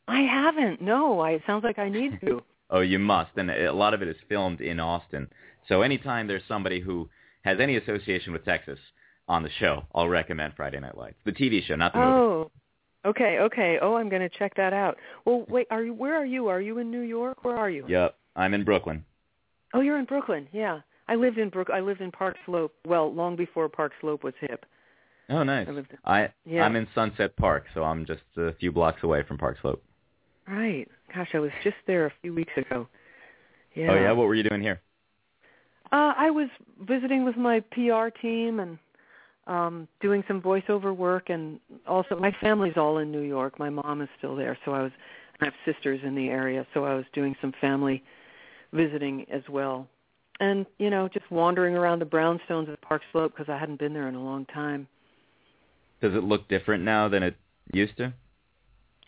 I 0.08 0.22
haven't. 0.22 0.82
No, 0.82 1.20
I, 1.20 1.32
it 1.32 1.44
sounds 1.46 1.64
like 1.64 1.80
I 1.80 1.90
need 1.90 2.20
to. 2.22 2.42
Oh, 2.72 2.82
you 2.82 2.98
must. 2.98 3.30
And 3.38 3.52
a 3.52 3.72
lot 3.72 3.94
of 3.94 4.02
it 4.02 4.08
is 4.08 4.16
filmed 4.28 4.60
in 4.60 4.80
Austin. 4.80 5.28
So 5.68 5.84
anytime 5.84 6.26
there's 6.26 6.42
somebody 6.48 6.80
who 6.80 7.08
has 7.46 7.60
any 7.62 7.78
association 7.78 8.34
with 8.34 8.44
Texas 8.44 8.80
on 9.28 9.44
the 9.44 9.50
show, 9.60 9.84
I'll 9.94 10.10
recommend 10.10 10.54
Friday 10.56 10.80
Night 10.80 10.98
Lights, 10.98 11.18
the 11.26 11.32
TV 11.32 11.64
show, 11.64 11.76
not 11.76 11.94
the 11.94 12.00
movie. 12.00 12.12
Oh, 12.12 12.52
okay, 13.06 13.40
okay. 13.40 13.80
Oh, 13.82 13.96
I'm 13.96 14.10
going 14.10 14.22
to 14.22 14.30
check 14.30 14.54
that 14.56 14.74
out. 14.74 14.98
Well, 15.24 15.46
wait, 15.48 15.68
are 15.72 15.84
you? 15.84 15.94
Where 15.94 16.16
are 16.16 16.26
you? 16.26 16.48
Are 16.48 16.60
you 16.62 16.80
in 16.80 16.92
New 16.92 17.02
York? 17.02 17.44
Where 17.46 17.56
are 17.56 17.70
you? 17.70 17.86
Yep, 17.88 18.16
I'm 18.36 18.54
in 18.54 18.64
Brooklyn. 18.66 19.06
Oh, 19.74 19.82
you're 19.82 19.98
in 19.98 20.06
Brooklyn. 20.06 20.48
Yeah, 20.52 20.82
I 21.08 21.16
lived 21.16 21.38
in 21.38 21.50
Brook. 21.50 21.70
I 21.74 21.80
lived 21.80 22.02
in 22.02 22.12
Park 22.12 22.36
Slope. 22.46 22.74
Well, 22.86 23.14
long 23.14 23.36
before 23.36 23.70
Park 23.70 23.94
Slope 24.02 24.24
was 24.24 24.34
hip. 24.42 24.66
Oh, 25.30 25.44
nice. 25.44 25.68
I 25.68 25.72
lived 25.72 25.92
in- 25.92 25.98
I 26.06 26.30
Yeah. 26.46 26.66
I'm 26.66 26.76
in 26.76 26.88
Sunset 26.94 27.36
Park, 27.36 27.66
so 27.74 27.84
I'm 27.84 28.06
just 28.06 28.22
a 28.38 28.54
few 28.54 28.72
blocks 28.72 29.02
away 29.04 29.24
from 29.24 29.38
Park 29.38 29.58
Slope. 29.62 29.84
Right. 30.48 30.88
Gosh, 31.14 31.30
I 31.34 31.40
was 31.40 31.52
just 31.64 31.78
there 31.88 32.06
a 32.06 32.12
few 32.22 32.34
weeks 32.34 32.54
ago. 32.58 32.88
Oh, 32.88 32.88
yeah. 33.74 33.92
Oh 33.92 33.96
yeah, 33.96 34.12
what 34.12 34.28
were 34.28 34.36
you 34.36 34.44
doing 34.44 34.62
here? 34.62 34.82
Uh, 35.92 36.14
I 36.18 36.30
was 36.32 36.50
visiting 36.82 37.24
with 37.26 37.38
my 37.38 37.60
PR 37.72 38.10
team 38.22 38.60
and 38.60 38.78
um 39.48 39.88
doing 40.02 40.24
some 40.28 40.42
voiceover 40.42 40.96
work 40.96 41.30
and 41.30 41.60
also 41.86 42.16
my 42.16 42.36
family's 42.42 42.78
all 42.78 42.98
in 42.98 43.12
New 43.12 43.22
York. 43.22 43.60
My 43.60 43.70
mom 43.70 44.02
is 44.02 44.10
still 44.18 44.36
there, 44.36 44.58
so 44.66 44.74
I 44.74 44.82
was 44.82 44.92
I 45.42 45.46
have 45.46 45.54
sisters 45.66 46.00
in 46.04 46.16
the 46.16 46.30
area, 46.30 46.66
so 46.74 46.86
I 46.86 46.96
was 46.96 47.06
doing 47.14 47.36
some 47.42 47.54
family 47.60 48.04
visiting 48.74 49.26
as 49.32 49.42
well. 49.50 49.88
And, 50.40 50.66
you 50.78 50.90
know, 50.90 51.08
just 51.08 51.30
wandering 51.32 51.76
around 51.76 52.00
the 52.00 52.06
brownstones 52.06 52.72
of 52.72 52.80
Park 52.82 53.02
Slope 53.12 53.34
because 53.36 53.52
I 53.52 53.58
hadn't 53.58 53.80
been 53.80 53.94
there 53.94 54.08
in 54.08 54.16
a 54.16 54.24
long 54.24 54.46
time. 54.46 54.88
Does 56.02 56.14
it 56.14 56.24
look 56.24 56.48
different 56.50 56.84
now 56.84 57.08
than 57.08 57.24
it 57.24 57.36
used 57.74 57.98
to? 57.98 58.14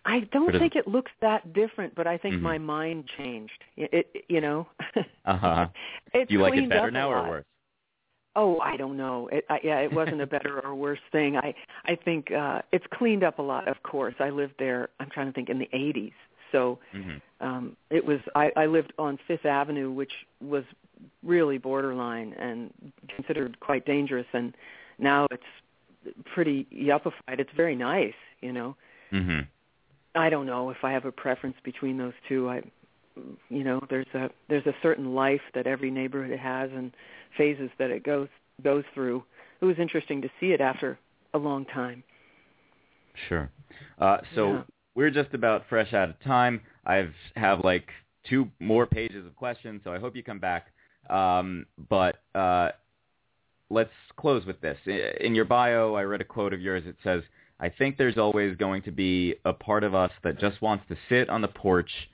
I 0.08 0.22
don't 0.32 0.52
think 0.58 0.76
it 0.76 0.88
looks 0.88 1.12
that 1.22 1.54
different, 1.54 1.94
but 1.94 2.08
I 2.08 2.18
think 2.18 2.36
Mhm. 2.36 2.42
my 2.42 2.58
mind 2.58 3.08
changed. 3.18 3.64
It, 3.76 3.90
it 3.94 4.26
you 4.30 4.42
know. 4.42 4.68
Uh 5.26 5.36
huh. 5.38 5.68
It's 6.14 6.30
Do 6.30 6.36
you 6.36 6.42
like 6.42 6.56
it 6.56 6.70
better 6.70 6.90
now 6.90 7.12
or 7.12 7.28
worse? 7.28 7.46
Oh, 8.38 8.60
I 8.62 8.78
don't 8.78 8.96
know. 8.96 9.28
It, 9.28 9.46
I, 9.50 9.60
yeah, 9.62 9.80
it 9.80 9.92
wasn't 9.92 10.22
a 10.22 10.26
better 10.28 10.66
or 10.66 10.74
worse 10.74 11.02
thing. 11.12 11.36
I 11.36 11.54
I 11.86 11.96
think 11.96 12.32
uh 12.32 12.62
it's 12.72 12.86
cleaned 12.94 13.24
up 13.26 13.40
a 13.40 13.42
lot. 13.42 13.68
Of 13.68 13.84
course, 13.84 14.16
I 14.20 14.30
lived 14.30 14.54
there. 14.58 14.90
I'm 15.02 15.10
trying 15.10 15.28
to 15.28 15.34
think 15.34 15.50
in 15.50 15.60
the 15.60 15.70
80s, 15.74 16.14
so 16.54 16.80
hmm 16.94 17.18
um 17.42 17.76
it 17.90 18.06
was. 18.06 18.20
I, 18.36 18.52
I 18.56 18.66
lived 18.68 18.94
on 18.98 19.20
Fifth 19.28 19.46
Avenue, 19.46 19.92
which 19.92 20.14
was 20.42 20.64
really 21.24 21.58
borderline 21.58 22.34
and 22.34 22.72
considered 23.14 23.60
quite 23.60 23.86
dangerous. 23.86 24.28
And 24.34 24.54
now 25.00 25.28
it's 25.32 25.52
pretty 26.34 26.66
yuppified. 26.74 27.40
It's 27.40 27.56
very 27.56 27.76
nice, 27.76 28.20
you 28.42 28.54
know. 28.54 28.76
hmm 29.12 29.42
I 30.18 30.30
don't 30.30 30.46
know 30.46 30.70
if 30.70 30.78
I 30.84 30.92
have 30.92 31.06
a 31.06 31.12
preference 31.12 31.56
between 31.64 31.98
those 31.98 32.14
two. 32.28 32.50
I, 32.50 32.62
you 33.50 33.64
know, 33.64 33.80
there's 33.90 34.08
a 34.14 34.30
there's 34.50 34.66
a 34.66 34.76
certain 34.82 35.14
life 35.14 35.42
that 35.54 35.68
every 35.68 35.92
neighborhood 35.92 36.38
has 36.40 36.70
and 36.74 36.92
phases 37.38 37.70
that 37.80 37.90
it 37.92 38.04
goes 38.04 38.28
goes 38.64 38.84
through. 38.94 39.24
It 39.62 39.66
was 39.66 39.76
interesting 39.80 40.22
to 40.22 40.30
see 40.40 40.48
it 40.48 40.62
after 40.62 41.00
a 41.34 41.38
long 41.38 41.66
time. 41.66 42.04
Sure. 43.28 43.50
Uh, 44.00 44.18
so 44.36 44.54
Yeah. 44.54 44.64
we're 44.96 45.10
just 45.12 45.34
about 45.34 45.64
fresh 45.70 45.94
out 45.94 46.10
of 46.10 46.20
time. 46.22 46.62
I've 46.86 47.14
have 47.36 47.64
like 47.64 47.90
two 48.30 48.50
more 48.60 48.86
pages 48.86 49.26
of 49.26 49.36
questions, 49.36 49.82
so 49.84 49.94
I 49.94 50.00
hope 50.00 50.16
you 50.16 50.24
come 50.24 50.40
back. 50.40 50.68
Um, 51.10 51.66
but 51.90 52.18
uh, 52.36 52.70
let's 53.70 53.92
close 54.18 54.46
with 54.46 54.60
this. 54.62 54.78
In 55.20 55.36
your 55.36 55.46
bio, 55.46 55.96
I 55.96 56.04
read 56.04 56.22
a 56.22 56.26
quote 56.26 56.54
of 56.54 56.62
yours. 56.62 56.84
It 56.86 56.98
says, 57.04 57.24
"I 57.60 57.70
think 57.70 57.98
there's 57.98 58.18
always 58.18 58.56
going 58.58 58.84
to 58.84 58.92
be 58.92 59.36
a 59.46 59.54
part 59.54 59.84
of 59.84 59.96
us 59.96 60.12
that 60.24 60.40
just 60.40 60.62
wants 60.62 60.86
to 60.90 60.98
sit 61.10 61.30
on 61.30 61.42
the 61.42 61.48
porch, 61.48 62.10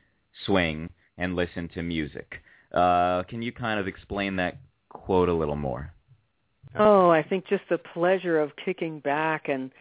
swing, 0.46 0.90
and 1.18 1.36
listen 1.36 1.70
to 1.70 1.84
music." 1.84 2.42
Uh, 2.72 3.24
can 3.24 3.42
you 3.42 3.52
kind 3.52 3.80
of 3.80 3.88
explain 3.88 4.36
that 4.38 4.58
quote 4.90 5.30
a 5.30 5.34
little 5.34 5.56
more? 5.56 5.94
Oh, 6.76 7.10
I 7.10 7.22
think 7.22 7.46
just 7.48 7.64
the 7.70 7.78
pleasure 7.78 8.40
of 8.40 8.56
kicking 8.56 9.00
back 9.00 9.48
and 9.48 9.72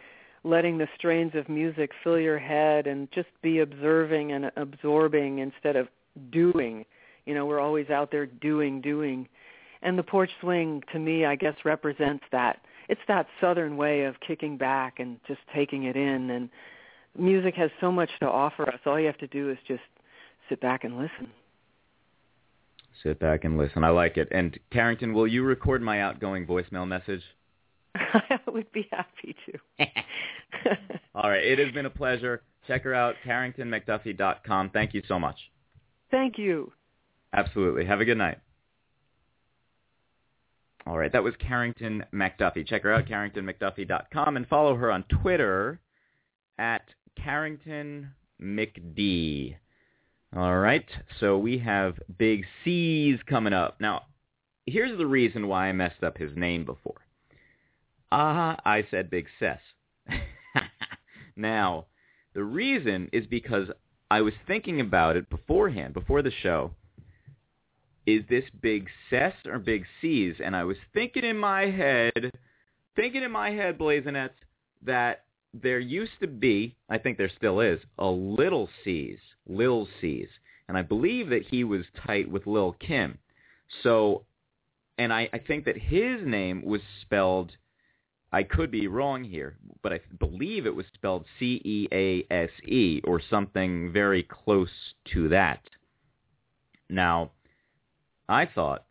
letting 0.43 0.77
the 0.77 0.87
strains 0.95 1.33
of 1.35 1.49
music 1.49 1.91
fill 2.03 2.19
your 2.19 2.37
head 2.37 2.85
and 2.85 3.09
just 3.11 3.29
be 3.41 3.59
observing 3.59 4.31
and 4.31 4.51
absorbing 4.57 5.39
instead 5.39 5.75
of 5.75 5.87
doing. 6.31 6.85
You 7.25 7.33
know, 7.33 7.45
we're 7.45 7.61
always 7.61 7.89
out 7.89 8.11
there 8.11 8.25
doing, 8.25 8.81
doing. 8.81 9.27
And 9.81 9.97
the 9.97 10.03
porch 10.03 10.29
swing 10.39 10.83
to 10.91 10.99
me 10.99 11.25
I 11.25 11.35
guess 11.35 11.55
represents 11.65 12.25
that. 12.31 12.59
It's 12.89 13.01
that 13.07 13.27
southern 13.39 13.77
way 13.77 14.03
of 14.03 14.15
kicking 14.25 14.57
back 14.57 14.99
and 14.99 15.19
just 15.27 15.39
taking 15.53 15.83
it 15.83 15.95
in 15.95 16.29
and 16.29 16.49
music 17.17 17.55
has 17.55 17.71
so 17.79 17.91
much 17.91 18.09
to 18.19 18.25
offer 18.27 18.67
us. 18.67 18.79
All 18.85 18.99
you 18.99 19.07
have 19.07 19.17
to 19.19 19.27
do 19.27 19.49
is 19.49 19.57
just 19.67 19.83
sit 20.49 20.59
back 20.61 20.83
and 20.83 20.97
listen. 20.97 21.31
Sit 23.01 23.19
back 23.19 23.43
and 23.43 23.57
listen. 23.57 23.83
I 23.83 23.89
like 23.89 24.17
it. 24.17 24.29
And 24.31 24.57
Carrington, 24.71 25.13
will 25.13 25.27
you 25.27 25.43
record 25.43 25.81
my 25.81 26.01
outgoing 26.01 26.45
voicemail 26.45 26.87
message? 26.87 27.21
I 27.95 28.39
would 28.47 28.71
be 28.71 28.87
happy 28.91 29.35
to. 29.45 29.85
All 31.15 31.29
right. 31.29 31.43
It 31.43 31.59
has 31.59 31.71
been 31.73 31.85
a 31.85 31.91
pleasure. 31.91 32.41
Check 32.67 32.83
her 32.83 32.93
out, 32.93 33.15
carringtonmacduffie.com. 33.25 34.69
Thank 34.69 34.93
you 34.93 35.01
so 35.07 35.19
much. 35.19 35.37
Thank 36.11 36.37
you. 36.37 36.71
Absolutely. 37.33 37.85
Have 37.85 37.99
a 37.99 38.05
good 38.05 38.17
night. 38.17 38.37
All 40.85 40.97
right. 40.97 41.11
That 41.11 41.23
was 41.23 41.33
Carrington 41.39 42.03
MacDuffie. 42.13 42.67
Check 42.67 42.83
her 42.83 42.91
out, 42.91 43.05
carringtonmacduffie.com, 43.05 44.37
and 44.37 44.47
follow 44.47 44.75
her 44.75 44.91
on 44.91 45.03
Twitter 45.03 45.79
at 46.57 46.83
Carrington 47.21 48.11
McD. 48.41 49.55
All 50.35 50.57
right. 50.57 50.85
So 51.19 51.37
we 51.37 51.59
have 51.59 51.99
Big 52.17 52.45
Ces 52.63 53.21
coming 53.27 53.53
up. 53.53 53.79
Now, 53.79 54.03
here's 54.65 54.97
the 54.97 55.05
reason 55.05 55.47
why 55.47 55.67
I 55.67 55.73
messed 55.73 56.03
up 56.03 56.17
his 56.17 56.35
name 56.35 56.65
before. 56.65 57.01
Ah, 58.11 58.57
I 58.65 58.85
said 58.91 59.09
Big 59.09 59.27
Cess. 59.39 59.59
now, 61.35 61.85
the 62.33 62.43
reason 62.43 63.09
is 63.13 63.25
because 63.25 63.69
I 64.11 64.21
was 64.21 64.33
thinking 64.45 64.81
about 64.81 65.17
it 65.17 65.29
beforehand, 65.29 65.93
before 65.93 66.21
the 66.21 66.31
show. 66.31 66.71
Is 68.05 68.23
this 68.29 68.43
Big 68.61 68.87
Cess 69.09 69.33
or 69.45 69.59
Big 69.59 69.85
C's? 70.01 70.35
And 70.43 70.55
I 70.55 70.63
was 70.63 70.77
thinking 70.93 71.23
in 71.23 71.37
my 71.37 71.65
head, 71.65 72.31
thinking 72.95 73.23
in 73.23 73.31
my 73.31 73.51
head, 73.51 73.77
Blazonettes, 73.77 74.31
that 74.85 75.25
there 75.53 75.79
used 75.79 76.11
to 76.21 76.27
be, 76.27 76.75
I 76.89 76.97
think 76.97 77.17
there 77.17 77.31
still 77.37 77.59
is, 77.59 77.79
a 77.97 78.07
Little 78.07 78.69
C's, 78.83 79.19
Lil 79.47 79.87
Cease. 80.01 80.29
And 80.67 80.77
I 80.77 80.81
believe 80.81 81.29
that 81.29 81.43
he 81.43 81.63
was 81.63 81.85
tight 82.05 82.29
with 82.29 82.47
Lil 82.47 82.75
Kim. 82.79 83.17
So, 83.83 84.23
and 84.97 85.13
I, 85.13 85.29
I 85.33 85.39
think 85.39 85.65
that 85.65 85.77
his 85.77 86.19
name 86.25 86.63
was 86.63 86.81
spelled 87.01 87.51
I 88.33 88.41
could 88.41 88.71
be 88.71 88.87
wrong 88.87 89.23
here, 89.23 89.57
but 89.83 89.93
I 89.93 89.99
believe 90.17 90.65
it 90.65 90.75
was 90.75 90.87
spelled 90.95 91.23
C-E-A-S-E 91.37 93.01
or 93.03 93.21
something 93.29 93.93
very 93.93 94.23
close 94.23 94.71
to 95.13 95.29
that. 95.29 95.61
Now, 96.89 97.29
I 98.29 98.45
thought 98.45 98.85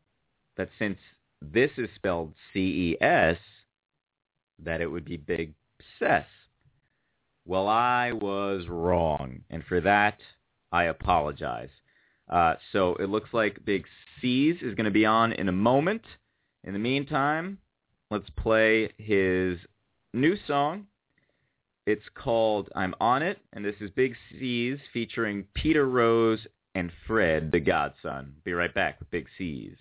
that 0.57 0.71
since 0.79 0.99
this 1.41 1.71
is 1.77 1.89
spelled 1.97 2.35
C-E-S, 2.53 3.39
that 4.65 4.81
it 4.81 4.91
would 4.91 5.05
be 5.05 5.17
Big 5.17 5.55
Cess. 5.99 6.27
Well, 7.45 7.67
I 7.67 8.13
was 8.13 8.69
wrong, 8.69 9.41
and 9.51 9.65
for 9.65 9.81
that, 9.81 10.19
I 10.71 10.85
apologize. 10.85 11.71
Uh, 12.31 12.55
so 12.73 12.95
it 12.97 13.09
looks 13.09 13.31
like 13.33 13.65
Big 13.65 13.85
Ces 14.21 14.63
is 14.63 14.75
going 14.75 14.85
to 14.85 14.91
be 14.91 15.05
on 15.05 15.33
in 15.33 15.49
a 15.49 15.53
moment. 15.53 16.03
In 16.65 16.73
the 16.73 16.79
meantime, 16.79 17.59
let's 18.11 18.31
play 18.31 18.93
his 18.99 19.59
new 20.15 20.37
song. 20.47 20.87
It's 21.85 22.09
called 22.15 22.69
I'm 22.77 22.95
On 23.01 23.23
It, 23.23 23.39
and 23.53 23.65
this 23.65 23.75
is 23.81 23.91
Big 23.91 24.15
Ces 24.31 24.79
featuring 24.93 25.45
Peter 25.55 25.89
Rose 25.89 26.47
and 26.75 26.91
Fred 27.07 27.51
the 27.53 27.61
Godson. 27.61 28.35
Be 28.45 28.53
right 28.53 28.73
back 28.75 28.99
with 28.99 29.11
Big 29.11 29.27
Ces. 29.39 29.77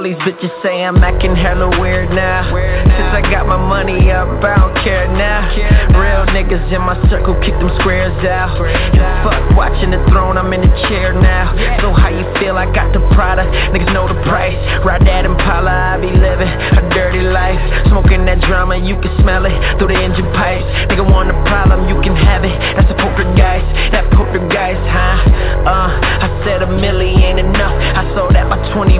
All 0.00 0.08
these 0.08 0.16
bitches 0.24 0.48
say 0.64 0.80
I'm 0.80 0.96
acting 1.04 1.36
hella 1.36 1.68
weird 1.76 2.08
now. 2.16 2.48
Since 2.48 3.12
I 3.12 3.20
got 3.20 3.44
my 3.44 3.60
money 3.60 4.08
up, 4.08 4.32
I 4.40 4.56
don't 4.56 4.72
care 4.80 5.04
now. 5.12 5.44
Real 5.92 6.24
niggas 6.32 6.72
in 6.72 6.80
my 6.80 6.96
circle 7.12 7.36
kick 7.44 7.52
them 7.60 7.68
squares 7.84 8.16
out. 8.24 8.56
And 8.64 8.96
fuck 9.20 9.36
watching 9.52 9.92
the 9.92 10.00
throne, 10.08 10.40
I'm 10.40 10.48
in 10.56 10.64
the 10.64 10.72
chair 10.88 11.12
now. 11.12 11.52
So 11.84 11.92
how 11.92 12.08
you 12.08 12.24
feel? 12.40 12.56
I 12.56 12.64
got 12.72 12.96
the 12.96 13.04
Prada, 13.12 13.44
niggas 13.76 13.92
know 13.92 14.08
the 14.08 14.16
price. 14.24 14.56
Ride 14.80 15.04
that 15.04 15.28
Impala, 15.28 15.68
I 15.68 16.00
be 16.00 16.08
living 16.08 16.48
a 16.48 16.80
dirty 16.96 17.20
life. 17.20 17.60
Smoking 17.92 18.24
that 18.24 18.40
drama, 18.48 18.80
you 18.80 18.96
can 19.04 19.12
smell 19.20 19.44
it 19.44 19.52
through 19.76 19.92
the 19.92 20.00
engine 20.00 20.32
pipes. 20.32 20.64
Nigga 20.88 21.04
want 21.04 21.28
a 21.28 21.36
problem, 21.44 21.92
you 21.92 22.00
can 22.00 22.16
have 22.16 22.40
it. 22.48 22.56
That's 22.72 22.88
a 22.88 22.96
poker 22.96 23.28
guys, 23.36 23.68
that 23.92 24.08
poker 24.16 24.40
guys, 24.48 24.80
huh? 24.80 25.68
Uh, 25.68 25.92
I 26.24 26.28
said 26.48 26.64
a 26.64 26.70
million 26.72 27.20
ain't 27.20 27.38
enough. 27.38 27.76
I 27.76 28.08
saw 28.16 28.32
that 28.32 28.48
by 28.48 28.56
21, 28.72 28.96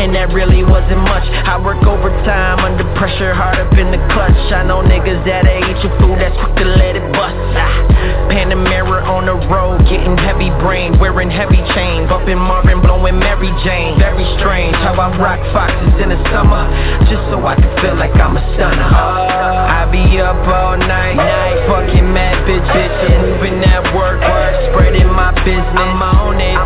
and 0.00 0.14
that 0.16 0.32
really 0.38 0.62
wasn't 0.62 1.02
much. 1.02 1.26
I 1.26 1.58
work 1.58 1.82
overtime 1.82 2.62
under 2.62 2.86
pressure, 2.94 3.34
hard 3.34 3.58
up 3.58 3.74
in 3.74 3.90
the 3.90 3.98
clutch. 4.14 4.38
I 4.54 4.62
know 4.62 4.86
niggas 4.86 5.26
that'll 5.26 5.50
eat 5.66 5.82
your 5.82 5.90
food, 5.98 6.22
that's 6.22 6.38
quick 6.38 6.54
to 6.62 6.66
let 6.78 6.94
it 6.94 7.02
bust. 7.10 7.34
Ah, 7.58 8.30
Panamera 8.30 9.02
on 9.10 9.26
the 9.26 9.34
road, 9.50 9.82
getting 9.90 10.14
heavy 10.14 10.54
brain, 10.62 10.94
wearing 11.02 11.26
heavy 11.26 11.58
chain, 11.74 12.06
bumping 12.06 12.38
Marvin, 12.38 12.78
blowing 12.78 13.18
Mary 13.18 13.50
Jane. 13.66 13.98
Very 13.98 14.22
strange 14.38 14.78
how 14.78 14.94
I 14.94 15.10
rock 15.18 15.42
foxes 15.50 15.98
in 15.98 16.14
the 16.14 16.20
summer, 16.30 16.70
just 17.10 17.24
so 17.34 17.42
I 17.42 17.58
can 17.58 17.74
feel 17.82 17.98
like 17.98 18.14
I'm 18.14 18.38
a 18.38 18.42
stunner. 18.54 18.86
I 18.94 19.90
be 19.90 20.22
up 20.22 20.38
all 20.46 20.78
night, 20.78 21.18
night, 21.18 21.66
fucking 21.66 22.14
mad 22.14 22.46
bitches, 22.46 22.94
moving 23.26 23.58
that 23.66 23.82
work, 23.90 24.22
work, 24.22 24.54
spreading 24.70 25.10
my 25.10 25.34
business. 25.42 25.66
I'm 25.74 25.98
on 25.98 26.38
it. 26.38 26.58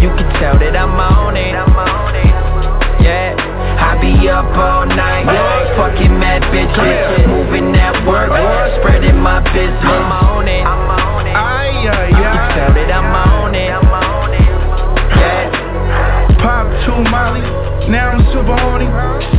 You 0.00 0.08
can 0.16 0.32
tell 0.40 0.56
that 0.56 0.74
I'm 0.74 0.96
on 0.96 1.36
it. 1.36 1.71
Yeah, 4.22 4.38
I 4.38 4.46
be 4.46 4.54
up 4.54 4.54
all 4.54 4.86
night, 4.86 5.26
fucking 5.74 6.14
mad 6.14 6.42
bitches, 6.54 7.26
moving 7.26 7.72
that 7.74 8.06
work, 8.06 8.30
spreading 8.78 9.18
my 9.18 9.42
business. 9.50 9.82
I'm 9.82 10.14
on 10.14 10.46
it. 10.46 10.62
You 11.82 11.90
can 11.90 12.46
tell 12.54 12.70
that 12.70 12.90
I'm 12.94 13.10
on 13.10 13.54
it. 13.54 13.74
Yeah. 15.18 16.38
Pop 16.38 16.70
two 16.86 17.02
Molly, 17.10 17.42
now 17.90 18.14
I'm 18.14 18.22
super 18.30 18.54
horny. 18.62 18.86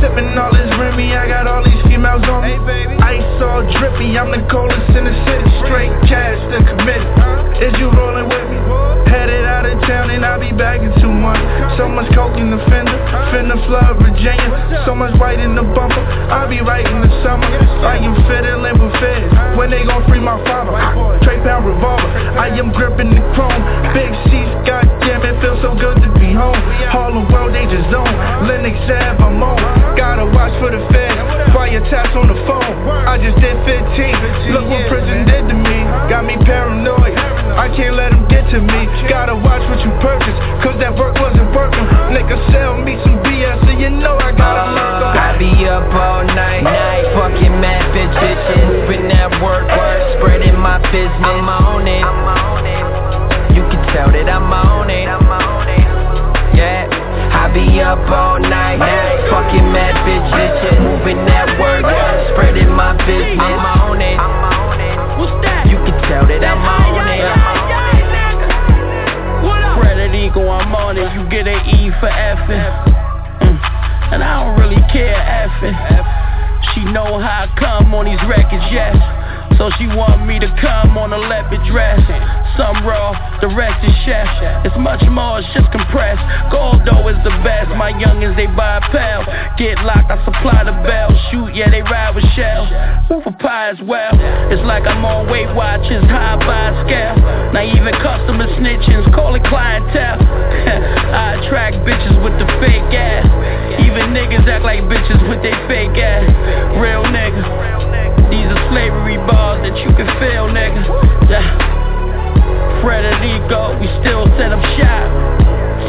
Sipping 0.04 0.36
all 0.36 0.52
this 0.52 0.68
Remy, 0.76 1.16
I 1.16 1.28
got 1.28 1.48
all 1.48 1.64
these 1.64 1.80
females 1.88 2.24
on 2.28 2.44
me. 2.44 2.60
Ice 3.00 3.40
all 3.40 3.64
drippy, 3.80 4.18
I'm 4.20 4.36
the 4.36 4.44
coldest 4.52 4.92
in 4.92 5.08
the 5.08 5.16
city. 5.24 5.48
Straight 5.64 5.96
cash 6.04 6.36
to 6.52 6.60
committed. 6.60 7.08
Is 7.64 7.72
you 7.80 7.88
rolling 7.88 8.28
with 8.28 8.46
me? 8.52 8.60
Headed 9.08 9.48
out 9.48 9.64
of 9.64 9.80
town 9.88 10.10
and 10.10 10.24
I'll 10.24 10.40
be 10.40 10.52
back 10.52 10.80
in 10.84 10.92
two 11.00 11.08
months. 11.08 11.40
So 11.78 11.88
much 11.88 12.12
coke 12.14 12.36
in 12.36 12.50
the 12.50 12.58
fender, 12.68 12.98
finna 13.32 13.56
flood 13.66 13.96
Virginia. 14.02 14.53
So 14.84 14.94
much 14.94 15.18
white 15.18 15.40
in 15.40 15.56
the 15.56 15.62
bumper, 15.62 16.04
I'll 16.28 16.48
be 16.48 16.60
right 16.60 16.84
in 16.84 17.00
the 17.00 17.08
summer. 17.24 17.48
I 17.48 17.96
am 17.96 18.12
fiddling 18.28 18.76
with 18.76 18.92
feds 19.00 19.32
when 19.56 19.70
they 19.70 19.82
gon' 19.82 20.04
free 20.08 20.20
my 20.20 20.36
father. 20.44 20.76
Trey 21.24 21.40
pound 21.40 21.64
revolver, 21.64 22.04
I 22.36 22.52
am 22.52 22.70
gripping 22.70 23.08
the 23.16 23.24
chrome. 23.32 23.64
Big 23.96 24.12
Ces, 24.28 24.52
goddamn 24.68 24.83
it, 25.24 25.40
feels 25.40 25.60
so 25.64 25.72
good 25.74 25.96
to 26.04 26.10
be 26.20 26.32
home. 26.36 26.56
Harlem 26.92 27.26
World 27.32 27.56
Danger 27.56 27.80
Zone, 27.88 28.14
Lenox 28.44 28.76
Ave, 28.84 29.20
I'm 29.20 29.40
on. 29.40 29.58
Gotta 29.96 30.28
watch 30.28 30.52
for 30.60 30.68
the 30.68 30.80
feds, 30.92 31.16
fire 31.56 31.80
taps 31.88 32.12
on 32.12 32.28
the 32.28 32.38
phone. 32.44 32.72
I 33.08 33.16
just 33.16 33.40
did 33.40 33.56
15, 33.64 34.52
look 34.52 34.66
what 34.68 34.84
prison 34.92 35.24
did 35.24 35.48
to 35.48 35.56
me. 35.56 35.78
Got 36.12 36.28
me 36.28 36.36
paranoid, 36.44 37.16
I 37.56 37.72
can't 37.72 37.96
let 37.96 38.12
them 38.12 38.28
get 38.28 38.44
to 38.52 38.60
me. 38.60 38.80
Gotta 39.08 39.34
watch 39.34 39.64
what 39.72 39.80
you 39.80 39.92
purchase, 40.04 40.36
cause 40.60 40.76
that 40.80 40.92
work 40.92 41.16
wasn't 41.16 41.48
working. 41.56 41.86
Nigga 42.12 42.36
sell 42.52 42.76
me 42.76 43.00
some 43.02 43.18
BS, 43.24 43.64
and 43.70 43.80
you 43.80 43.90
know 43.90 44.20
I 44.20 44.30
gotta 44.36 44.66
uh, 44.68 44.76
learn. 44.76 45.16
I 45.16 45.30
be 45.40 45.50
up 45.64 45.88
all 45.94 46.24
night, 46.28 46.62
night, 46.62 47.04
fucking 47.16 47.54
mad 47.60 47.88
bitches, 47.96 48.38
moving 48.68 49.08
that 49.08 49.30
work, 49.40 49.66
work, 49.72 50.00
spreading 50.20 50.58
my 50.58 50.78
business. 50.92 51.24
I'm 51.24 51.48
on 51.48 51.88
it. 51.88 52.04
You 52.04 52.06
can 52.06 52.53
tell 53.94 54.10
that 54.10 54.26
I'm 54.26 54.50
on 54.50 54.90
it. 54.90 55.06
Yeah, 56.58 56.90
I 57.30 57.46
be 57.54 57.78
up 57.78 58.02
all 58.10 58.42
night, 58.42 58.82
night, 58.82 59.30
fucking 59.30 59.70
mad 59.70 59.94
bitches, 60.02 60.82
moving 60.82 61.22
that 61.30 61.54
work, 61.62 61.86
spreading 62.34 62.74
my 62.74 62.98
business. 63.06 63.38
I'm 63.38 63.62
on 63.86 64.02
it. 64.02 64.18
You 65.70 65.78
can 65.86 65.94
tell 66.10 66.26
that 66.26 66.42
I'm 66.42 66.66
on 66.66 67.06
it. 67.06 67.22
Frederico, 69.78 70.42
I'm 70.42 70.74
on 70.74 70.98
it. 70.98 71.06
You 71.14 71.22
get 71.30 71.46
an 71.46 71.62
E 71.62 71.94
for 72.02 72.10
effing. 72.10 72.66
Mm. 73.46 73.58
And 74.10 74.24
I 74.26 74.42
don't 74.42 74.58
really 74.58 74.82
care 74.90 75.22
effing. 75.22 75.78
She 76.74 76.82
know 76.90 77.22
how 77.22 77.46
I 77.46 77.54
come 77.58 77.94
on 77.94 78.06
these 78.06 78.18
records, 78.26 78.66
yes. 78.74 79.13
So 79.58 79.70
she 79.78 79.86
want 79.86 80.26
me 80.26 80.38
to 80.38 80.50
come 80.58 80.98
on 80.98 81.12
a 81.12 81.18
leopard 81.18 81.62
dress. 81.70 82.02
Some 82.58 82.86
raw, 82.86 83.14
the 83.40 83.50
rest 83.50 83.82
is 83.86 83.94
chef. 84.06 84.26
It's 84.66 84.78
much 84.78 85.02
more, 85.10 85.38
it's 85.38 85.50
just 85.54 85.70
compressed. 85.70 86.22
Gold 86.50 86.82
though 86.86 87.06
is 87.10 87.18
the 87.22 87.34
best. 87.42 87.70
My 87.74 87.90
youngins 87.94 88.34
they 88.34 88.46
buy 88.46 88.78
a 88.78 88.84
pal. 88.90 89.26
Get 89.58 89.78
locked, 89.82 90.10
I 90.10 90.18
supply 90.26 90.62
the 90.66 90.74
bell. 90.86 91.10
Shoot, 91.30 91.54
yeah 91.54 91.70
they 91.70 91.82
ride 91.82 92.14
with 92.14 92.26
shell. 92.34 92.66
Move 93.10 93.26
a 93.26 93.34
pie 93.38 93.70
as 93.70 93.80
well. 93.82 94.14
It's 94.50 94.62
like 94.66 94.86
I'm 94.86 95.04
on 95.04 95.30
Weight 95.30 95.50
Watchers, 95.54 96.02
high 96.10 96.38
by 96.38 96.74
scale. 96.86 97.18
Now 97.54 97.62
even 97.62 97.94
customer 98.02 98.46
snitchings, 98.58 99.06
call 99.14 99.34
it 99.34 99.44
clientele. 99.46 100.18
I 101.14 101.42
attract 101.42 101.82
bitches 101.86 102.16
with 102.22 102.34
the 102.38 102.46
fake 102.62 102.90
ass. 102.94 103.26
Even 103.82 104.14
niggas 104.14 104.46
act 104.46 104.64
like 104.64 104.82
bitches 104.86 105.18
with 105.28 105.42
they 105.42 105.54
fake 105.66 105.98
ass. 105.98 106.26
Real 106.78 107.02
nigga. 107.06 107.74
These 108.30 108.53
slavery 108.70 109.18
bars 109.28 109.60
that 109.64 109.76
you 109.82 109.90
can 109.96 110.08
feel, 110.20 110.48
nigga. 110.48 110.82
Yeah. 111.28 111.74
Frederico, 112.84 113.80
we 113.80 113.88
still 114.04 114.28
set 114.36 114.52
up 114.52 114.60
shop. 114.76 115.08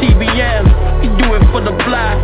CBM, 0.00 0.64
we 1.00 1.08
do 1.20 1.36
it 1.36 1.44
for 1.52 1.60
the 1.60 1.76
block. 1.84 2.16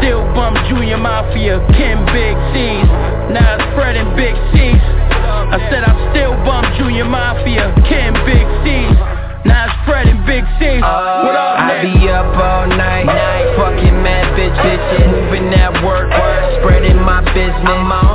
Still 0.00 0.24
bump 0.36 0.56
Junior 0.68 0.96
Mafia, 0.96 1.60
Kim 1.76 2.04
Big 2.12 2.36
C's. 2.52 2.88
Now 3.32 3.56
it's 3.56 3.68
Fred 3.76 3.96
and 3.96 4.12
Big 4.16 4.36
Ces. 4.52 4.80
I 4.80 5.58
said 5.68 5.84
I 5.84 5.92
still 6.12 6.36
bump 6.44 6.68
Junior 6.78 7.04
Mafia, 7.04 7.72
Kim 7.88 8.12
Big 8.24 8.46
C's. 8.64 8.96
Now 9.44 9.68
it's 9.68 9.76
Fred 9.88 10.08
and 10.08 10.24
Big 10.24 10.44
Ces. 10.60 10.80
What 10.80 11.36
up, 11.36 11.60
I 11.60 11.80
be 11.80 12.08
up 12.08 12.28
all 12.36 12.68
night, 12.68 13.04
night, 13.04 13.56
fucking 13.56 13.96
mad 14.04 14.36
bitches, 14.36 14.80
moving 15.12 15.50
that 15.50 15.72
work, 15.84 16.08
work, 16.12 16.60
spreading 16.60 17.00
my 17.00 17.20
business. 17.32 18.09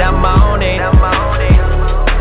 I'm 0.00 0.24
on 0.24 0.62
it. 0.62 0.80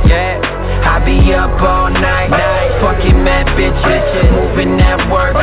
Yeah, 0.07 0.41
I 0.83 0.99
be 1.05 1.33
up 1.33 1.61
all 1.61 1.89
night, 1.89 2.29
night, 2.29 2.81
fucking 2.81 3.23
mad 3.23 3.47
bitches, 3.55 4.31
moving 4.31 4.77
that 4.77 5.09
work, 5.11 5.35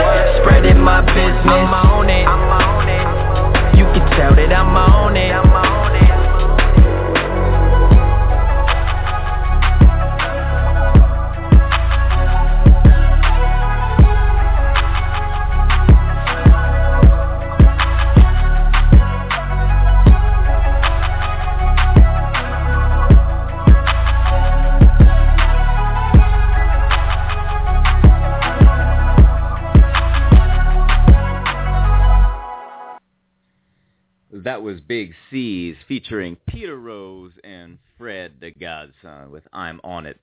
featuring 36.07 36.37
Peter 36.47 36.77
Rose 36.77 37.33
and 37.43 37.79
Fred 37.99 38.33
the 38.41 38.53
Godson 38.53 39.31
with 39.31 39.43
I'm 39.53 39.81
On 39.83 40.07
It. 40.07 40.21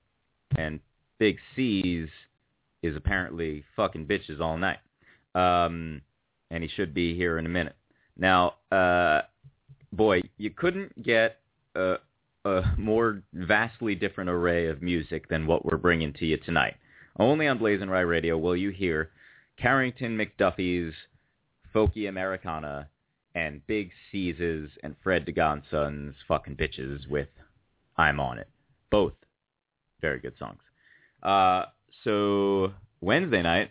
And 0.56 0.80
Big 1.18 1.36
Ces 1.54 2.08
is 2.82 2.96
apparently 2.96 3.64
fucking 3.76 4.06
bitches 4.06 4.40
all 4.40 4.56
night. 4.56 4.78
Um, 5.34 6.00
and 6.50 6.62
he 6.62 6.70
should 6.70 6.94
be 6.94 7.14
here 7.14 7.38
in 7.38 7.46
a 7.46 7.50
minute. 7.50 7.76
Now, 8.16 8.54
uh, 8.70 9.22
boy, 9.92 10.22
you 10.38 10.50
couldn't 10.50 11.02
get 11.02 11.40
a, 11.74 11.96
a 12.44 12.62
more 12.78 13.22
vastly 13.32 13.94
different 13.94 14.30
array 14.30 14.68
of 14.68 14.80
music 14.80 15.28
than 15.28 15.46
what 15.46 15.64
we're 15.64 15.76
bringing 15.76 16.12
to 16.14 16.26
you 16.26 16.36
tonight. 16.38 16.76
Only 17.18 17.46
on 17.48 17.58
BlazinRy 17.58 18.08
Radio 18.08 18.38
will 18.38 18.56
you 18.56 18.70
hear 18.70 19.10
Carrington 19.60 20.16
MacDuffie's 20.16 20.94
Folky 21.74 22.08
Americana 22.08 22.88
and 23.34 23.66
Big 23.66 23.90
Ces 24.10 24.70
and 24.82 24.94
Fred 25.02 25.26
the 25.26 25.32
Godson's 25.32 26.14
fucking 26.28 26.56
bitches 26.56 27.08
with 27.08 27.28
I'm 27.96 28.20
on 28.20 28.38
it. 28.38 28.48
Both 28.90 29.14
very 30.00 30.20
good 30.20 30.34
songs. 30.38 30.60
Uh, 31.22 31.64
so 32.04 32.72
Wednesday 33.00 33.42
night, 33.42 33.70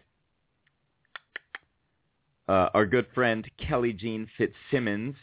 uh, 2.47 2.69
our 2.73 2.85
good 2.85 3.07
friend 3.13 3.49
Kelly 3.57 3.93
Jean 3.93 4.27
Fitzsimmons 4.37 5.15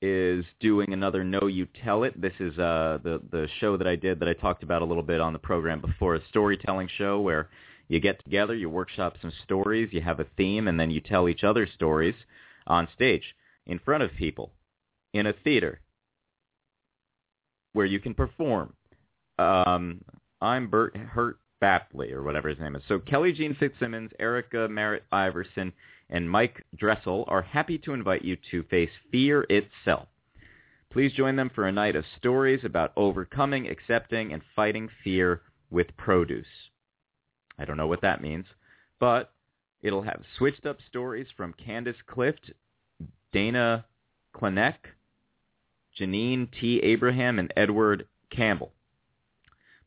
is 0.00 0.44
doing 0.60 0.92
another 0.92 1.24
No 1.24 1.46
You 1.46 1.66
Tell 1.84 2.04
It. 2.04 2.20
This 2.20 2.34
is 2.38 2.56
uh, 2.58 2.98
the 3.02 3.20
the 3.32 3.48
show 3.58 3.76
that 3.76 3.86
I 3.86 3.96
did 3.96 4.20
that 4.20 4.28
I 4.28 4.34
talked 4.34 4.62
about 4.62 4.82
a 4.82 4.84
little 4.84 5.02
bit 5.02 5.20
on 5.20 5.32
the 5.32 5.38
program 5.40 5.80
before, 5.80 6.14
a 6.14 6.20
storytelling 6.28 6.88
show 6.96 7.20
where 7.20 7.48
you 7.88 7.98
get 7.98 8.22
together, 8.22 8.54
you 8.54 8.68
workshop 8.68 9.16
some 9.20 9.32
stories, 9.44 9.88
you 9.92 10.02
have 10.02 10.20
a 10.20 10.26
theme, 10.36 10.68
and 10.68 10.78
then 10.78 10.90
you 10.90 11.00
tell 11.00 11.28
each 11.28 11.42
other 11.42 11.66
stories 11.66 12.14
on 12.66 12.86
stage 12.94 13.24
in 13.68 13.78
front 13.78 14.02
of 14.02 14.10
people 14.14 14.52
in 15.12 15.26
a 15.26 15.32
theater 15.32 15.80
where 17.72 17.86
you 17.86 18.00
can 18.00 18.14
perform. 18.14 18.72
Um, 19.38 20.02
I'm 20.40 20.68
Bert 20.68 20.96
Hurt 20.96 21.38
Bapley 21.62 22.12
or 22.12 22.22
whatever 22.22 22.48
his 22.48 22.58
name 22.58 22.76
is. 22.76 22.82
So 22.88 22.98
Kelly 22.98 23.32
Jean 23.32 23.54
Fitzsimmons, 23.54 24.10
Erica 24.18 24.68
Merritt 24.68 25.04
Iverson, 25.12 25.72
and 26.10 26.30
Mike 26.30 26.64
Dressel 26.76 27.24
are 27.28 27.42
happy 27.42 27.78
to 27.78 27.92
invite 27.92 28.24
you 28.24 28.36
to 28.50 28.62
face 28.64 28.90
fear 29.12 29.46
itself. 29.50 30.08
Please 30.90 31.12
join 31.12 31.36
them 31.36 31.50
for 31.54 31.66
a 31.66 31.72
night 31.72 31.96
of 31.96 32.04
stories 32.16 32.64
about 32.64 32.92
overcoming, 32.96 33.68
accepting, 33.68 34.32
and 34.32 34.42
fighting 34.56 34.88
fear 35.04 35.42
with 35.70 35.94
produce. 35.98 36.46
I 37.58 37.64
don't 37.64 37.76
know 37.76 37.86
what 37.86 38.00
that 38.00 38.22
means, 38.22 38.46
but 38.98 39.32
it'll 39.82 40.02
have 40.02 40.22
switched 40.38 40.64
up 40.64 40.78
stories 40.88 41.26
from 41.36 41.52
Candace 41.52 41.96
Clift, 42.06 42.52
Dana 43.32 43.84
Klenek, 44.34 44.76
Janine 45.98 46.48
T. 46.60 46.80
Abraham, 46.82 47.38
and 47.38 47.52
Edward 47.56 48.06
Campbell. 48.30 48.72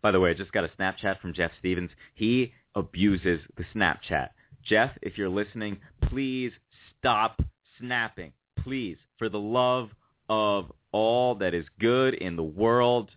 By 0.01 0.11
the 0.11 0.19
way, 0.19 0.31
I 0.31 0.33
just 0.33 0.51
got 0.51 0.63
a 0.63 0.69
Snapchat 0.79 1.19
from 1.21 1.33
Jeff 1.33 1.51
Stevens. 1.59 1.91
He 2.15 2.53
abuses 2.75 3.39
the 3.57 3.65
Snapchat. 3.75 4.29
Jeff, 4.63 4.91
if 5.01 5.17
you're 5.17 5.29
listening, 5.29 5.77
please 6.09 6.51
stop 6.97 7.41
snapping. 7.79 8.33
Please, 8.63 8.97
for 9.17 9.29
the 9.29 9.39
love 9.39 9.89
of 10.29 10.71
all 10.91 11.35
that 11.35 11.53
is 11.53 11.65
good 11.79 12.13
in 12.15 12.35
the 12.35 12.43
world, 12.43 13.09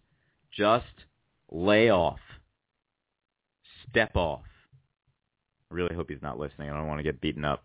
just 0.56 0.84
lay 1.50 1.90
off. 1.90 2.20
Step 3.90 4.16
off. 4.16 4.44
I 5.70 5.74
really 5.74 5.94
hope 5.94 6.08
he's 6.08 6.22
not 6.22 6.38
listening. 6.38 6.70
I 6.70 6.74
don't 6.74 6.86
want 6.86 6.98
to 6.98 7.04
get 7.04 7.20
beaten 7.20 7.44
up. 7.44 7.64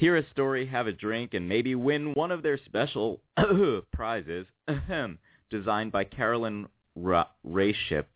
Hear 0.00 0.16
a 0.16 0.26
story, 0.30 0.64
have 0.64 0.86
a 0.86 0.92
drink, 0.92 1.34
and 1.34 1.46
maybe 1.46 1.74
win 1.74 2.14
one 2.14 2.30
of 2.32 2.42
their 2.42 2.58
special 2.64 3.20
prizes 3.92 4.46
designed 5.50 5.92
by 5.92 6.04
Carolyn 6.04 6.68
Ra- 6.96 7.28
Rayship, 7.46 8.06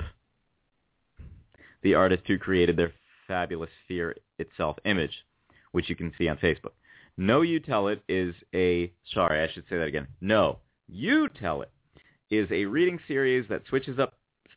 the 1.82 1.92
artist 1.92 2.22
who 2.26 2.38
created 2.38 2.78
their 2.78 2.94
fabulous 3.28 3.68
Fear 3.86 4.16
Itself 4.38 4.78
image, 4.86 5.12
which 5.72 5.90
you 5.90 5.94
can 5.94 6.10
see 6.16 6.26
on 6.26 6.38
Facebook. 6.38 6.72
No, 7.18 7.42
You 7.42 7.60
Tell 7.60 7.88
It 7.88 8.02
is 8.08 8.34
a, 8.54 8.90
sorry, 9.12 9.42
I 9.42 9.52
should 9.52 9.64
say 9.68 9.76
that 9.76 9.86
again. 9.86 10.06
No, 10.22 10.60
You 10.88 11.28
Tell 11.38 11.60
It 11.60 11.70
is 12.30 12.50
a 12.50 12.64
reading 12.64 12.98
series 13.06 13.44
that 13.50 13.66
switches 13.68 13.98
up 13.98 14.14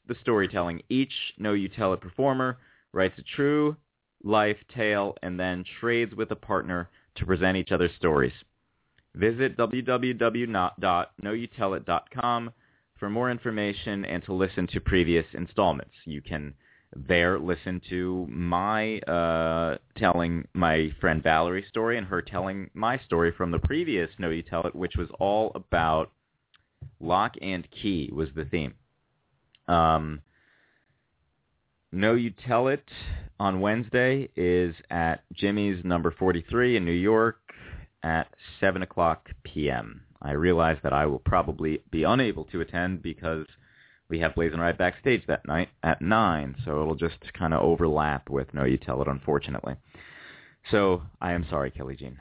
the 0.07 0.15
storytelling. 0.21 0.81
Each 0.87 1.11
No, 1.37 1.51
You 1.51 1.67
Tell 1.67 1.91
It 1.91 1.99
performer 1.99 2.57
writes 2.93 3.19
a 3.19 3.35
true 3.35 3.75
life 4.23 4.57
tale 4.73 5.17
and 5.21 5.37
then 5.37 5.65
trades 5.81 6.15
with 6.15 6.31
a 6.31 6.35
partner 6.37 6.87
to 7.17 7.25
present 7.25 7.57
each 7.57 7.71
other's 7.71 7.95
stories. 7.97 8.33
Visit 9.15 9.57
www.knowyoutellit.com 9.57 12.51
for 12.99 13.09
more 13.09 13.31
information 13.31 14.05
and 14.05 14.23
to 14.23 14.33
listen 14.33 14.67
to 14.67 14.79
previous 14.79 15.25
installments. 15.33 15.95
You 16.05 16.21
can 16.21 16.53
there 16.95 17.37
listen 17.37 17.81
to 17.89 18.25
my 18.29 18.99
uh, 18.99 19.77
telling 19.97 20.47
my 20.53 20.89
friend 21.01 21.21
Valerie's 21.21 21.67
story 21.67 21.97
and 21.97 22.07
her 22.07 22.21
telling 22.21 22.69
my 22.73 22.97
story 22.99 23.33
from 23.35 23.51
the 23.51 23.59
previous 23.59 24.09
No 24.17 24.29
You 24.29 24.41
Tell 24.41 24.65
It, 24.65 24.75
which 24.75 24.95
was 24.97 25.09
all 25.19 25.51
about 25.53 26.11
lock 26.99 27.33
and 27.41 27.67
key 27.71 28.09
was 28.13 28.29
the 28.35 28.45
theme. 28.45 28.73
Um, 29.67 30.21
No 31.91 32.15
You 32.15 32.31
Tell 32.31 32.67
It 32.67 32.83
on 33.39 33.61
Wednesday 33.61 34.29
is 34.35 34.75
at 34.89 35.23
Jimmy's 35.33 35.85
number 35.85 36.11
43 36.11 36.75
in 36.75 36.83
New 36.83 36.91
York 36.91 37.39
at 38.03 38.27
7 38.59 38.81
o'clock 38.81 39.29
p.m. 39.43 40.01
I 40.21 40.31
realize 40.31 40.77
that 40.83 40.91
I 40.91 41.05
will 41.05 41.19
probably 41.19 41.81
be 41.89 42.03
unable 42.03 42.43
to 42.45 42.59
attend 42.59 43.01
because 43.01 43.45
we 44.09 44.19
have 44.19 44.33
BlazinRy 44.33 44.77
backstage 44.77 45.25
that 45.27 45.47
night 45.47 45.69
at 45.81 46.01
9, 46.01 46.57
so 46.65 46.81
it'll 46.81 46.95
just 46.95 47.33
kind 47.33 47.53
of 47.53 47.61
overlap 47.61 48.29
with 48.29 48.53
No 48.53 48.65
You 48.65 48.77
Tell 48.77 49.01
It, 49.01 49.07
unfortunately. 49.07 49.75
So 50.69 51.03
I 51.21 51.31
am 51.31 51.45
sorry, 51.49 51.71
Kelly 51.71 51.95
Jean. 51.95 52.17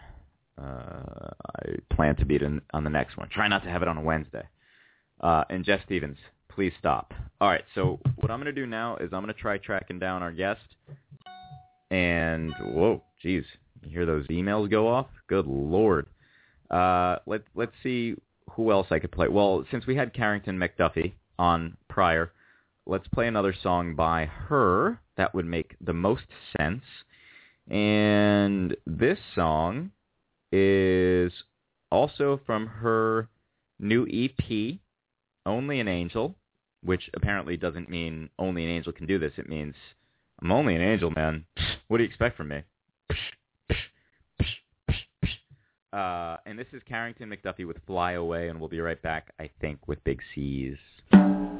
Uh, 0.57 1.31
I 1.61 1.77
plan 1.93 2.15
to 2.17 2.25
be 2.25 2.39
on 2.73 2.85
the 2.85 2.91
next 2.91 3.17
one. 3.17 3.29
Try 3.31 3.49
not 3.49 3.65
to 3.65 3.71
have 3.71 3.83
it 3.83 3.89
on 3.89 3.99
a 3.99 4.03
Wednesday. 4.03 4.45
Uh, 5.21 5.45
and 5.51 5.65
Jeff 5.65 5.81
Stevens, 5.85 6.19
please 6.49 6.73
stop. 6.79 7.13
All 7.41 7.49
right, 7.49 7.65
so 7.75 8.01
what 8.17 8.31
I'm 8.31 8.41
going 8.41 8.53
to 8.55 8.61
do 8.61 8.67
now 8.67 8.97
is 8.97 9.13
I'm 9.13 9.23
going 9.23 9.35
to 9.35 9.41
try 9.41 9.59
tracking 9.59 9.99
down 9.99 10.23
our 10.23 10.33
guest. 10.33 10.63
And, 11.91 12.53
whoa, 12.61 13.03
geez, 13.23 13.45
you 13.83 13.91
hear 13.91 14.07
those 14.07 14.27
emails 14.29 14.71
go 14.71 14.89
off? 14.89 15.07
Good 15.29 15.47
Lord. 15.47 16.07
Uh, 16.71 17.17
let, 17.27 17.43
let's 17.55 17.73
see 17.83 18.17
who 18.51 18.73
else 18.73 18.89
I 18.91 18.99
could 18.99 19.13
play. 19.13 19.29
Well, 19.29 19.65
since 19.71 19.87
we 19.87 19.97
had 19.97 20.15
Carrington 20.15 20.59
MacDuffie 20.59 21.13
on 21.39 21.77
prior, 21.89 22.33
let's 22.87 23.07
play 23.09 23.29
another 23.29 23.55
song 23.63 23.95
by 23.95 24.27
her. 24.27 25.01
That 25.17 25.35
would 25.35 25.47
make 25.47 25.77
the 25.81 25.93
most 25.93 26.25
sense. 26.59 26.83
And 27.69 28.77
this 28.87 29.19
song 29.35 29.91
is 30.53 31.33
also 31.91 32.41
from 32.47 32.67
her 32.67 33.29
new 33.79 34.07
EP, 34.07 34.79
Only 35.47 35.81
an 35.81 35.89
Angel, 35.89 36.35
which 36.83 37.09
apparently 37.15 37.57
doesn't 37.57 37.89
mean 37.89 38.29
only 38.39 38.65
an 38.65 38.71
angel 38.71 38.93
can 38.93 39.07
do 39.07 39.19
this. 39.19 39.33
It 39.37 39.49
means 39.49 39.75
I'm 40.43 40.53
only 40.53 40.75
an 40.75 40.83
angel, 40.83 41.11
man. 41.11 41.45
What 41.89 41.99
do 41.99 42.03
you 42.03 42.09
expect 42.09 42.37
from 42.37 42.49
me? 42.49 42.63
Uh, 45.93 46.37
and 46.45 46.59
this 46.59 46.67
is 46.73 46.83
Carrington 46.87 47.31
MacDuffie 47.31 47.67
with 47.67 47.79
Fly 47.87 48.13
Away, 48.13 48.49
and 48.49 48.61
we'll 48.61 48.69
be 48.69 48.81
right 48.81 49.01
back, 49.01 49.33
I 49.41 49.49
think, 49.61 49.89
with 49.89 50.03
Big 50.05 50.21
Ces. 50.35 51.56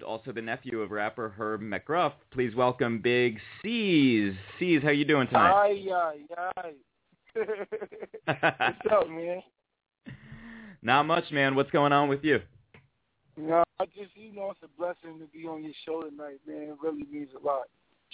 And 0.00 0.06
also 0.06 0.32
the 0.32 0.40
nephew 0.40 0.80
of 0.80 0.92
rapper 0.92 1.28
Herb 1.36 1.60
McGruff. 1.60 2.12
Please 2.30 2.54
welcome 2.54 3.00
Big 3.02 3.38
Ces. 3.60 4.32
Ces, 4.58 4.82
how 4.82 4.88
you 4.88 5.04
doing 5.04 5.26
tonight? 5.26 5.52
Aye, 5.52 5.86
aye, 5.92 6.52
aye. 6.56 6.72
What's 8.24 8.78
up, 8.90 9.10
man? 9.10 9.42
Not 10.80 11.02
much, 11.02 11.24
man. 11.30 11.54
What's 11.54 11.70
going 11.70 11.92
on 11.92 12.08
with 12.08 12.24
you? 12.24 12.40
No, 13.36 13.62
I 13.78 13.84
just, 13.84 14.12
you 14.14 14.34
know, 14.34 14.52
it's 14.52 14.60
a 14.62 14.80
blessing 14.80 15.18
to 15.18 15.26
be 15.38 15.46
on 15.46 15.62
your 15.64 15.74
show 15.84 16.00
tonight, 16.08 16.38
man. 16.46 16.62
It 16.62 16.76
really 16.82 17.04
means 17.12 17.28
a 17.38 17.46
lot. 17.46 17.64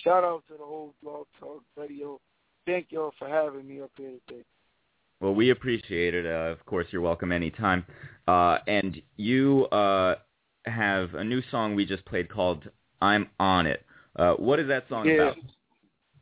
Shout 0.03 0.25
out 0.25 0.43
to 0.49 0.55
the 0.55 0.65
whole 0.65 0.93
Blog 1.05 1.27
Talk 1.39 1.63
Radio. 1.77 2.21
Thank 2.67 2.89
y'all 2.91 3.13
for 3.17 3.29
having 3.29 3.69
me 3.69 3.81
up 3.81 3.93
here 3.97 4.11
today. 4.27 4.43
Well, 5.21 5.37
we 5.37 5.51
appreciate 5.51 6.15
it. 6.15 6.27
Uh, 6.27 6.51
of 6.51 6.67
course, 6.67 6.89
you're 6.91 7.01
welcome 7.01 7.31
anytime. 7.31 7.87
Uh, 8.27 8.59
and 8.67 9.01
you 9.17 9.67
uh, 9.67 10.17
have 10.67 11.15
a 11.15 11.25
new 11.25 11.43
song 11.51 11.75
we 11.75 11.85
just 11.85 12.05
played 12.05 12.29
called 12.29 12.69
"I'm 13.01 13.29
On 13.39 13.67
It." 13.67 13.85
Uh, 14.17 14.35
what 14.35 14.59
is 14.59 14.69
that 14.69 14.89
song 14.89 15.07
Yeah. 15.07 15.15
about? 15.15 15.37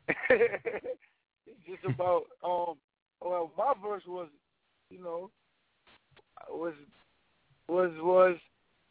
it's 0.29 1.65
just 1.65 1.83
about 1.85 2.23
um 2.43 2.75
well 3.21 3.51
my 3.57 3.73
verse 3.83 4.03
was 4.07 4.27
you 4.91 5.01
know 5.01 5.31
was 6.49 6.73
was 7.67 7.91
was 8.01 8.37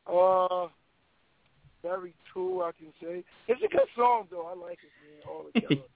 uh 0.07 0.69
very 1.83 2.15
true 2.33 2.63
I 2.63 2.73
can 2.73 2.93
say. 3.01 3.23
It's 3.47 3.63
a 3.63 3.69
good 3.69 3.89
song 3.97 4.27
though, 4.31 4.47
I 4.47 4.55
like 4.55 4.79
it 4.83 4.93
man 5.03 5.21
all 5.29 5.45
together. 5.55 5.89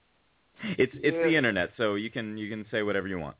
It's 0.77 0.93
it's 0.95 1.17
the 1.23 1.35
internet, 1.35 1.71
so 1.77 1.95
you 1.95 2.09
can 2.09 2.37
you 2.37 2.49
can 2.49 2.65
say 2.71 2.83
whatever 2.83 3.07
you 3.07 3.19
want. 3.19 3.35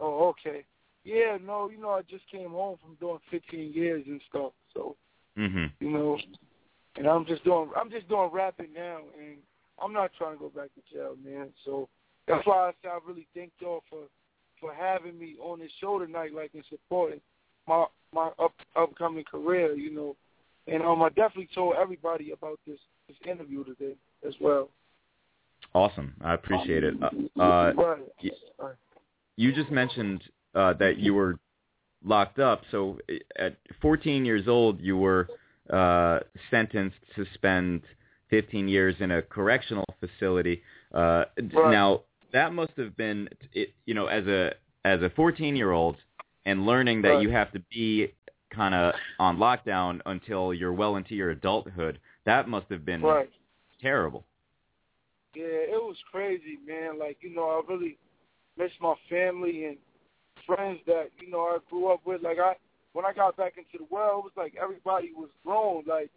oh, 0.00 0.28
okay. 0.28 0.64
Yeah, 1.04 1.36
no, 1.44 1.68
you 1.68 1.78
know, 1.80 1.90
I 1.90 2.02
just 2.02 2.24
came 2.30 2.50
home 2.50 2.78
from 2.82 2.96
doing 3.00 3.18
fifteen 3.30 3.72
years 3.72 4.04
and 4.06 4.20
stuff, 4.28 4.52
so 4.72 4.96
hmm 5.36 5.66
you 5.80 5.90
know 5.90 6.18
and 6.96 7.06
I'm 7.06 7.26
just 7.26 7.44
doing 7.44 7.70
I'm 7.76 7.90
just 7.90 8.08
doing 8.08 8.30
rapping 8.32 8.72
now 8.74 8.98
and 9.18 9.38
I'm 9.82 9.92
not 9.92 10.12
trying 10.16 10.34
to 10.34 10.38
go 10.38 10.48
back 10.50 10.70
to 10.74 10.94
jail, 10.94 11.16
man. 11.24 11.48
So 11.64 11.88
that's 12.28 12.46
why 12.46 12.68
I 12.68 12.70
say 12.82 12.88
I 12.88 12.98
really 13.06 13.26
thank 13.34 13.52
y'all 13.58 13.82
for 13.90 14.04
for 14.60 14.72
having 14.72 15.18
me 15.18 15.34
on 15.42 15.58
this 15.58 15.70
show 15.80 15.98
tonight, 15.98 16.32
like 16.32 16.52
and 16.54 16.64
supporting 16.70 17.20
my 17.66 17.86
my 18.12 18.30
up 18.38 18.54
upcoming 18.76 19.24
career, 19.24 19.74
you 19.74 19.92
know. 19.94 20.16
And 20.66 20.82
um 20.82 21.02
I 21.02 21.08
definitely 21.10 21.48
told 21.54 21.74
everybody 21.80 22.30
about 22.32 22.60
this 22.66 22.78
this 23.08 23.16
interview 23.28 23.64
today 23.64 23.94
as 24.26 24.34
well. 24.40 24.68
Awesome. 25.74 26.14
I 26.20 26.34
appreciate 26.34 26.84
it. 26.84 26.94
Uh, 27.02 27.42
uh, 27.42 27.72
you 29.36 29.52
just 29.52 29.70
mentioned 29.70 30.22
uh, 30.54 30.74
that 30.74 30.98
you 30.98 31.14
were 31.14 31.38
locked 32.04 32.38
up. 32.38 32.62
So 32.70 32.98
at 33.38 33.56
14 33.80 34.24
years 34.24 34.46
old, 34.48 34.80
you 34.80 34.96
were 34.96 35.28
uh, 35.70 36.20
sentenced 36.50 36.96
to 37.16 37.24
spend 37.34 37.82
15 38.30 38.68
years 38.68 38.94
in 39.00 39.10
a 39.12 39.22
correctional 39.22 39.84
facility. 40.00 40.62
Uh, 40.92 41.24
Right. 41.52 41.70
Now 41.70 42.02
that 42.32 42.52
must 42.52 42.72
have 42.76 42.96
been, 42.96 43.28
it, 43.52 43.72
you 43.86 43.94
know, 43.94 44.06
as 44.06 44.26
a 44.26 44.52
as 44.84 45.00
a 45.02 45.10
14 45.10 45.56
year 45.56 45.70
old 45.70 45.96
and 46.44 46.66
learning 46.66 47.02
that 47.02 47.08
Right. 47.10 47.22
you 47.22 47.30
have 47.30 47.50
to 47.52 47.60
be 47.70 48.12
kind 48.50 48.74
of 48.74 48.94
on 49.18 49.38
lockdown 49.38 50.00
until 50.06 50.52
you're 50.52 50.72
well 50.72 50.96
into 50.96 51.14
your 51.14 51.30
adulthood. 51.30 51.98
That 52.26 52.48
must 52.48 52.66
have 52.70 52.84
been 52.84 53.02
Right. 53.02 53.30
terrible. 53.80 54.24
Yeah, 55.34 55.44
it 55.44 55.82
was 55.82 55.96
crazy, 56.12 56.58
man. 56.66 56.98
Like, 56.98 57.18
you 57.22 57.30
know, 57.34 57.48
I 57.48 57.72
really 57.72 57.98
miss 58.56 58.70
my 58.80 58.94
family 59.08 59.64
and 59.64 59.78
friends 60.46 60.80
that, 60.86 61.10
you 61.20 61.30
know, 61.30 61.40
I 61.40 61.58
grew 61.70 61.92
up 61.92 62.00
with. 62.06 62.22
Like 62.22 62.38
I 62.38 62.54
when 62.92 63.04
I 63.04 63.12
got 63.12 63.36
back 63.36 63.54
into 63.58 63.84
the 63.84 63.94
world, 63.94 64.24
it 64.24 64.24
was 64.24 64.36
like 64.36 64.54
everybody 64.60 65.10
was 65.14 65.30
grown. 65.44 65.84
Like 65.86 66.10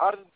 I 0.00 0.10
didn't 0.12 0.26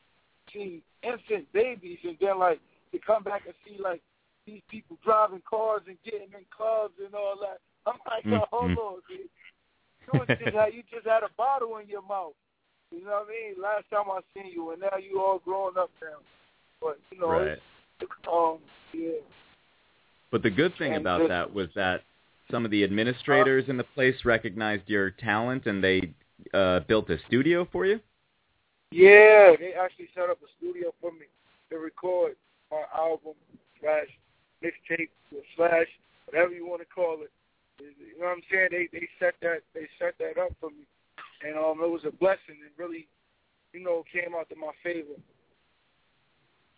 see 0.53 0.83
infant 1.03 1.51
babies 1.53 1.99
and 2.05 2.17
then 2.21 2.39
like 2.39 2.61
to 2.93 2.99
come 2.99 3.23
back 3.23 3.43
and 3.47 3.55
see 3.67 3.81
like 3.83 4.01
these 4.47 4.63
people 4.71 4.97
driving 5.05 5.43
cars 5.49 5.83
and 5.89 5.97
getting 6.05 6.29
in 6.33 6.45
clubs 6.57 6.95
and 7.05 7.15
all 7.15 7.37
that. 7.41 7.59
I'm 7.87 7.99
like, 8.07 8.25
oh, 8.41 8.47
hold 8.53 8.79
on, 8.79 8.99
dude. 9.09 9.29
You 10.13 10.21
just 10.27 10.55
had 10.57 10.75
you 10.75 10.83
just 10.93 11.07
had 11.07 11.23
a 11.23 11.31
bottle 11.37 11.79
in 11.79 11.89
your 11.89 12.03
mouth. 12.03 12.35
You 12.93 13.05
know 13.05 13.25
what 13.25 13.27
I 13.29 13.31
mean? 13.31 13.63
Last 13.63 13.85
time 13.91 14.07
I 14.11 14.21
seen 14.35 14.53
you 14.53 14.71
and 14.71 14.81
now 14.81 14.97
you 14.99 15.21
all 15.21 15.41
grown 15.45 15.77
up 15.77 15.91
now. 16.01 16.19
But 16.81 16.99
you 17.11 17.19
know, 17.21 17.31
Right. 17.31 17.59
it's 18.01 18.11
um, 18.31 18.59
yeah. 18.93 19.19
But 20.31 20.43
the 20.43 20.51
good 20.51 20.73
thing 20.79 20.93
And 20.93 21.01
about 21.03 21.21
just- 21.21 21.29
that 21.31 21.53
was 21.55 21.69
that 21.75 22.03
some 22.51 22.65
of 22.65 22.71
the 22.71 22.85
administrators 22.85 23.65
in 23.69 23.77
the 23.77 23.85
place 23.85 24.25
recognized 24.25 24.85
your 24.87 25.11
talent 25.11 25.67
and 25.67 25.83
they 25.83 26.13
uh, 26.55 26.81
built 26.81 27.11
a 27.11 27.19
studio 27.27 27.67
for 27.73 27.87
you. 27.87 28.01
Yeah, 28.93 29.55
they 29.59 29.73
actually 29.79 30.09
set 30.15 30.31
up 30.31 30.39
a 30.43 30.51
studio 30.59 30.93
for 31.01 31.11
me 31.13 31.27
to 31.71 31.79
record 31.79 32.37
my 32.71 32.83
album 32.95 33.35
slash 33.81 34.07
mixtape 34.63 35.09
slash 35.57 35.87
whatever 36.27 36.53
you 36.53 36.67
want 36.67 36.83
to 36.83 36.87
call 36.87 37.19
it. 37.23 37.31
You 37.79 38.21
know 38.21 38.27
what 38.27 38.37
I'm 38.37 38.43
saying? 38.51 38.69
They 38.71 38.89
they 38.93 39.09
set 39.19 39.35
that 39.43 39.59
they 39.75 39.89
set 39.99 40.15
that 40.19 40.41
up 40.41 40.53
for 40.61 40.71
me, 40.71 40.87
and 41.47 41.57
um, 41.59 41.83
it 41.83 41.91
was 41.91 42.03
a 42.07 42.11
blessing. 42.13 42.57
It 42.65 42.73
really, 42.79 43.07
you 43.73 43.81
know, 43.81 44.05
came 44.11 44.35
out 44.35 44.49
to 44.51 44.57
my 44.57 44.71
favor. 44.83 45.21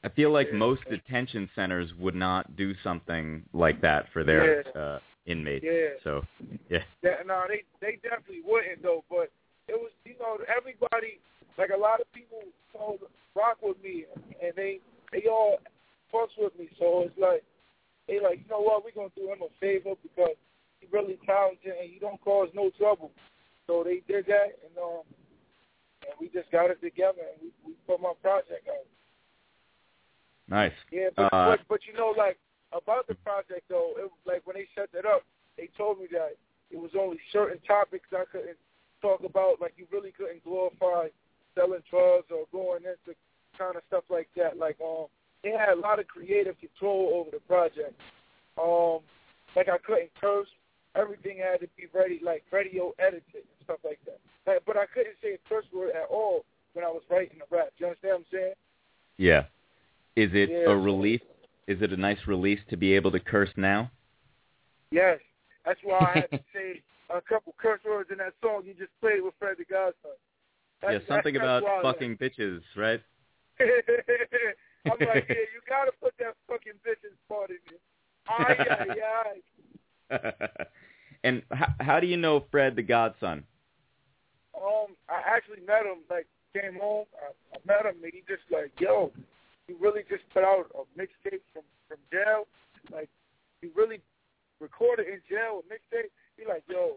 I 0.02 0.08
feel 0.08 0.32
like 0.32 0.52
most 0.52 0.82
detention 0.88 1.50
centers 1.54 1.90
would 1.98 2.14
not 2.14 2.56
do 2.56 2.72
something 2.82 3.42
like 3.52 3.80
that 3.82 4.06
for 4.12 4.24
their 4.24 4.62
Yeah. 4.62 4.80
uh, 4.80 4.98
inmates. 5.28 5.64
Yeah. 5.64 6.00
So, 6.02 6.22
yeah. 6.68 6.82
Yeah, 7.02 7.20
no, 7.26 7.44
they 7.46 7.62
they 7.80 8.00
definitely 8.02 8.42
wouldn't 8.44 8.82
though. 8.82 9.04
But 9.08 9.30
it 9.68 9.76
was, 9.76 9.92
you 10.04 10.16
know, 10.18 10.38
everybody 10.48 11.20
like 11.56 11.70
a 11.70 11.78
lot 11.78 12.00
of 12.00 12.10
people 12.12 12.40
told 12.72 13.00
rock 13.36 13.58
with 13.62 13.76
me, 13.82 14.06
and 14.42 14.52
they 14.56 14.80
they 15.12 15.28
all 15.28 15.58
fucks 16.12 16.34
with 16.38 16.58
me. 16.58 16.68
So 16.78 17.04
it's 17.06 17.18
like 17.18 17.44
they 18.08 18.18
like, 18.20 18.40
you 18.40 18.48
know 18.50 18.60
what, 18.60 18.82
we're 18.84 18.96
gonna 18.96 19.12
do 19.14 19.28
him 19.30 19.44
a 19.44 19.52
favor 19.60 19.94
because 20.02 20.34
he's 20.80 20.90
really 20.92 21.18
talented 21.26 21.76
and 21.78 21.90
he 21.92 21.98
don't 22.00 22.20
cause 22.22 22.48
no 22.54 22.70
trouble. 22.78 23.12
So 23.66 23.84
they 23.84 24.00
did 24.08 24.24
that, 24.26 24.56
and 24.64 24.74
um, 24.80 25.04
and 26.08 26.16
we 26.18 26.28
just 26.28 26.50
got 26.50 26.70
it 26.70 26.80
together, 26.80 27.20
and 27.20 27.38
we, 27.42 27.52
we 27.66 27.72
put 27.86 28.00
my 28.00 28.14
project 28.22 28.66
out. 28.66 28.88
Nice. 30.48 30.72
Yeah, 30.90 31.08
but, 31.14 31.32
Uh, 31.32 31.56
but 31.56 31.60
but 31.68 31.80
you 31.86 31.92
know, 31.92 32.14
like 32.16 32.38
about 32.72 33.06
the 33.06 33.14
project 33.16 33.62
though, 33.68 33.92
it 33.98 34.02
was 34.04 34.22
like 34.26 34.46
when 34.46 34.56
they 34.56 34.66
set 34.74 34.88
it 34.92 35.06
up, 35.06 35.22
they 35.56 35.68
told 35.76 35.98
me 35.98 36.06
that 36.12 36.36
it 36.70 36.78
was 36.78 36.90
only 36.98 37.18
certain 37.32 37.58
topics 37.66 38.08
I 38.12 38.24
couldn't 38.30 38.58
talk 39.00 39.22
about. 39.24 39.60
Like 39.60 39.74
you 39.76 39.86
really 39.90 40.12
couldn't 40.12 40.44
glorify 40.44 41.08
selling 41.54 41.82
drugs 41.90 42.26
or 42.30 42.44
going 42.52 42.84
into 42.84 43.16
kind 43.56 43.76
of 43.76 43.82
stuff 43.88 44.04
like 44.10 44.28
that. 44.36 44.58
Like 44.58 44.76
um, 44.84 45.06
they 45.42 45.50
had 45.50 45.70
a 45.70 45.80
lot 45.80 45.98
of 45.98 46.06
creative 46.08 46.56
control 46.60 47.12
over 47.14 47.30
the 47.30 47.40
project. 47.40 47.94
Um, 48.60 49.00
like 49.56 49.68
I 49.68 49.78
couldn't 49.78 50.10
curse. 50.20 50.48
Everything 50.94 51.38
had 51.38 51.60
to 51.60 51.68
be 51.76 51.86
ready, 51.94 52.20
like 52.24 52.44
radio 52.50 52.92
edited 52.98 53.22
and 53.34 53.58
stuff 53.64 53.78
like 53.84 54.00
that. 54.06 54.18
Like, 54.46 54.62
but 54.66 54.76
I 54.76 54.86
couldn't 54.86 55.16
say 55.22 55.34
a 55.34 55.48
curse 55.48 55.66
word 55.72 55.90
at 55.90 56.08
all 56.10 56.44
when 56.72 56.84
I 56.84 56.88
was 56.88 57.02
writing 57.10 57.38
the 57.38 57.56
rap. 57.56 57.68
Do 57.78 57.84
you 57.84 57.86
understand 57.88 58.12
what 58.12 58.18
I'm 58.18 58.26
saying? 58.32 58.54
Yeah. 59.16 59.44
Is 60.16 60.30
it 60.34 60.50
Yeah. 60.50 60.70
a 60.72 60.76
relief? 60.76 61.20
Is 61.68 61.82
it 61.82 61.92
a 61.92 61.96
nice 61.96 62.18
release 62.26 62.60
to 62.70 62.78
be 62.78 62.94
able 62.94 63.10
to 63.12 63.20
curse 63.20 63.50
now? 63.56 63.90
Yes. 64.90 65.18
That's 65.66 65.78
why 65.84 65.98
I 65.98 66.18
had 66.20 66.30
to 66.30 66.40
say 66.54 66.82
a 67.10 67.20
couple 67.20 67.54
curse 67.58 67.80
words 67.86 68.08
in 68.10 68.18
that 68.18 68.32
song 68.42 68.62
you 68.64 68.72
just 68.72 68.90
played 69.02 69.22
with 69.22 69.34
Fred 69.38 69.56
the 69.58 69.66
Godson. 69.66 70.16
That's, 70.80 70.94
yeah, 70.94 71.14
something 71.14 71.34
that's, 71.34 71.44
about 71.44 71.62
that's 71.62 71.84
why 71.84 71.90
I- 71.90 71.92
fucking 71.92 72.16
bitches, 72.16 72.62
right? 72.74 73.02
I'm 73.60 74.92
like, 75.00 75.26
yeah, 75.28 75.34
you 75.34 75.60
gotta 75.68 75.90
put 76.00 76.14
that 76.20 76.34
fucking 76.48 76.74
bitches 76.86 77.16
part 77.28 77.50
in 77.50 77.56
there. 77.68 77.78
Aye, 78.28 78.94
aye, 80.10 80.16
aye. 80.16 80.66
and 81.24 81.42
how, 81.50 81.74
how 81.80 82.00
do 82.00 82.06
you 82.06 82.16
know 82.16 82.44
Fred 82.50 82.76
the 82.76 82.82
Godson? 82.82 83.44
Um, 84.56 84.94
I 85.08 85.20
actually 85.26 85.60
met 85.66 85.84
him. 85.84 85.98
Like, 86.08 86.26
came 86.54 86.78
home. 86.80 87.06
I, 87.20 87.56
I 87.56 87.58
met 87.66 87.92
him, 87.92 88.00
and 88.02 88.12
he 88.12 88.22
just 88.28 88.42
like, 88.52 88.70
yo, 88.78 89.10
he 89.68 89.74
really 89.78 90.02
just 90.08 90.24
put 90.32 90.42
out 90.42 90.66
a 90.74 90.82
mixtape 90.98 91.44
from 91.52 91.62
from 91.86 91.98
jail. 92.10 92.48
Like, 92.90 93.08
he 93.60 93.68
really 93.76 94.00
recorded 94.60 95.06
in 95.06 95.20
jail 95.28 95.62
a 95.62 95.64
mixtape. 95.68 96.10
He 96.36 96.48
like, 96.48 96.64
yo, 96.68 96.96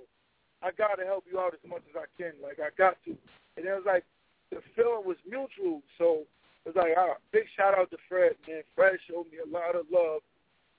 I 0.63 0.71
gotta 0.71 1.05
help 1.05 1.25
you 1.31 1.39
out 1.39 1.53
as 1.53 1.69
much 1.69 1.83
as 1.89 1.95
I 1.95 2.07
can. 2.17 2.33
Like, 2.41 2.59
I 2.59 2.69
got 2.77 2.97
to. 3.05 3.11
And 3.57 3.65
it 3.65 3.73
was 3.75 3.83
like, 3.85 4.05
the 4.49 4.61
feeling 4.75 5.05
was 5.05 5.17
mutual. 5.29 5.81
So 5.97 6.23
it 6.65 6.73
was 6.73 6.75
like, 6.75 6.93
ah, 6.97 7.15
big 7.31 7.43
shout 7.55 7.77
out 7.77 7.91
to 7.91 7.97
Fred, 8.07 8.33
man. 8.47 8.63
Fred 8.73 8.97
showed 9.07 9.27
me 9.31 9.39
a 9.43 9.49
lot 9.51 9.75
of 9.75 9.85
love, 9.91 10.21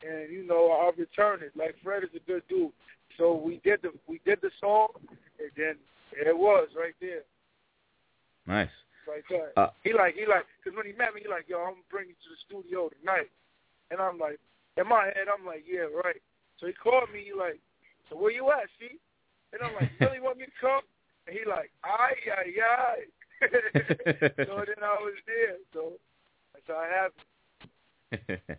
and 0.02 0.32
you 0.32 0.46
know, 0.46 0.70
I'll 0.70 0.92
return 0.92 1.40
it. 1.42 1.52
Like, 1.56 1.76
Fred 1.82 2.04
is 2.04 2.10
a 2.16 2.26
good 2.26 2.42
dude. 2.48 2.72
So 3.18 3.34
we 3.34 3.60
did 3.62 3.80
the 3.82 3.92
we 4.06 4.20
did 4.24 4.38
the 4.40 4.50
song, 4.60 4.88
and 5.38 5.50
then 5.56 5.76
it 6.12 6.36
was 6.36 6.68
right 6.76 6.94
there. 7.00 7.22
Nice. 8.46 8.70
Like 9.06 9.26
that. 9.30 9.52
Uh, 9.60 9.70
he 9.82 9.92
like 9.92 10.14
he 10.14 10.26
like 10.26 10.46
because 10.62 10.76
when 10.76 10.86
he 10.86 10.92
met 10.92 11.14
me, 11.14 11.22
he 11.24 11.28
like, 11.28 11.48
yo, 11.48 11.58
I'm 11.58 11.82
gonna 11.90 12.06
you 12.06 12.14
to 12.14 12.28
the 12.30 12.40
studio 12.46 12.88
tonight, 13.00 13.30
and 13.90 14.00
I'm 14.00 14.18
like, 14.18 14.38
in 14.76 14.88
my 14.88 15.06
head, 15.06 15.26
I'm 15.26 15.44
like, 15.44 15.64
yeah, 15.66 15.90
right. 15.90 16.22
So 16.58 16.66
he 16.66 16.72
called 16.72 17.10
me, 17.12 17.26
he 17.26 17.34
like, 17.34 17.58
so 18.08 18.16
where 18.16 18.30
you 18.30 18.50
at, 18.50 18.70
see? 18.78 18.98
And 19.52 19.60
I'm 19.62 19.74
like, 19.74 19.90
really 20.00 20.20
want 20.20 20.38
me 20.38 20.46
to 20.46 20.52
come? 20.60 20.82
And 21.26 21.36
he 21.36 21.44
like, 21.48 21.70
ay, 21.84 22.14
ay, 22.30 22.50
ay. 22.62 22.98
so 24.46 24.64
then 24.64 24.80
I 24.82 24.96
was 25.02 25.14
there. 25.26 25.56
So 25.72 25.92
that's 26.54 26.66
how 26.68 26.82
it 26.82 28.30
happened. 28.30 28.58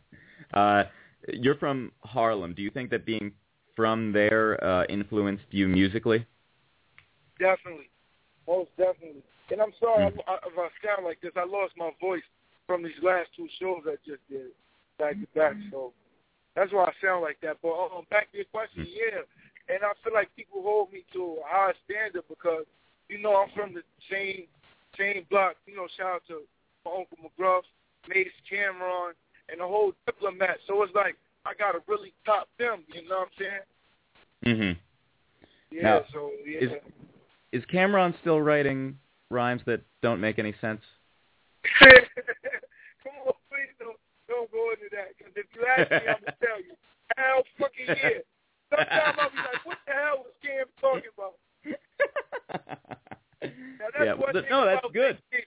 uh, 0.53 0.83
you're 1.33 1.55
from 1.55 1.91
Harlem. 2.03 2.53
Do 2.53 2.61
you 2.61 2.69
think 2.69 2.89
that 2.91 3.05
being 3.05 3.31
from 3.75 4.11
there 4.11 4.63
uh, 4.63 4.85
influenced 4.85 5.45
you 5.51 5.67
musically? 5.67 6.25
Definitely. 7.39 7.89
Most 8.47 8.69
definitely. 8.77 9.23
And 9.51 9.61
I'm 9.61 9.73
sorry 9.79 10.11
Mm. 10.11 10.21
I, 10.27 10.35
if 10.47 10.57
I 10.57 10.69
sound 10.85 11.05
like 11.05 11.21
this. 11.21 11.33
I 11.35 11.45
lost 11.45 11.73
my 11.77 11.91
voice 11.99 12.23
from 12.67 12.83
these 12.83 13.01
last 13.01 13.29
two 13.35 13.47
shows 13.59 13.83
I 13.85 13.95
just 14.05 14.21
did 14.29 14.51
back 14.97 15.19
to 15.19 15.27
back. 15.35 15.55
So 15.71 15.93
that's 16.55 16.71
why 16.71 16.85
I 16.85 16.93
sound 17.01 17.21
like 17.23 17.39
that. 17.41 17.57
But 17.61 17.73
um, 17.73 18.05
back 18.09 18.31
to 18.31 18.37
your 18.37 18.45
question, 18.51 18.87
yeah. 18.87 19.21
And 19.69 19.83
I 19.83 19.91
feel 20.03 20.13
like 20.13 20.35
people 20.35 20.61
hold 20.61 20.91
me 20.91 21.03
to 21.13 21.37
a 21.39 21.47
high 21.47 21.73
standard 21.85 22.23
because, 22.27 22.65
you 23.09 23.21
know, 23.21 23.35
I'm 23.35 23.49
from 23.55 23.73
the 23.73 23.83
same 24.11 24.45
same 24.97 25.25
block. 25.29 25.55
You 25.65 25.75
know, 25.75 25.87
shout 25.97 26.15
out 26.15 26.21
to 26.27 26.41
my 26.85 26.91
Uncle 26.91 27.17
McGruff, 27.23 27.63
Mase 28.07 28.27
Cam'ron, 28.51 29.13
and 29.49 29.59
the 29.59 29.67
whole 29.67 29.93
diplomat. 30.05 30.57
So 30.67 30.83
it's 30.83 30.93
like 30.95 31.15
I 31.45 31.53
gotta 31.57 31.79
really 31.87 32.13
top 32.25 32.47
them, 32.59 32.83
you 32.93 33.07
know 33.07 33.19
what 33.19 33.27
I'm 33.27 33.33
saying? 33.39 34.57
Mm-hmm. 34.57 35.75
Yeah, 35.75 35.83
Now, 35.83 36.01
so 36.13 36.31
yeah. 36.45 36.59
Is 36.59 36.71
is 37.51 37.63
Cam'ron 37.71 38.13
still 38.21 38.41
writing 38.41 38.97
rhymes 39.33 39.61
that 39.65 39.81
don't 40.01 40.21
make 40.21 40.39
any 40.39 40.53
sense? 40.61 40.81
Come 41.79 43.17
on, 43.25 43.33
please 43.49 43.73
don't 43.79 43.97
don't 44.27 44.51
go 44.51 44.71
into 44.71 44.87
that. 44.93 45.17
Because 45.17 45.33
if 45.35 45.45
you 45.55 45.65
ask 45.65 45.89
me, 45.89 46.07
I'm 46.07 46.21
gonna 46.21 46.37
tell 46.39 46.61
you. 46.61 46.77
Hell 47.17 47.43
fucking 47.59 47.87
yeah. 47.87 48.21
Sometimes 48.69 49.17
I'll 49.19 49.29
be 49.29 49.37
like, 49.37 49.65
what 49.65 49.77
the 49.85 49.93
hell 49.93 50.17
was 50.23 50.33
Cam 50.41 50.65
talking 50.79 51.11
about? 51.17 51.35
Now, 53.43 53.91
that's 53.91 54.05
Yeah, 54.05 54.13
one 54.15 54.31
well, 54.33 54.39
thing 54.39 54.49
no, 54.49 54.65
that's 54.65 54.87
good. 54.93 55.19
Big 55.31 55.43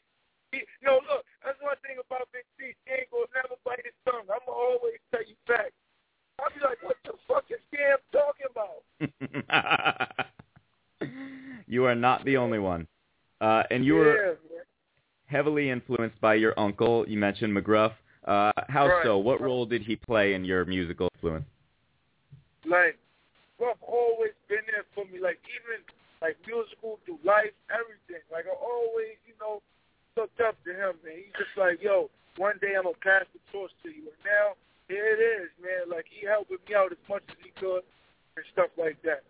C. 0.52 0.60
He, 0.60 0.60
look, 0.84 1.24
that's 1.42 1.56
one 1.64 1.76
thing 1.80 1.96
about 1.96 2.28
Big 2.28 2.44
C. 2.60 2.76
He 2.84 2.92
ain't 2.92 3.10
gonna 3.10 3.24
never 3.32 3.56
bite 3.64 3.80
his 3.82 3.96
tongue. 4.04 4.28
I'm 4.28 4.44
gonna 4.44 4.52
always 4.52 5.00
tell 5.10 5.24
you 5.24 5.32
facts. 5.48 5.72
I'll 6.38 6.52
be 6.52 6.60
like, 6.60 6.76
what 6.84 6.96
the 7.04 7.16
fuck 7.26 7.48
is 7.48 7.64
Cam 7.72 7.96
talking 8.12 8.52
about? 8.52 8.84
you 11.66 11.86
are 11.86 11.94
not 11.94 12.24
the 12.26 12.36
only 12.36 12.58
one. 12.58 12.86
Uh, 13.40 13.62
and 13.70 13.84
you 13.84 13.94
were 13.94 14.36
yeah, 14.50 14.58
heavily 15.26 15.70
influenced 15.70 16.20
by 16.20 16.34
your 16.34 16.58
uncle. 16.58 17.04
You 17.08 17.18
mentioned 17.18 17.56
McGruff. 17.56 17.92
Uh, 18.24 18.50
how 18.68 18.88
Right. 18.88 19.04
so? 19.04 19.18
What 19.18 19.40
role 19.40 19.66
did 19.66 19.82
he 19.82 19.96
play 19.96 20.34
in 20.34 20.44
your 20.44 20.64
musical 20.64 21.08
influence? 21.14 21.46
Like, 22.64 22.98
Ruff 23.58 23.78
always 23.82 24.32
been 24.48 24.64
there 24.66 24.84
for 24.94 25.04
me. 25.06 25.18
Like, 25.18 25.38
even 25.48 25.84
like 26.22 26.36
musical 26.46 26.98
through 27.04 27.20
life, 27.24 27.52
everything. 27.70 28.22
Like, 28.32 28.46
I 28.46 28.56
always, 28.56 29.16
you 29.26 29.34
know, 29.40 29.62
looked 30.16 30.40
up 30.40 30.56
to 30.64 30.72
him, 30.72 30.96
man. 31.04 31.16
He's 31.16 31.34
just 31.38 31.56
like, 31.56 31.82
yo, 31.82 32.10
one 32.36 32.58
day 32.60 32.74
I'm 32.76 32.84
gonna 32.84 32.96
pass 33.00 33.24
the 33.32 33.40
torch 33.52 33.70
to 33.82 33.90
you. 33.90 34.08
And 34.08 34.24
now 34.24 34.56
here 34.88 35.06
it 35.06 35.20
is, 35.20 35.50
man. 35.62 35.88
Like, 35.88 36.06
he 36.08 36.26
helping 36.26 36.58
me 36.68 36.74
out 36.74 36.90
as 36.92 36.98
much 37.08 37.22
as 37.28 37.36
he 37.44 37.50
could 37.60 37.82
and 38.36 38.44
stuff 38.52 38.70
like 38.76 39.00
that. 39.02 39.22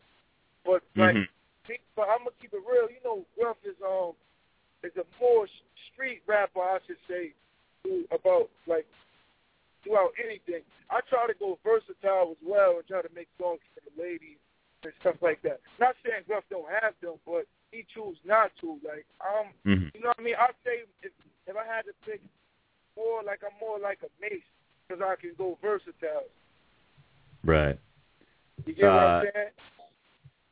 But 0.64 0.82
like, 0.96 1.14
Mhm. 1.14 1.28
But 1.96 2.08
I'm 2.08 2.18
gonna 2.26 2.36
keep 2.40 2.52
it 2.52 2.62
real. 2.62 2.88
You 2.90 3.02
know, 3.04 3.26
Ruff 3.40 3.56
is 3.64 3.76
um 3.82 4.12
is 4.84 4.92
a 4.96 5.04
more 5.20 5.46
street 5.92 6.22
rapper, 6.26 6.60
I 6.60 6.78
should 6.86 7.00
say, 7.08 7.32
who 7.82 8.04
about 8.12 8.50
like 8.66 8.86
throughout 9.82 10.12
anything. 10.22 10.62
I 10.90 11.00
try 11.08 11.26
to 11.26 11.34
go 11.34 11.58
versatile 11.64 12.32
as 12.38 12.42
well 12.44 12.78
and 12.78 12.86
try 12.86 13.02
to 13.02 13.10
make 13.14 13.28
songs 13.38 13.60
for 13.74 13.82
the 13.82 13.94
ladies 14.00 14.38
and 14.84 14.92
stuff 15.00 15.16
like 15.22 15.42
that. 15.42 15.58
Not 15.80 15.96
saying 16.04 16.22
Gruff 16.26 16.44
don't 16.50 16.68
have 16.82 16.94
them, 17.02 17.18
but 17.26 17.46
he 17.72 17.86
choose 17.94 18.18
not 18.24 18.52
to. 18.60 18.78
Like 18.84 19.06
um, 19.22 19.50
Mhm. 19.66 19.94
you 19.94 20.00
know 20.02 20.08
what 20.14 20.20
I 20.20 20.22
mean? 20.22 20.36
I 20.38 20.50
say 20.64 20.84
if 21.02 21.12
if 21.46 21.56
I 21.56 21.64
had 21.66 21.86
to 21.86 21.94
pick 22.04 22.20
more, 22.96 23.22
like 23.22 23.40
I'm 23.42 23.56
more 23.60 23.78
like 23.78 23.98
a 24.02 24.10
Mase 24.20 24.42
because 24.86 25.02
I 25.02 25.16
can 25.16 25.34
go 25.38 25.58
versatile. 25.62 26.28
Right. 27.44 27.78
You 28.64 28.72
get 28.74 28.84
what 28.86 28.92
Uh, 28.92 29.06
I'm 29.06 29.22
saying? 29.34 29.50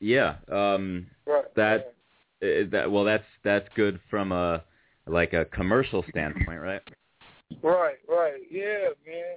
Yeah. 0.01 0.37
Um, 0.51 1.07
Right. 1.27 1.55
that 1.57 1.95
uh, 2.43 2.69
that 2.71 2.91
well, 2.91 3.05
that's 3.05 3.25
that's 3.43 3.69
good 3.75 4.01
from 4.11 4.33
a 4.33 4.63
like 5.07 5.33
a 5.33 5.45
commercial 5.47 6.05
standpoint, 6.11 6.61
right? 6.61 6.83
Right, 7.63 7.97
right. 8.09 8.41
Yeah, 8.51 8.89
man. 9.07 9.37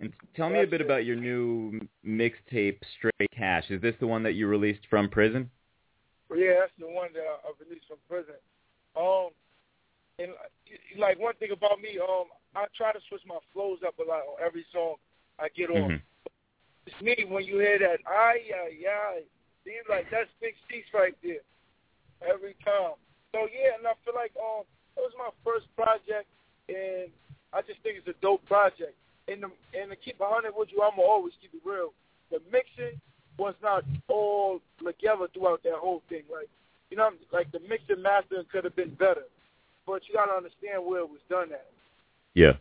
And 0.00 0.12
tell 0.36 0.50
me 0.50 0.62
a 0.62 0.66
bit 0.66 0.80
about 0.80 1.04
your 1.04 1.16
new 1.16 1.80
mixtape, 2.06 2.78
Straight 2.98 3.30
Cash. 3.36 3.64
Is 3.70 3.80
this 3.80 3.94
the 4.00 4.06
one 4.06 4.22
that 4.22 4.32
you 4.32 4.46
released 4.46 4.86
from 4.88 5.08
prison? 5.08 5.50
Yeah, 6.34 6.60
that's 6.60 6.72
the 6.78 6.86
one 6.86 7.08
that 7.14 7.20
I, 7.22 7.48
I 7.48 7.52
released 7.64 7.86
from 7.88 7.98
prison. 8.08 8.34
Um, 8.96 9.30
and 10.18 10.30
uh, 10.30 11.00
like 11.00 11.18
one 11.18 11.34
thing 11.34 11.50
about 11.52 11.80
me, 11.80 11.98
um, 11.98 12.26
I 12.54 12.66
try 12.76 12.92
to 12.92 12.98
switch 13.08 13.22
my 13.26 13.38
flows 13.52 13.78
up 13.86 13.98
a 13.98 14.02
lot 14.02 14.20
on 14.20 14.44
every 14.44 14.64
song 14.72 14.96
I 15.38 15.48
get 15.56 15.70
on. 15.70 15.90
Mhm. 15.90 16.02
It's 16.86 17.00
me 17.02 17.24
when 17.28 17.44
you 17.44 17.58
hear 17.58 17.78
that, 17.78 17.98
ay, 18.06 18.40
ay, 18.54 18.78
ay. 18.88 19.22
Seems 19.64 19.86
like 19.88 20.08
that's 20.10 20.30
Big 20.40 20.56
Ces 20.68 20.88
right 20.94 21.16
there 21.22 21.44
every 22.24 22.56
time. 22.64 22.96
So 23.32 23.46
yeah, 23.46 23.76
and 23.78 23.86
I 23.86 23.94
feel 24.04 24.16
like 24.16 24.32
um, 24.40 24.64
it 24.96 25.02
was 25.04 25.14
my 25.16 25.30
first 25.44 25.68
project, 25.76 26.26
and 26.68 27.12
I 27.52 27.62
just 27.62 27.80
think 27.82 28.00
it's 28.00 28.08
a 28.08 28.18
dope 28.20 28.44
project. 28.46 28.96
And 29.28 29.44
the, 29.44 29.50
and 29.76 29.90
to 29.92 29.96
keep 29.96 30.18
a 30.18 30.26
hundred 30.26 30.56
with 30.56 30.72
you, 30.72 30.82
I'ma 30.82 31.02
always 31.02 31.34
keep 31.40 31.54
it 31.54 31.62
real. 31.62 31.94
The 32.32 32.40
mixing 32.50 32.98
was 33.38 33.54
not 33.62 33.84
all 34.08 34.60
together 34.78 35.28
throughout 35.32 35.62
that 35.62 35.78
whole 35.78 36.02
thing. 36.08 36.24
Like 36.32 36.48
you 36.90 36.96
know, 36.96 37.10
like 37.32 37.52
the 37.52 37.60
mixing 37.60 38.02
mastering 38.02 38.48
could 38.50 38.64
have 38.64 38.74
been 38.74 38.94
better, 38.94 39.28
but 39.86 40.02
you 40.08 40.14
gotta 40.14 40.32
understand 40.32 40.82
where 40.84 41.06
it 41.06 41.10
was 41.10 41.22
done 41.28 41.52
at. 41.52 41.70
Yeah. 42.34 42.58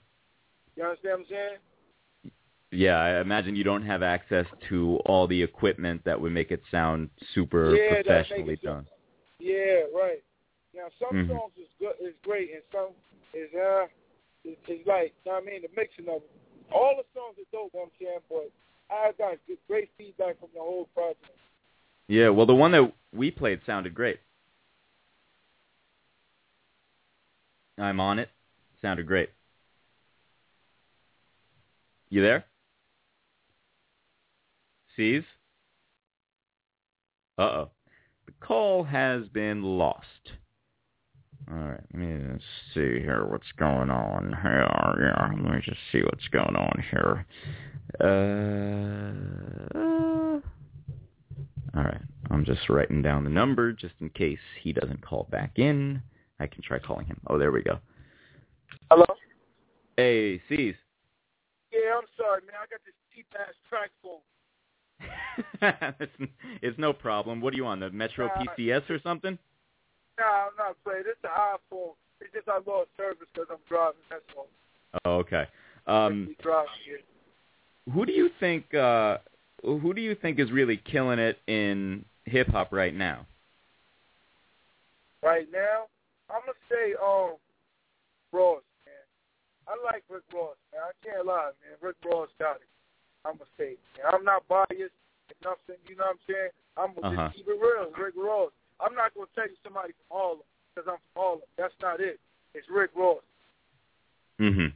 You 0.75 0.83
understand 0.83 1.19
what 1.19 1.19
I'm 1.19 1.29
saying? 1.29 1.57
Yeah, 2.71 2.97
I 2.97 3.19
imagine 3.21 3.55
you 3.55 3.63
don't 3.63 3.85
have 3.85 4.03
access 4.03 4.45
to 4.69 4.97
all 5.05 5.25
the 5.27 5.41
equipment 5.41 6.03
that 6.05 6.19
would 6.21 6.31
make 6.31 6.51
it 6.51 6.61
sound 6.69 7.09
super 7.33 7.75
Yeah, 7.75 7.93
it 7.95 8.05
professionally 8.05 8.59
sound- 8.63 8.85
done. 8.85 8.87
Yeah, 9.39 9.81
right. 9.93 10.23
Now 10.73 10.89
some 10.99 11.15
Mhm. 11.15 11.27
songs 11.29 11.57
is 11.57 11.67
good, 11.79 11.95
is 11.99 12.13
great, 12.23 12.51
and 12.53 12.61
some 12.71 12.93
is 13.33 13.51
uh, 13.55 13.87
is, 14.45 14.55
is 14.67 14.85
like, 14.85 15.13
you 15.25 15.31
know 15.31 15.39
what 15.39 15.43
I 15.43 15.45
mean, 15.51 15.61
the 15.63 15.69
mixing 15.75 16.07
of 16.07 16.21
it. 16.23 16.31
All 16.71 16.95
the 16.95 17.03
songs 17.13 17.37
are 17.39 17.43
dope, 17.51 17.71
you 17.73 17.79
know 17.79 17.81
what 17.81 17.83
I'm 17.85 17.91
saying, 17.99 18.19
but 18.29 18.51
I 18.95 19.11
got 19.17 19.37
good, 19.47 19.57
great 19.67 19.89
feedback 19.97 20.39
from 20.39 20.49
the 20.53 20.59
whole 20.59 20.85
project. 20.93 21.25
Yeah, 22.07 22.29
well, 22.29 22.45
the 22.45 22.55
one 22.55 22.71
that 22.71 22.93
we 23.13 23.31
played 23.31 23.61
sounded 23.65 23.93
great. 23.95 24.19
I'm 27.77 27.99
on 27.99 28.19
it. 28.19 28.29
Sounded 28.81 29.07
great. 29.07 29.29
You 32.09 32.21
there? 32.21 32.45
Ces? 34.99 35.23
Uh-oh. 37.37 37.69
The 38.25 38.33
call 38.45 38.83
has 38.83 39.29
been 39.29 39.63
lost. 39.63 40.33
All 41.49 41.57
right, 41.57 41.79
let 41.93 42.01
me 42.01 42.37
see 42.73 42.99
here 42.99 43.25
what's 43.25 43.49
going 43.57 43.89
on 43.89 44.35
here. 44.41 44.67
Yeah, 44.99 45.29
let 45.41 45.53
me 45.55 45.61
just 45.63 45.79
see 45.93 46.01
what's 46.01 46.27
going 46.27 46.57
on 46.57 46.83
here. 46.91 47.25
Uh, 48.01 49.13
all 51.77 51.83
right, 51.83 52.01
I'm 52.29 52.43
just 52.43 52.69
writing 52.69 53.01
down 53.01 53.23
the 53.23 53.29
number 53.29 53.71
just 53.71 53.93
in 54.01 54.09
case 54.09 54.37
he 54.61 54.73
doesn't 54.73 55.01
call 55.01 55.29
back 55.31 55.57
in. 55.57 56.01
I 56.41 56.47
can 56.47 56.61
try 56.61 56.77
calling 56.77 57.05
him. 57.05 57.21
Oh, 57.27 57.37
there 57.37 57.53
we 57.53 57.63
go. 57.63 57.79
Hello? 58.91 59.05
Hey, 59.95 60.41
Ces. 60.49 60.75
Yeah, 61.71 61.95
I'm 61.97 62.03
sorry, 62.17 62.41
man. 62.41 62.55
I 62.61 62.67
got 62.69 62.81
this 62.85 62.95
cheap 63.15 63.27
ass 63.39 63.55
track 63.69 63.91
phone. 64.03 64.19
it's, 65.61 66.11
it's 66.61 66.77
no 66.77 66.93
problem. 66.93 67.41
What 67.41 67.53
are 67.53 67.57
you 67.57 67.65
on, 67.65 67.79
the 67.79 67.89
Metro 67.89 68.27
Uh, 68.27 68.43
PCS 68.57 68.89
or 68.89 68.99
something? 69.01 69.37
Nah, 70.19 70.25
I'm 70.25 70.51
not 70.57 70.75
playing. 70.83 71.03
It's 71.05 71.21
the 71.21 71.29
iPhone. 71.29 71.93
It's 72.19 72.33
just 72.33 72.49
I 72.49 72.59
lost 72.69 72.89
service 72.97 73.27
because 73.33 73.47
I'm 73.49 73.57
driving. 73.67 74.01
That's 74.09 74.23
all. 74.37 74.47
Oh, 75.05 75.17
okay. 75.19 75.45
Um, 75.87 76.35
driving 76.41 76.69
here. 76.85 76.99
who 77.93 78.05
do 78.05 78.11
you 78.11 78.29
think? 78.39 78.73
Uh, 78.73 79.17
who 79.63 79.93
do 79.93 80.01
you 80.01 80.15
think 80.15 80.39
is 80.39 80.51
really 80.51 80.77
killing 80.77 81.19
it 81.19 81.39
in 81.47 82.03
hip 82.25 82.47
hop 82.47 82.71
right 82.71 82.93
now? 82.93 83.25
Right 85.23 85.47
now, 85.51 85.85
I'm 86.29 86.41
gonna 86.41 86.53
say 86.69 86.93
um 87.01 87.37
Ross, 88.31 88.61
man. 88.85 88.95
I 89.67 89.75
like 89.85 90.03
Rick 90.09 90.23
Ross, 90.33 90.55
man. 90.73 90.81
I 90.83 90.91
can't 91.05 91.25
lie, 91.25 91.51
man. 91.61 91.77
Rick 91.81 91.95
Ross 92.05 92.29
got 92.39 92.57
it. 92.57 92.67
I'm 93.25 93.33
gonna 93.37 93.49
say, 93.57 93.75
man. 93.97 94.13
I'm 94.13 94.23
not 94.23 94.47
biased 94.47 94.71
and 94.71 95.39
nothing. 95.43 95.79
You 95.87 95.95
know 95.95 96.05
what 96.05 96.15
I'm 96.15 96.23
saying? 96.27 96.49
I'm 96.77 96.93
gonna 96.95 97.07
Uh-huh. 97.15 97.27
just 97.27 97.37
keep 97.37 97.47
it 97.47 97.59
real. 97.59 97.91
Rick 97.97 98.15
Ross. 98.17 98.51
I'm 98.79 98.95
not 98.95 99.13
gonna 99.13 99.27
tell 99.35 99.47
you 99.47 99.55
somebody 99.63 99.93
from 99.93 100.17
Harlem 100.17 100.39
because 100.73 100.87
I'm 100.89 100.97
from 101.13 101.21
Harlem. 101.21 101.39
That's 101.57 101.73
not 101.81 101.99
it. 101.99 102.19
It's 102.53 102.67
Rick 102.69 102.91
Ross. 102.95 103.21
Mm-hmm. 104.39 104.67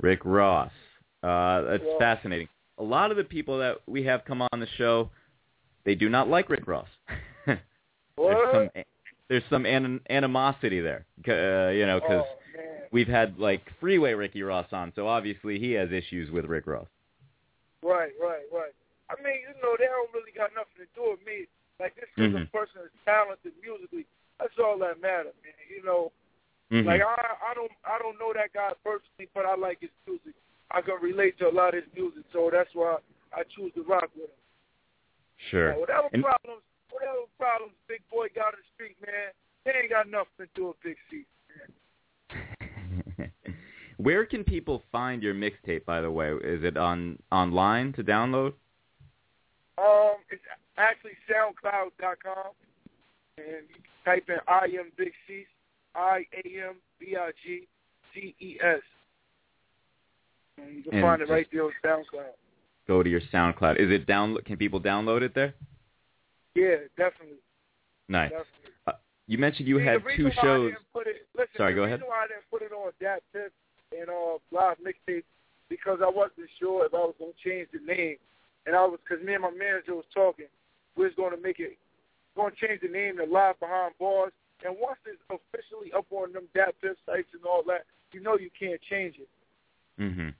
Rick 0.00 0.20
Ross. 0.24 0.72
Uh, 1.22 1.62
that's 1.62 1.84
Yeah. 1.84 1.98
fascinating. 1.98 2.48
A 2.78 2.82
lot 2.82 3.10
of 3.10 3.16
the 3.16 3.24
people 3.24 3.58
that 3.58 3.78
we 3.86 4.02
have 4.04 4.24
come 4.24 4.42
on 4.42 4.60
the 4.60 4.66
show, 4.76 5.10
they 5.84 5.94
do 5.94 6.08
not 6.08 6.28
like 6.28 6.48
Rick 6.50 6.66
Ross. 6.66 6.88
There's 7.46 8.52
some 8.52 8.70
there's 9.28 9.42
some 9.50 9.66
an- 9.66 10.00
animosity 10.08 10.80
there, 10.80 11.04
uh, 11.28 11.70
you 11.72 11.84
know, 11.84 11.98
because 12.00 12.24
Oh, 12.24 12.38
we've 12.92 13.08
had 13.08 13.38
like 13.38 13.62
Freeway 13.80 14.14
Ricky 14.14 14.42
Ross 14.42 14.66
on, 14.72 14.92
so 14.94 15.08
obviously 15.08 15.58
he 15.58 15.72
has 15.72 15.90
issues 15.90 16.30
with 16.30 16.44
Rick 16.46 16.66
Ross. 16.66 16.86
Right, 17.86 18.10
right, 18.18 18.42
right. 18.50 18.74
I 19.06 19.14
mean, 19.22 19.38
you 19.46 19.54
know, 19.62 19.78
they 19.78 19.86
don't 19.86 20.10
really 20.10 20.34
got 20.34 20.50
nothing 20.58 20.82
to 20.82 20.88
do 20.98 21.14
with 21.14 21.22
me. 21.22 21.46
Like 21.78 21.94
this 21.94 22.10
is 22.18 22.34
a 22.34 22.42
Mhm. 22.42 22.50
person 22.50 22.82
that's 22.82 23.04
talented 23.06 23.54
musically. 23.62 24.06
That's 24.42 24.58
all 24.58 24.76
that 24.82 24.98
matters, 25.00 25.34
man. 25.44 25.54
You 25.70 25.82
know, 25.86 26.10
Mhm. 26.72 26.84
like 26.84 27.00
I, 27.02 27.36
I 27.46 27.54
don't, 27.54 27.70
I 27.86 27.98
don't 28.02 28.18
know 28.18 28.32
that 28.34 28.52
guy 28.52 28.72
personally, 28.82 29.30
but 29.32 29.46
I 29.46 29.54
like 29.54 29.78
his 29.80 29.94
music. 30.06 30.34
I 30.72 30.82
can 30.82 30.98
relate 31.00 31.38
to 31.38 31.48
a 31.48 31.54
lot 31.54 31.74
of 31.78 31.84
his 31.84 31.92
music, 31.94 32.24
so 32.32 32.50
that's 32.50 32.74
why 32.74 32.98
I 33.32 33.44
choose 33.54 33.72
to 33.74 33.84
rock 33.84 34.10
with 34.16 34.30
him. 34.30 34.36
Sure. 35.50 35.70
Now, 35.72 35.78
whatever 35.78 36.08
And- 36.12 36.24
problems, 36.24 36.62
whatever 36.90 37.26
problems 37.38 37.74
Big 37.86 38.02
Boy 38.10 38.28
got 38.30 38.54
in 38.54 38.60
the 38.60 38.66
street, 38.74 38.96
man, 39.06 39.30
they 39.64 39.72
ain't 39.78 39.90
got 39.90 40.08
nothing 40.08 40.46
to 40.46 40.46
do 40.54 40.66
with 40.68 40.80
Big 40.80 40.98
C. 41.10 41.24
Where 44.06 44.24
can 44.24 44.44
people 44.44 44.84
find 44.92 45.20
your 45.20 45.34
mixtape? 45.34 45.84
By 45.84 46.00
the 46.00 46.12
way, 46.12 46.28
is 46.30 46.62
it 46.62 46.76
on 46.76 47.18
online 47.32 47.92
to 47.94 48.04
download? 48.04 48.52
Um, 49.78 50.18
it's 50.30 50.40
actually 50.78 51.14
SoundCloud.com, 51.28 52.52
and 53.38 53.66
you 53.68 53.74
can 53.74 54.04
type 54.04 54.28
in 54.28 54.36
I 54.46 54.66
am 54.78 54.92
Big 54.96 55.10
C, 55.26 55.44
I 55.96 56.24
A 56.34 56.68
M 56.68 56.76
B 57.00 57.16
I 57.18 57.32
G 57.44 57.66
C 58.14 58.36
E 58.38 58.58
S. 58.62 58.78
And 60.58 60.76
you 60.76 60.82
can 60.84 60.94
And 60.94 61.02
find 61.02 61.22
it 61.22 61.28
right 61.28 61.48
there 61.52 61.64
on 61.64 61.72
SoundCloud. 61.84 62.30
Go 62.86 63.02
to 63.02 63.10
your 63.10 63.22
SoundCloud. 63.32 63.80
Is 63.80 63.90
it 63.90 64.06
download? 64.06 64.44
Can 64.44 64.56
people 64.56 64.80
download 64.80 65.22
it 65.22 65.34
there? 65.34 65.52
Yeah, 66.54 66.76
definitely. 66.96 67.38
Nice. 68.08 68.30
definitely. 68.30 68.70
Uh, 68.86 68.92
you 69.26 69.38
mentioned 69.38 69.66
you 69.66 69.80
See, 69.80 69.84
had 69.84 70.04
the 70.04 70.16
two 70.16 70.30
shows. 70.40 70.74
it, 70.94 71.26
listen, 71.36 71.48
Sorry, 71.56 71.72
the 71.72 71.78
go 71.78 71.82
reason 71.86 71.94
ahead. 71.94 72.08
why 72.08 72.22
I 72.22 72.26
didn't 72.28 72.48
put 72.52 72.62
it 72.62 72.70
on 72.70 72.92
that 73.00 73.24
tip 73.32 73.52
and 73.92 74.08
uh, 74.10 74.38
live 74.50 74.76
mixtape 74.82 75.24
because 75.68 75.98
I 76.02 76.08
wasn't 76.10 76.48
sure 76.58 76.86
if 76.86 76.94
I 76.94 76.98
was 76.98 77.14
gonna 77.18 77.32
change 77.44 77.68
the 77.72 77.80
name, 77.84 78.16
and 78.66 78.74
I 78.76 78.84
was 78.84 78.98
because 79.02 79.24
me 79.24 79.34
and 79.34 79.42
my 79.42 79.50
manager 79.50 79.94
was 79.94 80.08
talking. 80.14 80.46
We 80.96 81.04
was 81.04 81.14
gonna 81.16 81.36
make 81.42 81.60
it, 81.60 81.76
gonna 82.36 82.54
change 82.54 82.80
the 82.82 82.88
name 82.88 83.18
to 83.18 83.24
Live 83.24 83.58
Behind 83.60 83.92
Bars, 83.98 84.32
and 84.64 84.74
once 84.80 84.98
it's 85.06 85.20
officially 85.30 85.92
up 85.92 86.06
on 86.10 86.32
them 86.32 86.48
Piff 86.54 86.96
sites 87.06 87.28
and 87.34 87.44
all 87.44 87.62
that, 87.66 87.84
you 88.12 88.20
know 88.22 88.38
you 88.38 88.50
can't 88.58 88.80
change 88.88 89.16
it. 89.18 89.28
hmm 89.98 90.30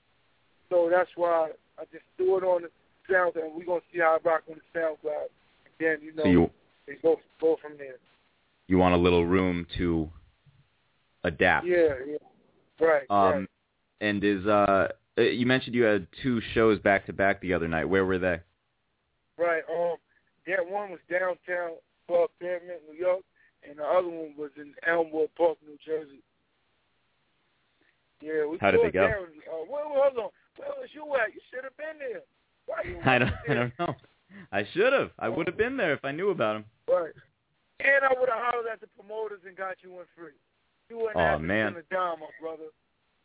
So 0.70 0.88
that's 0.90 1.10
why 1.16 1.50
I 1.78 1.84
just 1.92 2.04
threw 2.16 2.38
it 2.38 2.44
on 2.44 2.62
the 2.62 2.70
SoundCloud, 3.12 3.44
and 3.44 3.54
we're 3.54 3.66
gonna 3.66 3.80
see 3.92 4.00
how 4.00 4.18
I 4.22 4.28
rock 4.28 4.42
on 4.50 4.56
the 4.56 4.78
SoundCloud. 4.78 5.28
And 5.66 5.74
then 5.78 5.96
you 6.02 6.14
know 6.14 6.24
So 6.24 6.30
you 6.30 6.50
they 6.86 6.94
go 7.02 7.16
go 7.40 7.56
from 7.60 7.76
there. 7.78 7.96
you 8.68 8.78
want 8.78 8.94
a 8.94 8.98
little 8.98 9.26
room 9.26 9.66
to 9.78 10.08
adapt. 11.24 11.66
Yeah, 11.66 11.94
yeah. 12.06 12.16
Right, 12.80 13.06
Um, 13.10 13.32
right. 13.32 13.48
and 14.00 14.22
is 14.24 14.44
uh, 14.46 14.88
uh, 15.18 15.22
you 15.22 15.46
mentioned 15.46 15.74
you 15.74 15.84
had 15.84 16.06
two 16.22 16.40
shows 16.52 16.78
back 16.80 17.06
to 17.06 17.12
back 17.12 17.40
the 17.40 17.54
other 17.54 17.68
night. 17.68 17.86
Where 17.86 18.04
were 18.04 18.18
they? 18.18 18.38
Right. 19.38 19.62
Um, 19.70 19.96
that 20.46 20.64
one 20.68 20.90
was 20.90 21.00
downtown 21.10 21.76
Club 22.06 22.30
Pyramid, 22.38 22.80
New 22.90 22.98
York, 22.98 23.22
and 23.68 23.78
the 23.78 23.84
other 23.84 24.08
one 24.08 24.34
was 24.36 24.50
in 24.56 24.74
Elmwood 24.86 25.30
Park, 25.36 25.58
New 25.66 25.76
Jersey. 25.84 26.22
Yeah, 28.22 28.46
we 28.46 28.58
How 28.60 28.70
did 28.70 28.80
they 28.82 28.90
go? 28.90 29.06
Down. 29.08 29.24
Uh, 29.50 29.64
where, 29.68 29.84
hold 29.84 30.16
on. 30.18 30.30
Where 30.56 30.70
was 30.80 30.88
you 30.92 31.04
at? 31.16 31.34
You 31.34 31.40
should 31.50 31.64
have 31.64 31.76
been 31.76 31.98
there. 31.98 32.22
Why 32.66 32.82
you 32.84 32.98
I 33.04 33.18
don't 33.18 33.30
wasn't 33.30 33.50
I 33.50 33.54
don't 33.54 33.72
know. 33.78 33.94
I 34.52 34.66
should 34.74 34.92
have. 34.92 35.10
I 35.18 35.28
would 35.28 35.46
have 35.46 35.56
been 35.56 35.76
there 35.76 35.92
if 35.92 36.04
I 36.04 36.12
knew 36.12 36.30
about 36.30 36.54
them. 36.54 36.64
Right. 36.88 37.12
And 37.80 38.04
I 38.04 38.18
would 38.18 38.28
have 38.28 38.38
hollered 38.40 38.66
at 38.72 38.80
the 38.80 38.86
promoters 38.88 39.40
and 39.46 39.56
got 39.56 39.76
you 39.82 39.90
in 40.00 40.06
free. 40.16 40.32
You 40.88 40.98
wouldn't 40.98 41.16
Aw, 41.16 41.30
have 41.30 41.38
to 41.40 41.44
man. 41.44 41.72
spend 41.72 41.84
a 41.90 41.94
dime, 41.94 42.18
brother. 42.40 42.64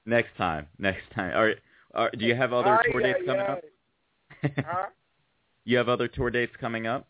Next 0.05 0.35
time. 0.37 0.67
Next 0.79 1.03
time. 1.13 1.35
All 1.35 1.45
right. 1.45 1.57
All 1.93 2.05
right. 2.05 2.17
Do 2.17 2.25
you 2.25 2.35
have 2.35 2.53
other 2.53 2.75
Aye, 2.75 2.83
tour 2.91 3.01
dates 3.01 3.19
aye, 3.21 3.25
coming 3.25 3.41
aye. 3.41 3.51
up? 3.51 3.63
Huh? 4.65 4.85
You 5.63 5.77
have 5.77 5.89
other 5.89 6.07
tour 6.07 6.31
dates 6.31 6.53
coming 6.59 6.87
up? 6.87 7.07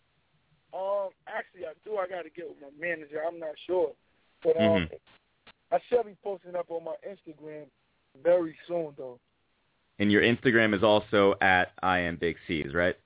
Um, 0.73 1.07
actually, 1.26 1.65
I 1.65 1.72
do. 1.86 1.95
I 1.95 2.06
got 2.06 2.23
to 2.23 2.30
get 2.30 2.49
with 2.49 2.57
my 2.61 2.68
manager. 2.78 3.22
I'm 3.26 3.40
not 3.40 3.53
sure, 3.65 3.94
but 4.44 4.57
um, 4.57 4.90
Mhm. 4.90 4.90
I 5.72 5.80
shall 5.90 6.03
be 6.03 6.18
posting 6.22 6.57
up 6.57 6.69
on 6.69 6.84
my 6.84 6.95
Instagram 7.07 7.68
very 8.22 8.57
soon, 8.68 8.94
though. 8.98 9.22
And 9.99 10.11
your 10.11 10.22
Instagram 10.22 10.73
is 10.76 10.84
also 10.84 11.36
at 11.40 11.72
I 11.82 11.99
am 11.99 12.18
Big 12.18 12.36
Ces, 12.45 12.73
right? 12.73 12.98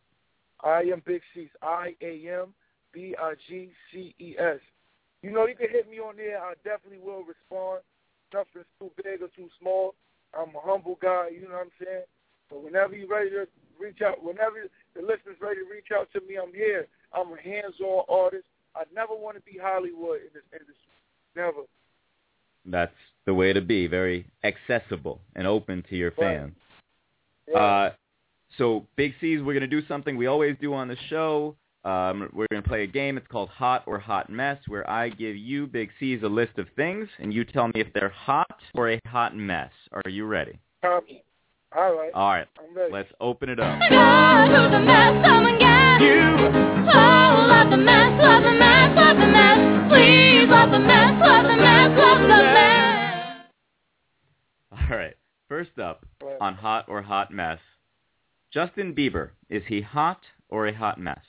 I 0.64 0.82
am 0.86 1.04
Big 1.06 1.22
Ces. 1.36 1.50
I 1.62 1.96
A 2.02 2.28
M 2.42 2.56
B 2.92 3.16
I 3.22 3.36
G 3.48 3.72
C 3.92 4.16
E 4.18 4.36
S. 4.40 4.60
You 5.26 5.32
know, 5.32 5.48
you 5.48 5.56
can 5.56 5.72
hit 5.72 5.90
me 5.90 5.98
on 5.98 6.18
there. 6.18 6.38
I 6.38 6.54
definitely 6.64 7.00
will 7.04 7.24
respond. 7.26 7.82
Nothing's 8.32 8.70
too 8.78 8.92
big 9.02 9.24
or 9.24 9.30
too 9.36 9.50
small. 9.60 9.96
I'm 10.38 10.54
a 10.56 10.62
humble 10.62 11.00
guy. 11.02 11.30
You 11.34 11.50
know 11.50 11.56
what 11.56 11.66
I'm 11.66 11.84
saying? 11.84 12.04
But 12.52 12.64
whenever 12.64 12.96
you're 12.96 13.10
ready 13.10 13.32
to 13.32 13.48
reach 13.80 14.02
out, 14.06 14.24
whenever 14.24 14.58
the 14.94 15.02
listeners 15.02 15.38
ready 15.42 15.62
to 15.62 15.72
reach 15.72 15.90
out 15.92 16.10
to 16.14 16.22
me, 16.22 16.38
I'm 16.38 16.54
here. 16.54 16.86
I'm 17.12 17.34
a 17.34 17.42
hands-on 17.42 18.04
artist. 18.08 18.46
I 18.76 18.84
never 18.94 19.16
want 19.16 19.36
to 19.38 19.42
be 19.42 19.58
Hollywood 19.60 20.20
in 20.22 20.30
this 20.36 20.46
industry. 20.54 20.94
Never. 21.36 21.66
That's 22.64 22.94
the 23.26 23.34
way 23.34 23.52
to 23.52 23.62
be. 23.62 23.88
Very 23.88 24.28
accessible 24.44 25.22
and 25.36 25.48
open 25.48 25.84
to 25.90 25.96
your 25.96 26.12
Right. 26.20 26.38
fans. 26.38 26.56
Yeah. 27.48 27.58
Uh, 27.58 27.94
so 28.60 28.86
Big 28.96 29.14
Ces, 29.20 29.42
we're 29.42 29.54
gonna 29.56 29.66
do 29.66 29.82
something 29.88 30.18
we 30.18 30.28
always 30.28 30.56
do 30.62 30.76
on 30.76 30.88
the 30.88 30.98
show. 31.10 31.56
Um, 31.86 32.30
we're 32.34 32.48
gonna 32.49 32.64
play 32.64 32.84
a 32.84 32.88
game. 32.88 33.16
It's 33.16 33.28
called 33.28 33.49
Hot 33.49 33.84
or 33.86 33.99
Hot 33.99 34.30
Mess, 34.30 34.57
where 34.68 34.90
I 34.90 35.10
give 35.10 35.36
you 35.36 35.68
Big 35.68 35.91
Ces 35.99 36.24
a 36.24 36.28
list 36.28 36.57
of 36.57 36.68
things, 36.76 37.07
and 37.20 37.32
you 37.32 37.45
tell 37.45 37.68
me 37.68 37.74
if 37.76 37.94
they're 37.94 38.10
hot 38.10 38.60
or 38.74 38.91
a 38.91 38.99
hot 39.06 39.36
mess. 39.36 39.70
Are 39.91 40.10
you 40.10 40.26
ready? 40.26 40.60
Tommy. 40.82 41.24
All 41.76 41.95
right. 41.95 42.12
All 42.16 42.30
right. 42.30 42.48
I'm 42.57 42.76
ready. 42.76 42.91
Let's 42.91 43.12
open 43.22 43.49
it 43.49 43.60
up. 43.60 43.80
God, 43.90 44.48
who's 44.48 44.74
a 44.74 44.80
mess? 44.80 45.26
Come 45.26 45.45
and 45.45 45.60
get 45.60 46.02
you. 46.02 46.22
Oh, 46.91 47.45
love 47.48 47.70
the 47.70 47.78
mess, 47.78 48.20
love 48.20 48.44
the 48.44 48.52
mess, 48.52 48.95
love 48.95 49.18
the 49.18 49.28
mess. 49.28 49.90
Please, 49.90 50.49
love 50.49 50.72
the 50.72 50.80
mess, 50.80 51.14
love 51.22 51.44
the 51.44 51.56
mess, 51.56 51.90
love 51.98 52.22
the 52.22 52.28
mess. 52.28 53.45
All 54.72 54.98
right. 54.98 55.16
First 55.48 55.78
up 55.78 56.06
on 56.41 56.56
Hot 56.56 56.86
or 56.88 57.03
Hot 57.03 57.32
Mess, 57.32 57.60
Justin 58.52 58.95
Bieber. 58.95 59.30
Is 59.49 59.62
he 59.68 59.82
hot 59.82 60.22
or 60.49 60.66
a 60.68 60.74
hot 60.74 60.99
mess? 60.99 61.20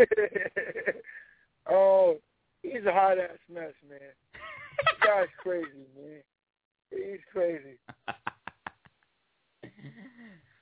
oh, 1.70 2.16
he's 2.62 2.84
a 2.86 2.92
hot 2.92 3.18
ass 3.18 3.38
mess, 3.52 3.72
man. 3.88 3.98
This 4.32 5.06
guy's 5.06 5.28
crazy, 5.38 5.86
man. 5.96 6.22
He's 6.90 7.20
crazy. 7.32 7.78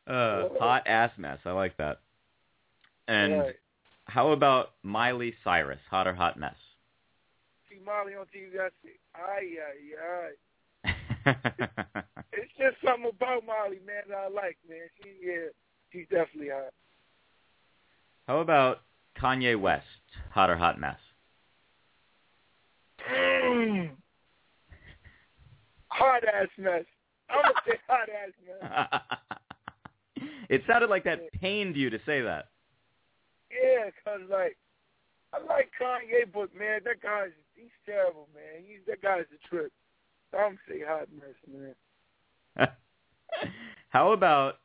Uh, 0.06 0.48
hot 0.58 0.86
ass 0.86 1.10
mess. 1.18 1.38
I 1.44 1.50
like 1.50 1.76
that. 1.76 2.00
And 3.08 3.40
Right. 3.40 3.56
how 4.06 4.30
about 4.32 4.70
Miley 4.82 5.34
Cyrus? 5.44 5.80
Hot 5.90 6.06
or 6.06 6.14
hot 6.14 6.38
mess? 6.38 6.54
See 7.68 7.78
Molly 7.84 8.14
on 8.14 8.24
TV, 8.34 8.58
I 8.58 8.70
say, 8.82 8.96
ay, 9.14 9.58
ay, 9.68 10.94
ay. 11.26 12.04
It's 12.32 12.52
just 12.56 12.76
something 12.82 13.10
about 13.10 13.44
Molly, 13.44 13.80
man, 13.86 14.04
that 14.08 14.16
I 14.16 14.28
like, 14.28 14.56
man. 14.66 14.88
She, 15.02 15.10
yeah, 15.22 15.48
she's 15.92 16.06
definitely 16.08 16.48
hot. 16.54 16.72
how 18.26 18.40
about 18.40 18.80
Kanye 19.20 19.58
West? 19.60 19.84
Hot 20.32 20.50
or 20.50 20.56
hot 20.56 20.78
mess? 20.78 20.98
Mm. 23.10 23.90
Hot 25.88 26.22
ass 26.24 26.48
mess. 26.58 26.84
I'm 27.30 27.42
gonna 27.42 27.54
say 27.66 27.78
hot 27.88 28.08
ass 28.08 28.32
mess. 28.46 29.00
it 30.48 30.62
sounded 30.66 30.90
like 30.90 31.04
that 31.04 31.32
pained 31.32 31.76
you 31.76 31.90
to 31.90 31.98
say 32.06 32.20
that. 32.22 32.48
Yeah, 33.50 33.90
'cause 34.04 34.20
like 34.30 34.56
I 35.32 35.38
like 35.40 35.70
Kanye, 35.80 36.30
but 36.32 36.54
man, 36.54 36.80
that 36.84 37.00
guy's 37.02 37.30
he's 37.54 37.70
terrible, 37.86 38.28
man. 38.34 38.62
He's 38.66 38.80
that 38.86 39.02
guy's 39.02 39.24
a 39.34 39.48
trip. 39.48 39.72
So 40.30 40.38
I'm 40.38 40.52
gonna 40.52 40.58
say 40.68 40.84
hot 40.86 41.08
mess, 41.12 41.36
man. 42.56 42.68
How 43.88 44.12
about 44.12 44.58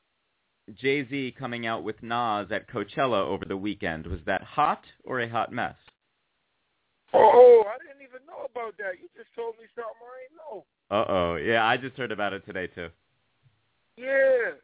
Jay 0.76 1.08
Z 1.08 1.36
coming 1.38 1.66
out 1.68 1.84
with 1.84 2.02
Nas 2.02 2.48
at 2.52 2.70
Coachella 2.70 3.22
over 3.26 3.46
the 3.46 3.58
weekend? 3.58 4.08
Was 4.08 4.20
that 4.26 4.42
hot 4.44 4.84
or 5.04 5.20
a 5.20 5.30
hot 5.30 5.52
mess? 5.52 5.76
Oh, 7.14 7.64
I 7.68 7.78
didn't 7.80 8.02
even 8.02 8.26
know 8.26 8.46
about 8.50 8.78
that. 8.78 8.94
You 9.02 9.08
just 9.16 9.30
told 9.36 9.56
me 9.60 9.66
something 9.76 9.92
I 10.02 10.24
didn't 10.24 10.38
know. 10.38 10.66
Uh 10.90 11.06
oh. 11.10 11.36
Yeah, 11.36 11.66
I 11.66 11.78
just 11.78 11.96
heard 11.98 12.12
about 12.12 12.34
it 12.34 12.46
today 12.46 12.68
too. 12.68 12.90
Yeah. 13.98 14.58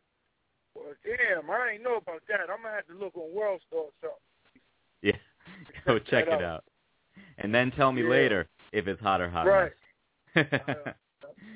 Well, 0.76 0.94
damn, 1.04 1.50
I 1.50 1.72
ain't 1.74 1.84
know 1.84 1.98
about 1.98 2.22
that. 2.30 2.50
I'm 2.50 2.64
gonna 2.64 2.76
have 2.76 2.88
to 2.88 2.94
look 2.94 3.16
on 3.16 3.34
World 3.36 3.62
Star 3.68 3.82
or 3.82 3.90
something. 4.02 4.18
Yeah. 5.02 5.18
Go 5.86 6.00
check 6.00 6.28
it 6.28 6.34
out. 6.34 6.42
out. 6.44 6.64
And 7.38 7.54
then 7.54 7.72
tell 7.72 7.92
me 7.92 8.04
Yeah. 8.04 8.10
later 8.10 8.48
if 8.72 8.88
it's 8.88 9.02
hot 9.02 9.22
or 9.22 9.30
hot 9.30 9.46
Right. 9.46 9.72
mess. 10.36 10.46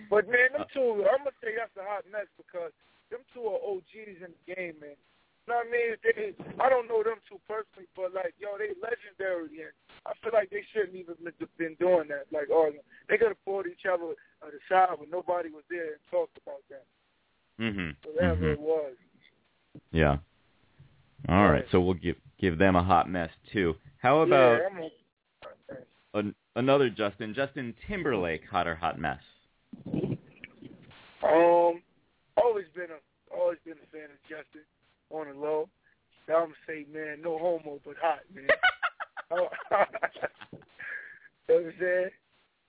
But 0.09 0.29
man, 0.29 0.49
Uh, 0.53 0.57
them 0.59 0.67
two, 0.73 1.07
I'm 1.09 1.19
gonna 1.25 1.31
say 1.41 1.55
that's 1.57 1.75
a 1.77 1.83
hot 1.83 2.05
mess 2.11 2.27
because 2.37 2.71
them 3.13 3.23
two 3.33 3.45
are 3.45 3.61
OGs 3.61 4.17
in 4.25 4.33
the 4.33 4.43
game, 4.49 4.75
man. 4.81 4.97
You 5.45 5.53
know 5.53 5.59
what 5.61 5.67
I 5.67 5.71
mean? 5.71 5.89
They, 6.01 6.33
I 6.63 6.69
don't 6.69 6.87
know 6.87 7.03
them 7.03 7.19
two 7.29 7.37
personally, 7.45 7.85
but 7.95 8.13
like, 8.13 8.33
yo, 8.39 8.57
they 8.57 8.73
legendary, 8.79 9.61
and 9.61 9.75
I 10.07 10.17
feel 10.23 10.31
like 10.33 10.49
they 10.49 10.63
shouldn't 10.73 10.95
even 10.95 11.15
been 11.21 11.47
been 11.57 11.75
doing 11.79 12.07
that. 12.09 12.31
Like, 12.31 12.47
oh, 12.49 12.71
they 13.09 13.17
could 13.17 13.35
have 13.35 13.45
pulled 13.45 13.67
each 13.67 13.85
other 13.85 14.15
at 14.41 14.51
the 14.51 14.59
side 14.67 14.97
when 14.97 15.11
nobody 15.11 15.49
was 15.51 15.63
there 15.69 15.99
and 15.99 16.03
talked 16.09 16.37
about 16.41 16.63
that. 16.71 16.85
Mhm. 17.59 17.95
Whatever 18.03 18.45
Mhm. 18.45 18.53
it 18.53 18.59
was. 18.59 18.95
Yeah. 19.91 20.17
All 21.29 21.49
right. 21.49 21.65
So 21.71 21.81
we'll 21.81 21.93
give 21.93 22.17
give 22.37 22.57
them 22.57 22.75
a 22.75 22.83
hot 22.83 23.09
mess 23.09 23.31
too. 23.51 23.75
How 24.01 24.21
about 24.21 24.59
yeah, 24.59 24.89
a, 26.13 26.17
an, 26.19 26.35
another 26.55 26.89
Justin? 26.89 27.33
Justin 27.33 27.73
Timberlake, 27.87 28.45
hot 28.45 28.67
or 28.67 28.75
hot 28.75 28.99
mess? 28.99 29.21
Um, 31.23 31.81
always 32.43 32.65
been 32.75 32.89
a 32.91 33.35
always 33.35 33.57
been 33.65 33.73
a 33.73 33.87
fan 33.91 34.05
of 34.05 34.21
Justin 34.29 34.61
on 35.09 35.27
the 35.27 35.39
low. 35.39 35.69
So 36.27 36.33
I'm 36.33 36.41
gonna 36.43 36.53
say, 36.67 36.85
man, 36.93 37.21
no 37.21 37.37
homo, 37.37 37.79
but 37.85 37.95
hot, 38.01 38.19
man. 38.33 38.47
oh, 39.31 39.47
you 40.51 40.59
know 41.49 41.55
what 41.55 41.65
I'm 41.65 41.73
saying? 41.79 42.09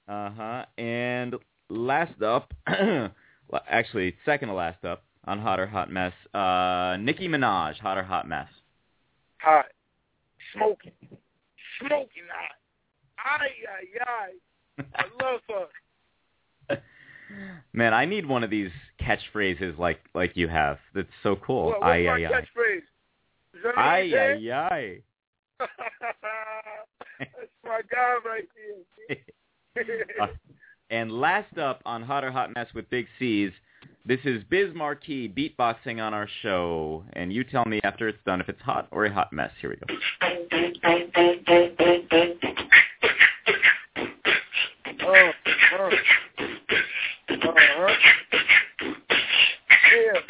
Uh 0.08 0.30
huh. 0.30 0.64
And 0.78 1.34
last 1.68 2.20
up, 2.22 2.52
actually 3.68 4.14
second 4.24 4.48
to 4.48 4.54
last 4.54 4.84
up 4.84 5.04
on 5.24 5.38
hot 5.38 5.60
or 5.60 5.66
hot 5.66 5.90
mess, 5.90 6.12
uh, 6.34 6.96
Nicki 7.00 7.28
Minaj, 7.28 7.78
hot 7.78 7.96
or 7.96 8.02
hot 8.02 8.28
mess? 8.28 8.48
Hot, 9.38 9.66
smoking, 10.54 10.92
smoking 11.78 12.28
hot. 12.30 12.56
Ay 13.18 13.48
ay 13.70 13.86
ay. 14.06 14.84
I 14.96 15.24
love 15.24 15.40
her. 15.48 15.66
Man, 17.72 17.92
I 17.94 18.04
need 18.04 18.26
one 18.26 18.44
of 18.44 18.50
these 18.50 18.70
catchphrases 19.00 19.78
like 19.78 20.00
like 20.14 20.32
you 20.36 20.48
have. 20.48 20.78
That's 20.94 21.08
so 21.22 21.36
cool. 21.36 21.66
What, 21.66 21.80
what's 21.80 21.92
Ay 21.92 22.02
my 22.04 22.12
ay 22.12 22.26
ay. 22.26 22.30
catchphrase? 22.30 22.78
Is 22.78 23.62
that 23.62 23.76
what 23.76 23.78
Ay 23.78 24.00
you 24.02 24.12
said? 24.12 24.36
ay 24.36 24.50
ay. 24.70 24.98
That's 27.18 27.30
my 27.64 27.80
guy 27.90 28.14
right 28.24 28.48
there. 29.06 29.16
Uh, 30.20 30.28
and 30.90 31.10
last 31.10 31.58
up 31.58 31.80
on 31.84 32.00
Hot 32.00 32.22
or 32.22 32.30
Hot 32.30 32.54
Mess 32.54 32.68
with 32.76 32.88
Big 32.90 33.08
Ces, 33.18 33.50
this 34.06 34.20
is 34.24 34.44
Biz 34.50 34.72
Markie 34.72 35.28
beatboxing 35.28 36.00
on 36.00 36.14
our 36.14 36.28
show. 36.42 37.02
And 37.14 37.32
you 37.32 37.42
tell 37.42 37.64
me 37.64 37.80
after 37.82 38.06
it's 38.06 38.22
done 38.24 38.40
if 38.40 38.48
it's 38.48 38.60
hot 38.60 38.86
or 38.92 39.06
a 39.06 39.12
hot 39.12 39.32
mess. 39.32 39.50
Here 39.60 39.70
we 39.70 39.76
go. 39.76 39.86
Oh, 45.06 45.30
oh. 45.78 45.90
Uh-huh. 47.42 47.94
Yeah. 49.96 50.20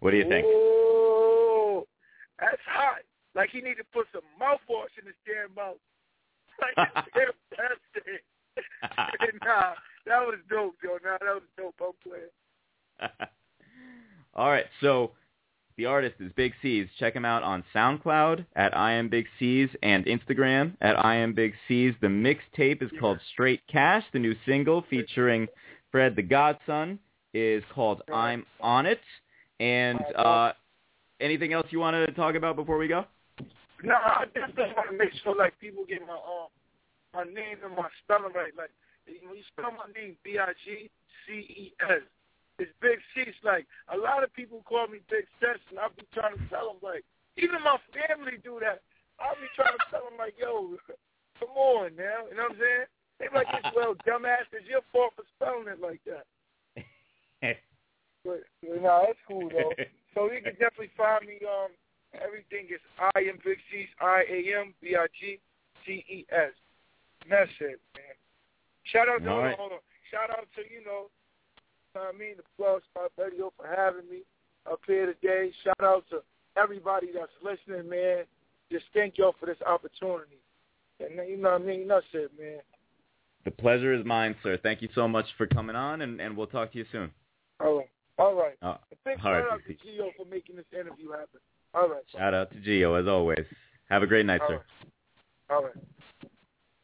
What 0.00 0.12
do 0.12 0.16
you 0.16 0.28
think? 0.28 0.46
Oh, 0.48 1.86
that's 2.40 2.62
hot. 2.66 3.00
Like 3.34 3.50
he 3.50 3.60
need 3.60 3.76
to 3.76 3.84
put 3.92 4.06
some 4.12 4.22
mouthwash 4.40 4.94
in 5.00 5.06
his 5.06 5.14
damn 5.26 5.54
mouth. 5.54 5.76
Like 6.76 6.88
it's 7.14 7.36
damn 7.56 7.70
nah, 9.44 9.74
that 10.06 10.26
was 10.26 10.38
dope, 10.50 10.74
yo. 10.82 10.98
Nah, 11.04 11.18
that 11.20 11.34
was 11.34 11.42
dope. 11.56 11.74
I'm 11.80 11.92
playing. 12.02 13.30
All 14.34 14.50
right, 14.50 14.66
so 14.80 15.12
the 15.78 15.86
artist 15.86 16.16
is 16.18 16.30
Big 16.36 16.52
Ces. 16.60 16.88
Check 16.98 17.14
him 17.14 17.24
out 17.24 17.44
on 17.44 17.64
SoundCloud 17.74 18.44
at 18.56 18.76
I 18.76 18.92
am 18.92 19.08
Big 19.08 19.26
Ces 19.38 19.68
and 19.82 20.04
Instagram 20.06 20.72
at 20.80 21.02
I 21.02 21.14
am 21.14 21.32
Big 21.32 21.52
Ces. 21.68 21.94
The 22.00 22.08
mixtape 22.08 22.82
is 22.82 22.90
called 23.00 23.20
Straight 23.32 23.62
Cash. 23.70 24.02
The 24.12 24.18
new 24.18 24.34
single 24.44 24.84
featuring 24.90 25.46
Fred 25.92 26.16
the 26.16 26.22
Godson 26.22 26.98
is 27.32 27.62
called 27.72 28.02
I'm 28.12 28.44
on 28.60 28.86
It. 28.86 29.00
And 29.60 30.00
uh, 30.16 30.52
anything 31.20 31.52
else 31.52 31.68
you 31.70 31.78
want 31.78 31.94
to 31.94 32.12
talk 32.12 32.34
about 32.34 32.56
before 32.56 32.76
we 32.76 32.88
go? 32.88 33.04
No, 33.84 33.94
I 33.94 34.24
definitely 34.34 34.74
want 34.76 34.90
to 34.90 34.98
make 34.98 35.12
sure 35.22 35.36
like 35.36 35.58
people 35.60 35.84
get 35.88 36.00
my 36.04 36.14
um 36.14 36.48
my 37.14 37.22
name 37.22 37.58
and 37.64 37.76
my 37.76 37.88
spelling 38.02 38.32
right. 38.34 38.52
Like 38.58 38.70
when 39.06 39.36
you 39.36 39.44
spell 39.52 39.70
my 39.70 39.86
name 39.94 40.16
B 40.24 40.38
I 40.40 40.52
G 40.64 40.90
C 41.24 41.32
E 41.32 41.72
S, 41.88 42.02
it's 42.58 42.72
Big. 42.82 42.98
It's 43.16 43.38
like 43.42 43.66
a 43.92 43.96
lot 43.96 44.22
of 44.22 44.34
people 44.34 44.62
call 44.66 44.86
me 44.86 44.98
Big 45.10 45.26
Sense, 45.38 45.62
and 45.70 45.78
I'll 45.78 45.94
be 45.94 46.06
trying 46.14 46.36
to 46.36 46.44
tell 46.50 46.74
them 46.74 46.82
like 46.82 47.04
even 47.38 47.62
my 47.62 47.78
family 47.94 48.38
do 48.42 48.58
that. 48.60 48.82
I'll 49.18 49.38
be 49.38 49.50
trying 49.54 49.74
to 49.74 49.86
tell 49.90 50.06
them 50.06 50.18
like, 50.18 50.34
yo, 50.38 50.78
come 51.38 51.54
on 51.54 51.94
now, 51.98 52.26
you 52.30 52.38
know 52.38 52.50
what 52.50 52.58
I'm 52.58 52.62
saying? 52.62 52.86
They 53.18 53.26
be 53.26 53.34
like, 53.34 53.50
this 53.50 53.72
well, 53.74 53.98
dumbass, 54.06 54.46
it's 54.54 54.66
your 54.70 54.86
fault 54.94 55.14
for 55.18 55.26
spelling 55.34 55.66
it 55.66 55.82
like 55.82 56.02
that. 56.06 56.26
But 58.24 58.42
you 58.60 58.82
know, 58.82 59.06
that's 59.06 59.18
cool 59.26 59.48
though. 59.48 59.72
so 60.14 60.28
you 60.28 60.42
can 60.42 60.52
definitely 60.58 60.90
find 60.98 61.24
me. 61.24 61.38
Um, 61.46 61.70
everything 62.18 62.66
is 62.66 62.82
I 62.98 63.30
am 63.30 63.38
Big 63.44 63.56
Ces 63.70 63.88
I 64.02 64.26
A 64.28 64.38
M 64.60 64.74
B 64.82 64.96
I 64.98 65.06
G 65.14 65.38
C 65.86 66.04
E 66.10 66.26
S. 66.28 66.52
And 67.22 67.32
That's 67.32 67.50
it, 67.60 67.80
man. 67.94 68.16
Shout 68.90 69.08
out 69.08 69.22
to 69.22 69.30
All 69.30 69.40
hold 69.40 69.46
on, 69.46 69.58
hold 69.58 69.72
on. 69.80 69.84
Shout 70.10 70.30
out 70.30 70.48
to 70.56 70.62
you 70.66 70.84
know, 70.84 71.08
I 71.96 72.12
mean 72.12 72.36
the 72.36 72.42
Plus 72.56 72.82
Spot 72.90 73.10
Radio 73.18 73.52
for 73.56 73.66
having 73.66 74.08
me 74.10 74.20
up 74.70 74.80
here 74.86 75.06
today. 75.06 75.50
Shout 75.64 75.82
out 75.82 76.04
to 76.10 76.20
everybody 76.56 77.08
that's 77.12 77.32
listening, 77.42 77.88
man. 77.88 78.24
Just 78.70 78.84
thank 78.92 79.18
y'all 79.18 79.34
for 79.38 79.46
this 79.46 79.60
opportunity. 79.66 80.38
And 81.00 81.28
you 81.28 81.36
know 81.36 81.52
what 81.52 81.62
I 81.62 81.64
mean? 81.64 81.88
That's 81.88 82.04
it, 82.12 82.30
man. 82.38 82.60
The 83.44 83.50
pleasure 83.52 83.94
is 83.94 84.04
mine, 84.04 84.34
sir. 84.42 84.58
Thank 84.62 84.82
you 84.82 84.88
so 84.94 85.08
much 85.08 85.26
for 85.38 85.46
coming 85.46 85.76
on, 85.76 86.02
and, 86.02 86.20
and 86.20 86.36
we'll 86.36 86.48
talk 86.48 86.72
to 86.72 86.78
you 86.78 86.84
soon. 86.92 87.10
All 87.60 87.78
right. 87.78 87.88
All 88.18 88.34
right. 88.34 88.56
Uh, 88.60 88.76
big 89.04 89.18
all 89.24 89.32
right, 89.32 89.44
shout 89.44 89.52
out 89.52 89.60
to 89.66 89.72
Gio 89.74 90.10
for 90.16 90.26
making 90.28 90.56
this 90.56 90.64
interview 90.72 91.10
happen. 91.10 91.40
All 91.72 91.88
right. 91.88 92.02
Shout 92.12 92.34
out 92.34 92.50
to 92.50 92.58
Gio, 92.58 93.00
as 93.00 93.06
always. 93.06 93.44
Have 93.88 94.02
a 94.02 94.06
great 94.06 94.26
night, 94.26 94.40
All 94.42 94.48
sir. 94.48 94.54
right. 94.54 94.62
All 95.50 95.62
right. 95.64 95.72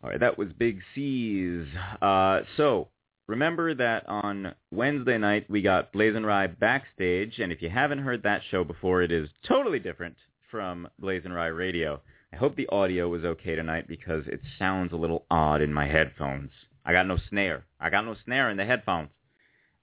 All 0.03 0.11
right, 0.11 0.21
that 0.21 0.39
was 0.39 0.49
Big 0.59 0.81
Ces. 0.95 1.67
Uh, 2.01 2.41
so 2.57 2.89
remember 3.27 3.75
that 3.75 4.09
on 4.09 4.55
Wednesday 4.71 5.19
night 5.19 5.49
we 5.49 5.63
got 5.63 5.93
BlazinRy 5.93 6.59
backstage, 6.59 7.39
and 7.39 7.53
if 7.53 7.63
you 7.63 7.71
haven't 7.71 7.99
heard 7.99 8.23
that 8.23 8.43
show 8.51 8.65
before, 8.65 9.03
it 9.03 9.13
is 9.13 9.29
totally 9.47 9.79
different 9.79 10.17
from 10.51 10.89
BlazinRy 11.03 11.57
Radio. 11.57 12.01
I 12.33 12.37
hope 12.37 12.57
the 12.57 12.69
audio 12.69 13.09
was 13.09 13.25
okay 13.25 13.55
tonight 13.55 13.87
because 13.87 14.25
it 14.27 14.41
sounds 14.59 14.93
a 14.93 14.97
little 14.97 15.25
odd 15.31 15.63
in 15.63 15.73
my 15.73 15.87
headphones. 15.87 16.51
I 16.85 16.93
got 16.93 17.07
no 17.07 17.19
snare. 17.31 17.65
I 17.81 17.91
got 17.91 18.05
no 18.05 18.17
snare 18.25 18.51
in 18.51 18.57
the 18.57 18.65
headphones. 18.65 19.11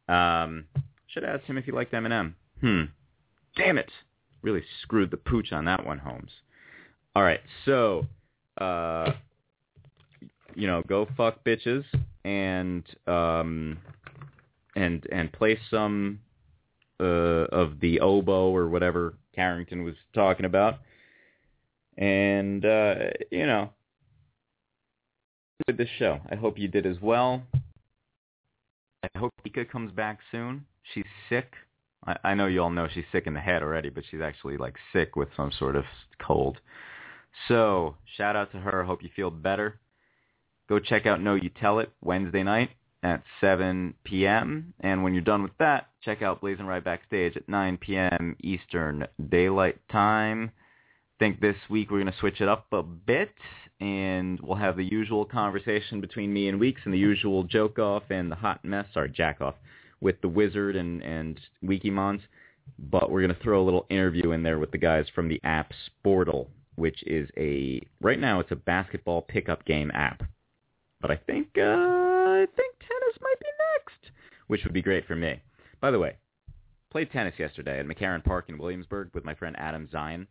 Um, 0.08 0.66
should 1.08 1.24
have 1.24 1.40
asked 1.40 1.50
him 1.50 1.58
if 1.58 1.66
he 1.66 1.72
liked 1.72 1.94
Eminem. 1.94 2.34
Hmm. 2.60 2.84
Damn 3.56 3.78
it. 3.78 3.92
Really 4.42 4.64
screwed 4.82 5.12
the 5.12 5.18
pooch 5.18 5.52
on 5.52 5.66
that 5.66 5.86
one, 5.86 6.00
Holmes. 6.00 6.32
All 7.16 7.24
right, 7.24 7.42
so 7.66 8.08
uh, 8.58 9.12
you 10.56 10.68
know, 10.68 10.82
go 10.88 11.08
fuck 11.18 11.44
bitches 11.44 11.84
and 12.24 12.84
um 13.08 13.78
and 14.76 15.08
and 15.12 15.32
play 15.34 15.60
some 15.70 16.20
uh 17.00 17.04
of 17.52 17.80
the 17.80 18.00
oboe 18.00 18.56
or 18.56 18.68
whatever 18.68 19.16
Carrington 19.36 19.84
was 19.84 19.96
talking 20.14 20.46
about. 20.46 20.80
And 21.98 22.66
uh 22.66 22.96
you 23.30 23.46
know 23.46 23.72
with 25.68 25.78
this 25.78 25.90
show. 26.00 26.20
I 26.30 26.36
hope 26.36 26.58
you 26.58 26.68
did 26.68 26.86
as 26.86 26.98
well. 27.02 27.44
I 29.04 29.18
hope 29.18 29.34
Ika 29.46 29.66
comes 29.66 29.92
back 29.92 30.20
soon. 30.32 30.66
She's 30.94 31.06
sick. 31.30 31.54
I, 32.06 32.18
I 32.24 32.34
know 32.34 32.48
you 32.48 32.62
all 32.62 32.70
know 32.70 32.88
she's 32.94 33.06
sick 33.12 33.28
in 33.28 33.34
the 33.34 33.40
head 33.40 33.64
already, 33.64 33.90
but 33.90 34.04
she's 34.10 34.22
actually 34.22 34.58
like 34.58 34.76
sick 34.94 35.16
with 35.16 35.30
some 35.36 35.52
sort 35.58 35.76
of 35.76 35.86
cold. 36.26 36.58
So 37.48 37.96
shout 38.18 38.36
out 38.36 38.52
to 38.52 38.60
her. 38.60 38.84
Hope 38.84 39.04
you 39.04 39.10
feel 39.16 39.32
better. 39.32 39.80
Go 40.72 40.80
check 40.80 41.06
out 41.06 41.20
No 41.20 41.36
You 41.36 41.50
Tell 41.50 41.80
It 41.80 41.92
Wednesday 42.02 42.44
night 42.44 42.70
at 43.04 43.24
7 43.42 43.94
p.m. 44.06 44.74
And 44.80 45.04
when 45.04 45.14
you're 45.14 45.22
done 45.22 45.44
with 45.44 45.58
that, 45.60 45.90
check 46.02 46.22
out 46.22 46.42
BlazinRy 46.42 46.82
Backstage 46.82 47.36
at 47.36 47.50
9 47.50 47.76
p.m. 47.76 48.38
Eastern 48.40 49.06
Daylight 49.30 49.80
Time. 49.92 50.50
I 50.50 51.14
think 51.20 51.42
this 51.42 51.58
week 51.70 51.92
we're 51.92 52.00
going 52.00 52.14
to 52.14 52.18
switch 52.22 52.40
it 52.40 52.48
up 52.48 52.68
a 52.72 52.84
bit, 52.84 53.34
and 53.82 54.40
we'll 54.40 54.56
have 54.56 54.78
the 54.78 54.90
usual 54.90 55.26
conversation 55.26 56.00
between 56.00 56.32
me 56.32 56.48
and 56.48 56.58
Weeks 56.58 56.80
and 56.86 56.94
the 56.94 56.98
usual 56.98 57.44
joke 57.44 57.78
off 57.78 58.04
and 58.10 58.32
the 58.32 58.38
hot 58.38 58.64
mess, 58.64 58.86
sorry, 58.94 59.10
jack 59.10 59.42
off, 59.42 59.56
with 60.00 60.22
the 60.22 60.30
Wizard 60.30 60.78
and, 60.78 61.04
and 61.04 61.38
Wikimons. 61.62 62.22
But 62.80 63.12
we're 63.12 63.24
going 63.24 63.36
to 63.36 63.44
throw 63.44 63.62
a 63.62 63.66
little 63.66 63.88
interview 63.90 64.32
in 64.32 64.42
there 64.42 64.58
with 64.58 64.72
the 64.72 64.78
guys 64.78 65.08
from 65.14 65.28
the 65.28 65.42
app 65.44 65.74
Sportle, 65.90 66.48
which 66.76 67.04
is 67.06 67.30
a, 67.36 67.82
right 68.00 68.22
now 68.22 68.40
it's 68.40 68.52
a 68.54 68.56
basketball 68.56 69.22
pickup 69.22 69.66
game 69.66 69.92
app. 69.94 70.24
But 71.02 71.12
I 71.12 71.16
think, 71.16 71.48
uh, 71.58 71.62
I 71.62 72.48
think 72.56 72.76
tennis 72.80 73.18
might 73.22 73.40
be 73.40 73.48
next, 73.76 74.12
which 74.48 74.64
would 74.64 74.74
be 74.74 74.82
great 74.82 75.08
for 75.08 75.16
me. 75.16 75.42
By 75.80 75.92
the 75.92 76.00
way, 76.00 76.18
played 76.92 77.12
tennis 77.12 77.34
yesterday 77.40 77.80
at 77.80 77.88
McCarren 77.88 78.24
Park 78.24 78.50
in 78.50 78.58
Williamsburg 78.58 79.10
with 79.14 79.26
my 79.26 79.34
friend 79.34 79.56
Adam 79.58 79.90
Zion. 79.92 80.28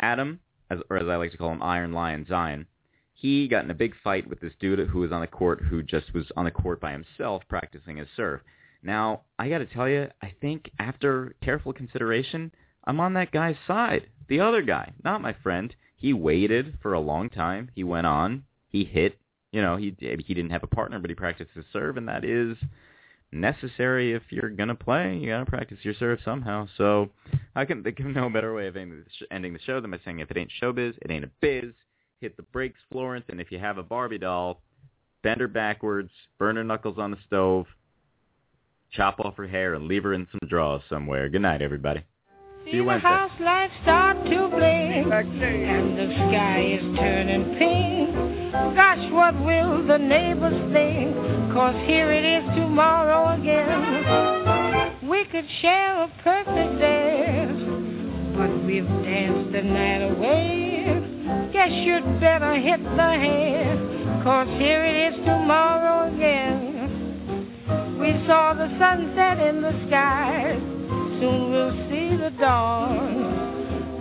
Adam, 0.00 0.40
as, 0.70 0.78
or 0.90 0.98
as 0.98 1.08
I 1.08 1.16
like 1.16 1.32
to 1.32 1.36
call 1.36 1.52
him, 1.52 1.62
Iron 1.62 1.92
Lion 1.92 2.24
Zion, 2.28 2.66
he 3.14 3.48
got 3.48 3.64
in 3.64 3.70
a 3.70 3.74
big 3.74 3.94
fight 4.02 4.28
with 4.28 4.40
this 4.40 4.52
dude 4.60 4.88
who 4.88 5.00
was 5.00 5.12
on 5.12 5.20
the 5.20 5.26
court 5.26 5.62
who 5.62 5.82
just 5.82 6.12
was 6.12 6.30
on 6.36 6.44
the 6.44 6.50
court 6.50 6.80
by 6.80 6.92
himself 6.92 7.42
practicing 7.48 7.96
his 7.96 8.08
serve. 8.16 8.40
Now, 8.82 9.22
I 9.38 9.48
got 9.48 9.58
to 9.58 9.66
tell 9.66 9.88
you, 9.88 10.08
I 10.20 10.34
think 10.40 10.70
after 10.78 11.34
careful 11.42 11.72
consideration, 11.72 12.52
I'm 12.84 13.00
on 13.00 13.14
that 13.14 13.32
guy's 13.32 13.56
side. 13.66 14.08
The 14.28 14.40
other 14.40 14.62
guy, 14.62 14.92
not 15.02 15.22
my 15.22 15.32
friend. 15.42 15.74
He 15.96 16.12
waited 16.12 16.78
for 16.82 16.92
a 16.92 17.00
long 17.00 17.30
time. 17.30 17.70
He 17.74 17.82
went 17.82 18.06
on. 18.06 18.44
He 18.68 18.84
hit. 18.84 19.16
You 19.54 19.62
know, 19.62 19.76
he 19.76 19.94
he 20.00 20.34
didn't 20.34 20.50
have 20.50 20.64
a 20.64 20.66
partner, 20.66 20.98
but 20.98 21.10
he 21.10 21.14
practiced 21.14 21.52
his 21.54 21.64
serve, 21.72 21.96
and 21.96 22.08
that 22.08 22.24
is 22.24 22.56
necessary 23.30 24.12
if 24.12 24.22
you're 24.30 24.50
gonna 24.50 24.74
play. 24.74 25.16
You 25.16 25.28
gotta 25.28 25.46
practice 25.46 25.78
your 25.82 25.94
serve 25.94 26.18
somehow. 26.24 26.66
So 26.76 27.10
I 27.54 27.64
can 27.64 27.84
think 27.84 28.00
of 28.00 28.06
no 28.06 28.28
better 28.28 28.52
way 28.52 28.66
of 28.66 28.76
ending 28.76 29.04
the, 29.04 29.10
sh- 29.16 29.28
ending 29.30 29.52
the 29.52 29.60
show 29.60 29.80
than 29.80 29.92
by 29.92 30.00
saying, 30.04 30.18
if 30.18 30.28
it 30.32 30.36
ain't 30.36 30.50
showbiz, 30.60 30.94
it 31.00 31.08
ain't 31.08 31.24
a 31.24 31.30
biz. 31.40 31.72
Hit 32.20 32.36
the 32.36 32.42
brakes, 32.42 32.80
Florence, 32.90 33.26
and 33.28 33.40
if 33.40 33.52
you 33.52 33.60
have 33.60 33.78
a 33.78 33.84
Barbie 33.84 34.18
doll, 34.18 34.60
bend 35.22 35.40
her 35.40 35.46
backwards, 35.46 36.10
burn 36.36 36.56
her 36.56 36.64
knuckles 36.64 36.98
on 36.98 37.12
the 37.12 37.18
stove, 37.24 37.66
chop 38.90 39.20
off 39.20 39.36
her 39.36 39.46
hair, 39.46 39.74
and 39.74 39.86
leave 39.86 40.02
her 40.02 40.14
in 40.14 40.26
some 40.32 40.48
drawers 40.48 40.82
somewhere. 40.88 41.28
Good 41.28 41.42
night, 41.42 41.62
everybody. 41.62 42.02
See 42.64 42.72
you 42.72 42.84
the 42.86 42.98
house 42.98 43.30
lights 43.38 43.72
start 43.82 44.16
to 44.24 44.48
blink 44.48 45.12
and 45.12 45.96
the 45.96 46.12
sky 46.12 46.78
is 46.80 46.98
turning 46.98 47.56
pink. 47.56 47.93
Gosh, 48.54 49.10
what 49.10 49.34
will 49.44 49.84
the 49.84 49.98
neighbors 49.98 50.54
think? 50.72 51.12
Cause 51.52 51.74
here 51.86 52.12
it 52.12 52.24
is 52.24 52.44
tomorrow 52.54 53.34
again. 53.34 55.08
We 55.08 55.24
could 55.24 55.46
share 55.60 56.04
a 56.04 56.08
perfect 56.22 56.78
dance, 56.78 57.58
but 58.36 58.64
we've 58.64 58.86
danced 58.86 59.50
the 59.50 59.62
night 59.62 60.02
away. 60.02 61.50
Guess 61.52 61.70
you'd 61.72 62.20
better 62.20 62.54
hit 62.54 62.80
the 62.82 63.10
hay, 63.18 64.22
cause 64.22 64.48
here 64.60 64.84
it 64.84 65.14
is 65.14 65.24
tomorrow 65.24 66.14
again. 66.14 67.50
We 67.98 68.24
saw 68.28 68.54
the 68.54 68.68
sunset 68.78 69.40
in 69.48 69.62
the 69.62 69.72
sky, 69.88 70.56
soon 71.18 71.50
we'll 71.50 71.74
see 71.90 72.16
the 72.16 72.30
dawn. 72.38 73.33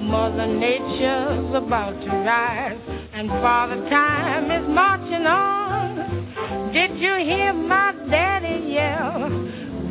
Mother 0.03 0.47
Nature's 0.47 1.55
about 1.55 1.99
to 2.01 2.09
rise, 2.09 2.80
and 3.13 3.30
Father 3.30 3.77
Time 3.89 4.51
is 4.51 4.67
marching 4.67 5.25
on. 5.25 6.71
Did 6.73 6.97
you 6.97 7.15
hear 7.23 7.53
my 7.53 7.93
daddy 8.09 8.73
yell? 8.73 9.30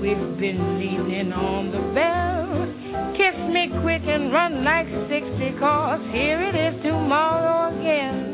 We've 0.01 0.39
been 0.39 0.78
leaning 0.78 1.32
on 1.32 1.72
the 1.72 1.80
bell. 1.94 3.12
Kiss 3.16 3.36
me 3.52 3.70
quick 3.82 4.02
and 4.06 4.32
run 4.32 4.64
like 4.64 4.89
60, 5.09 5.59
cause 5.59 6.01
here 6.12 6.40
it 6.43 6.55
is 6.55 6.82
tomorrow 6.82 7.78
again. 7.78 8.31